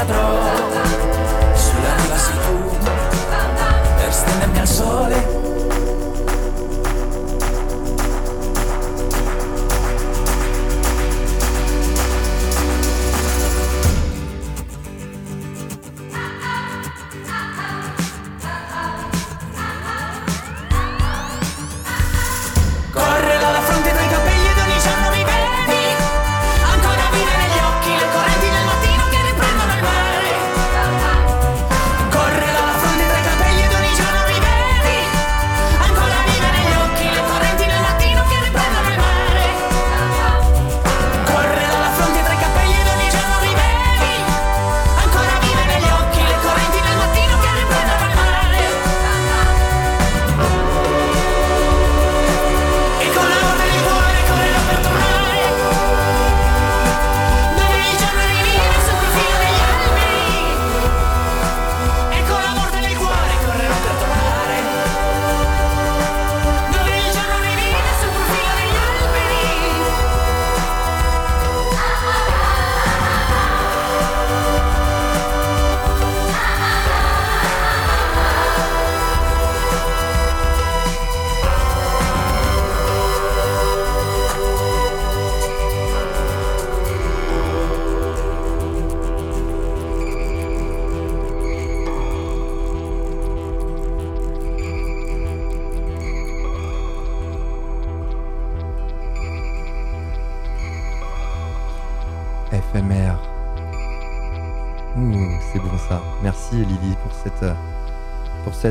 [0.01, 0.39] cadrò
[1.55, 2.77] Sulla riva sei tu.
[3.97, 5.39] Per stendermi al sole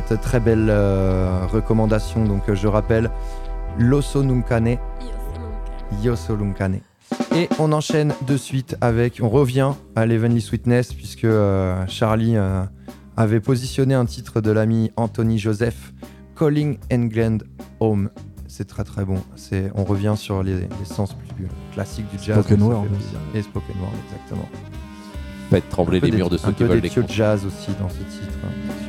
[0.09, 2.25] cette très belle euh, recommandation.
[2.25, 3.09] Donc euh, je rappelle,
[3.77, 4.77] L'Osso Nunkane.
[6.03, 6.79] Yoso Lunkane.
[7.35, 12.63] Et on enchaîne de suite avec, on revient à l'Heavenly Sweetness puisque euh, Charlie euh,
[13.17, 15.93] avait positionné un titre de l'ami Anthony Joseph,
[16.37, 17.39] Calling England
[17.79, 18.09] Home.
[18.47, 19.17] C'est très très bon.
[19.35, 22.39] C'est, on revient sur les, les sens plus classiques du jazz.
[22.43, 22.85] Spoken word.
[23.35, 24.49] Et spoken word, exactement.
[25.51, 27.89] Faites trembler les des- murs de un ceux qui peu veulent les jazz aussi dans
[27.89, 28.37] ce titre.
[28.43, 28.88] hein.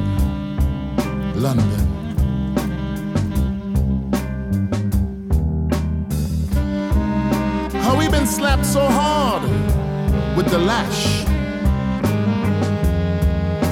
[1.41, 1.65] London.
[7.81, 9.41] How we been slapped so hard
[10.37, 11.25] with the lash.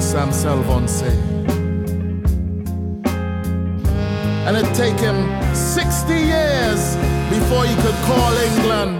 [0.02, 1.16] Sam Salvon say.
[4.46, 5.18] And it take him
[5.54, 6.96] 60 years
[7.30, 8.99] before he could call England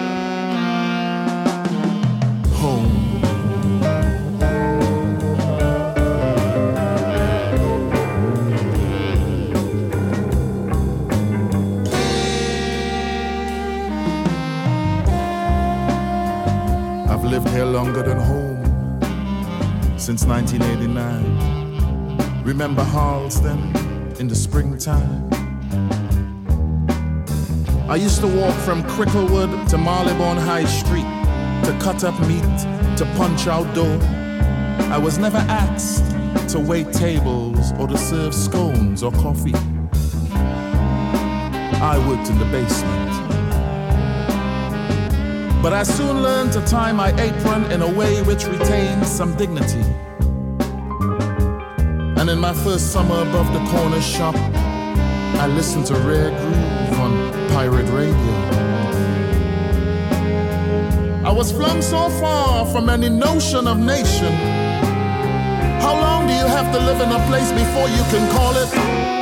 [17.41, 18.63] lived here longer than home
[19.97, 22.43] since 1989.
[22.43, 23.59] Remember Harlesden
[24.19, 25.29] in the springtime?
[27.89, 31.07] I used to walk from Cricklewood to Marylebone High Street
[31.65, 32.43] to cut up meat,
[32.97, 33.99] to punch out dough.
[34.91, 36.05] I was never asked
[36.49, 39.53] to wait tables or to serve scones or coffee.
[41.83, 43.30] I worked in the basement.
[45.61, 49.83] But I soon learned to tie my apron in a way which retained some dignity.
[52.19, 57.31] And in my first summer above the corner shop, I listened to Rare Groove on
[57.49, 58.33] pirate radio.
[61.23, 64.33] I was flung so far from any notion of nation.
[65.79, 69.20] How long do you have to live in a place before you can call it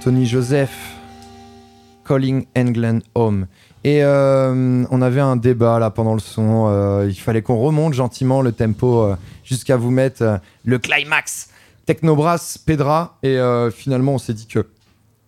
[0.00, 0.94] Anthony Joseph,
[2.06, 3.46] Calling England Home.
[3.84, 6.68] Et euh, on avait un débat là pendant le son.
[6.70, 11.50] euh, il fallait qu'on remonte gentiment le tempo euh, jusqu'à vous mettre le climax.
[11.84, 13.18] Technobrass, Pedra.
[13.22, 13.38] Et
[13.74, 14.66] finalement, on s'est dit que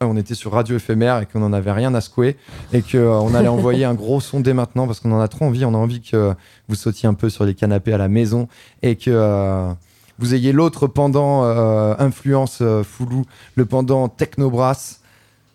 [0.00, 2.38] on était sur radio éphémère et qu'on n'en avait rien à secouer
[2.72, 5.66] et qu'on allait envoyer un gros son dès maintenant parce qu'on en a trop envie.
[5.66, 6.32] On a envie que
[6.68, 8.48] vous sautiez un peu sur les canapés à la maison
[8.80, 9.74] et que
[10.18, 13.24] vous ayez l'autre pendant euh, influence euh, Foulou,
[13.56, 15.00] le pendant Technobrass.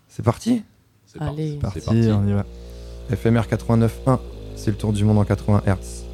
[0.10, 0.64] C'est parti
[1.20, 1.58] Allez.
[1.58, 2.10] parti, C'est parti.
[2.12, 2.46] on y va.
[3.16, 4.20] FMR 89.1,
[4.56, 6.06] c'est le tour du monde en 80 Hz.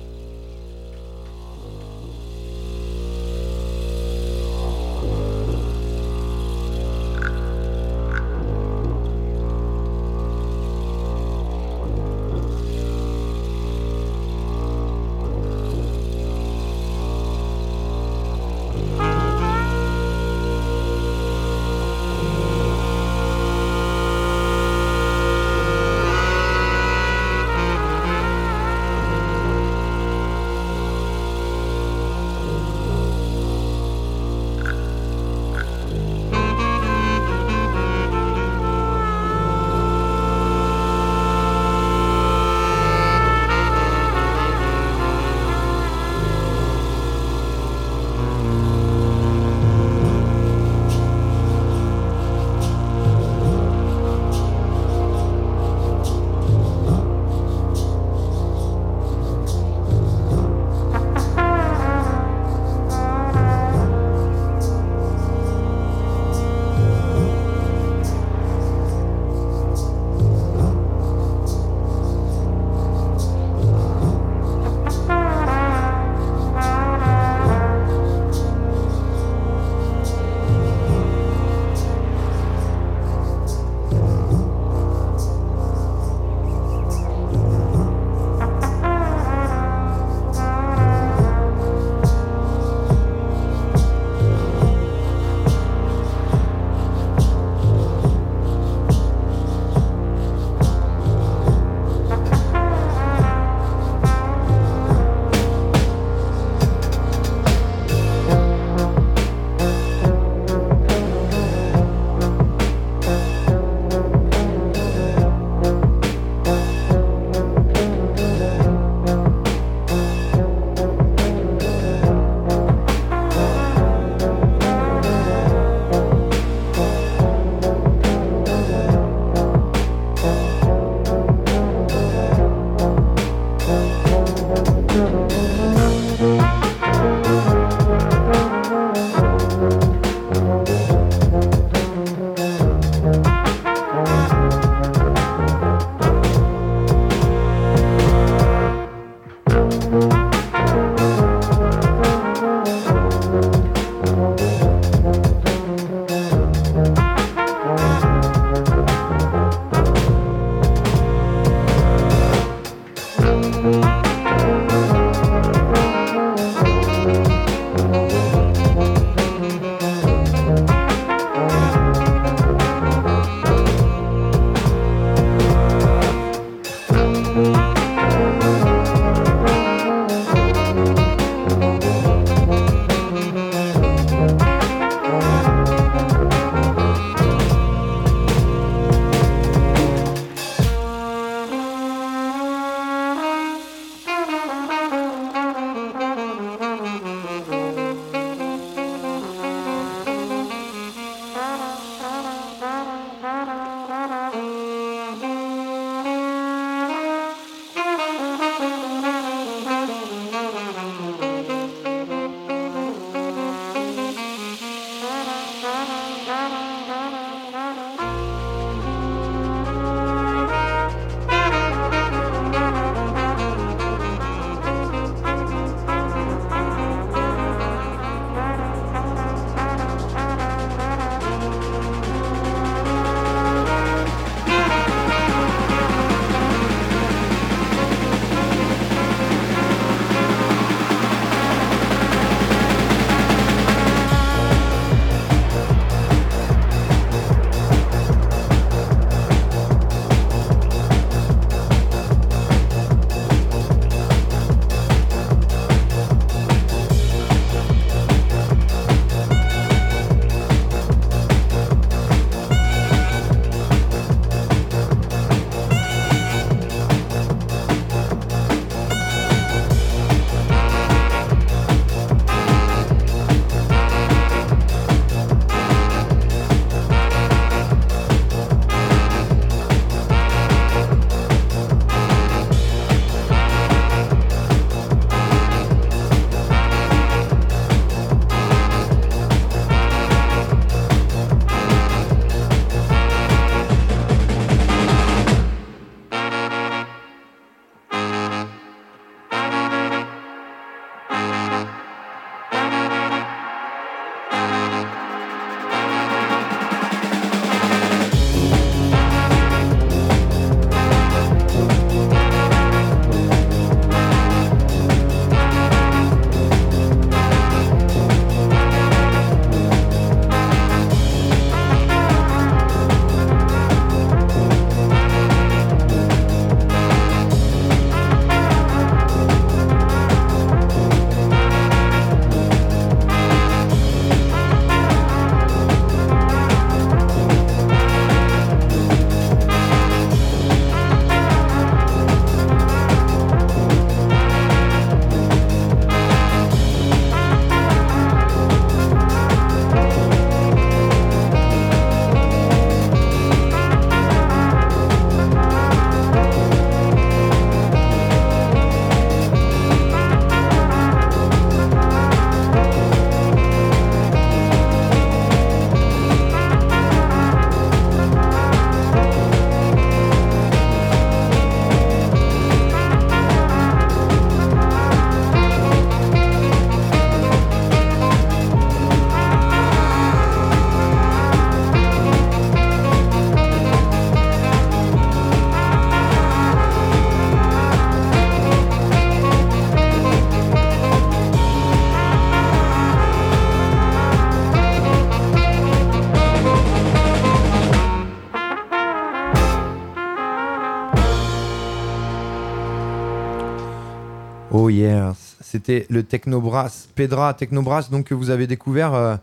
[404.65, 409.15] Oh yes, c'était le Technobrass, Pedra Technobrass, donc que vous avez découvert euh,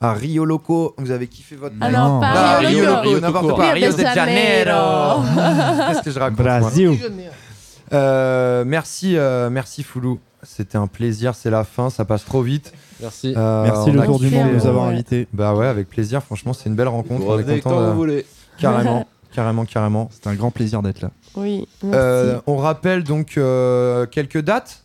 [0.00, 0.96] à Rio Loco.
[0.98, 1.96] Vous avez kiffé votre Ah night.
[1.98, 2.84] non, pas Ah, Rio Rio
[3.14, 3.20] Loco.
[3.20, 3.70] N'importe quoi.
[3.70, 5.22] Rio de Janeiro.
[5.86, 6.98] Qu'est-ce que je raconte Brasil.
[7.92, 10.18] Euh, Merci, euh, merci Foulou.
[10.42, 12.72] C'était un plaisir, c'est la fin, ça passe trop vite.
[13.00, 13.34] Merci.
[13.36, 15.28] Euh, Merci le a Tour du Monde de nous euh, avoir invités.
[15.32, 16.22] Bah ouais, avec plaisir.
[16.24, 17.22] Franchement, c'est une belle rencontre.
[17.24, 18.26] Vous on est content quand de- vous voulez.
[18.58, 20.10] Carrément, carrément, carrément.
[20.12, 21.10] C'est un grand plaisir d'être là.
[21.36, 21.98] Oui, merci.
[22.00, 24.82] Euh, on rappelle donc euh, quelques dates.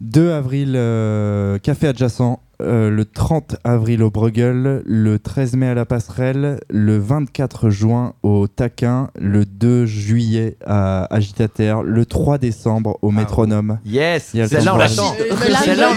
[0.00, 2.40] 2 avril, euh, café adjacent.
[2.60, 8.14] euh, le 30 avril au Bruegel, le 13 mai à la Passerelle, le 24 juin
[8.24, 13.78] au Taquin, le 2 juillet à Agitateur, le 3 décembre au Métronome.
[13.86, 15.14] Yes, celle-là on l'attend.
[15.64, 15.90] Celle-là,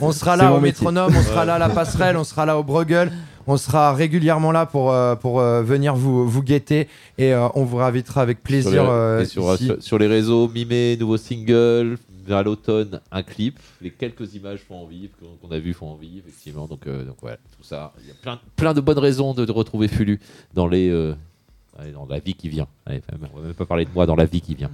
[0.00, 0.06] on.
[0.08, 2.64] On sera là au métronome, on sera là à la passerelle, on sera là au
[2.64, 3.12] Bruegel,
[3.46, 6.88] on sera régulièrement là pour, euh, pour euh, venir vous, vous guetter
[7.18, 8.72] et euh, on vous réinvitera avec Sur plaisir.
[8.72, 9.66] les, euh, et sur, ici.
[9.66, 11.96] sur- sur les réseaux, Mimé, nouveau single,
[12.26, 13.58] vers l'automne, un clip.
[13.80, 16.66] Les quelques images font envie, qu'on a vu font envie, effectivement.
[16.66, 17.92] Donc, euh, donc voilà, tout ça.
[18.00, 20.20] Il y a plein, plein de bonnes raisons de, de retrouver Fulu
[20.54, 20.90] dans les.
[20.90, 21.14] euh,
[21.92, 22.66] dans la vie qui vient.
[22.86, 23.02] Allez,
[23.34, 24.70] on va même pas parler de moi dans la vie qui vient.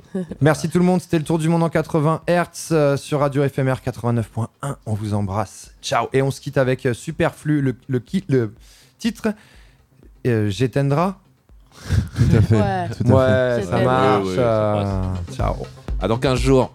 [0.40, 3.46] Merci tout le monde, c'était le tour du monde en 80 Hz euh, sur Radio
[3.46, 4.46] FMR 89.1.
[4.86, 5.74] On vous embrasse.
[5.82, 6.08] Ciao.
[6.14, 8.02] Et on se quitte avec Superflu, le, le,
[8.98, 9.34] titre
[10.26, 11.20] euh, J'éteindra.
[12.16, 12.56] Tout à fait.
[12.56, 12.88] Ouais.
[12.88, 13.58] tout à fait.
[13.58, 14.24] Ouais, ça marche.
[14.24, 15.56] Ouais, ouais, ça euh, ciao.
[16.00, 16.70] À dans 15 jours.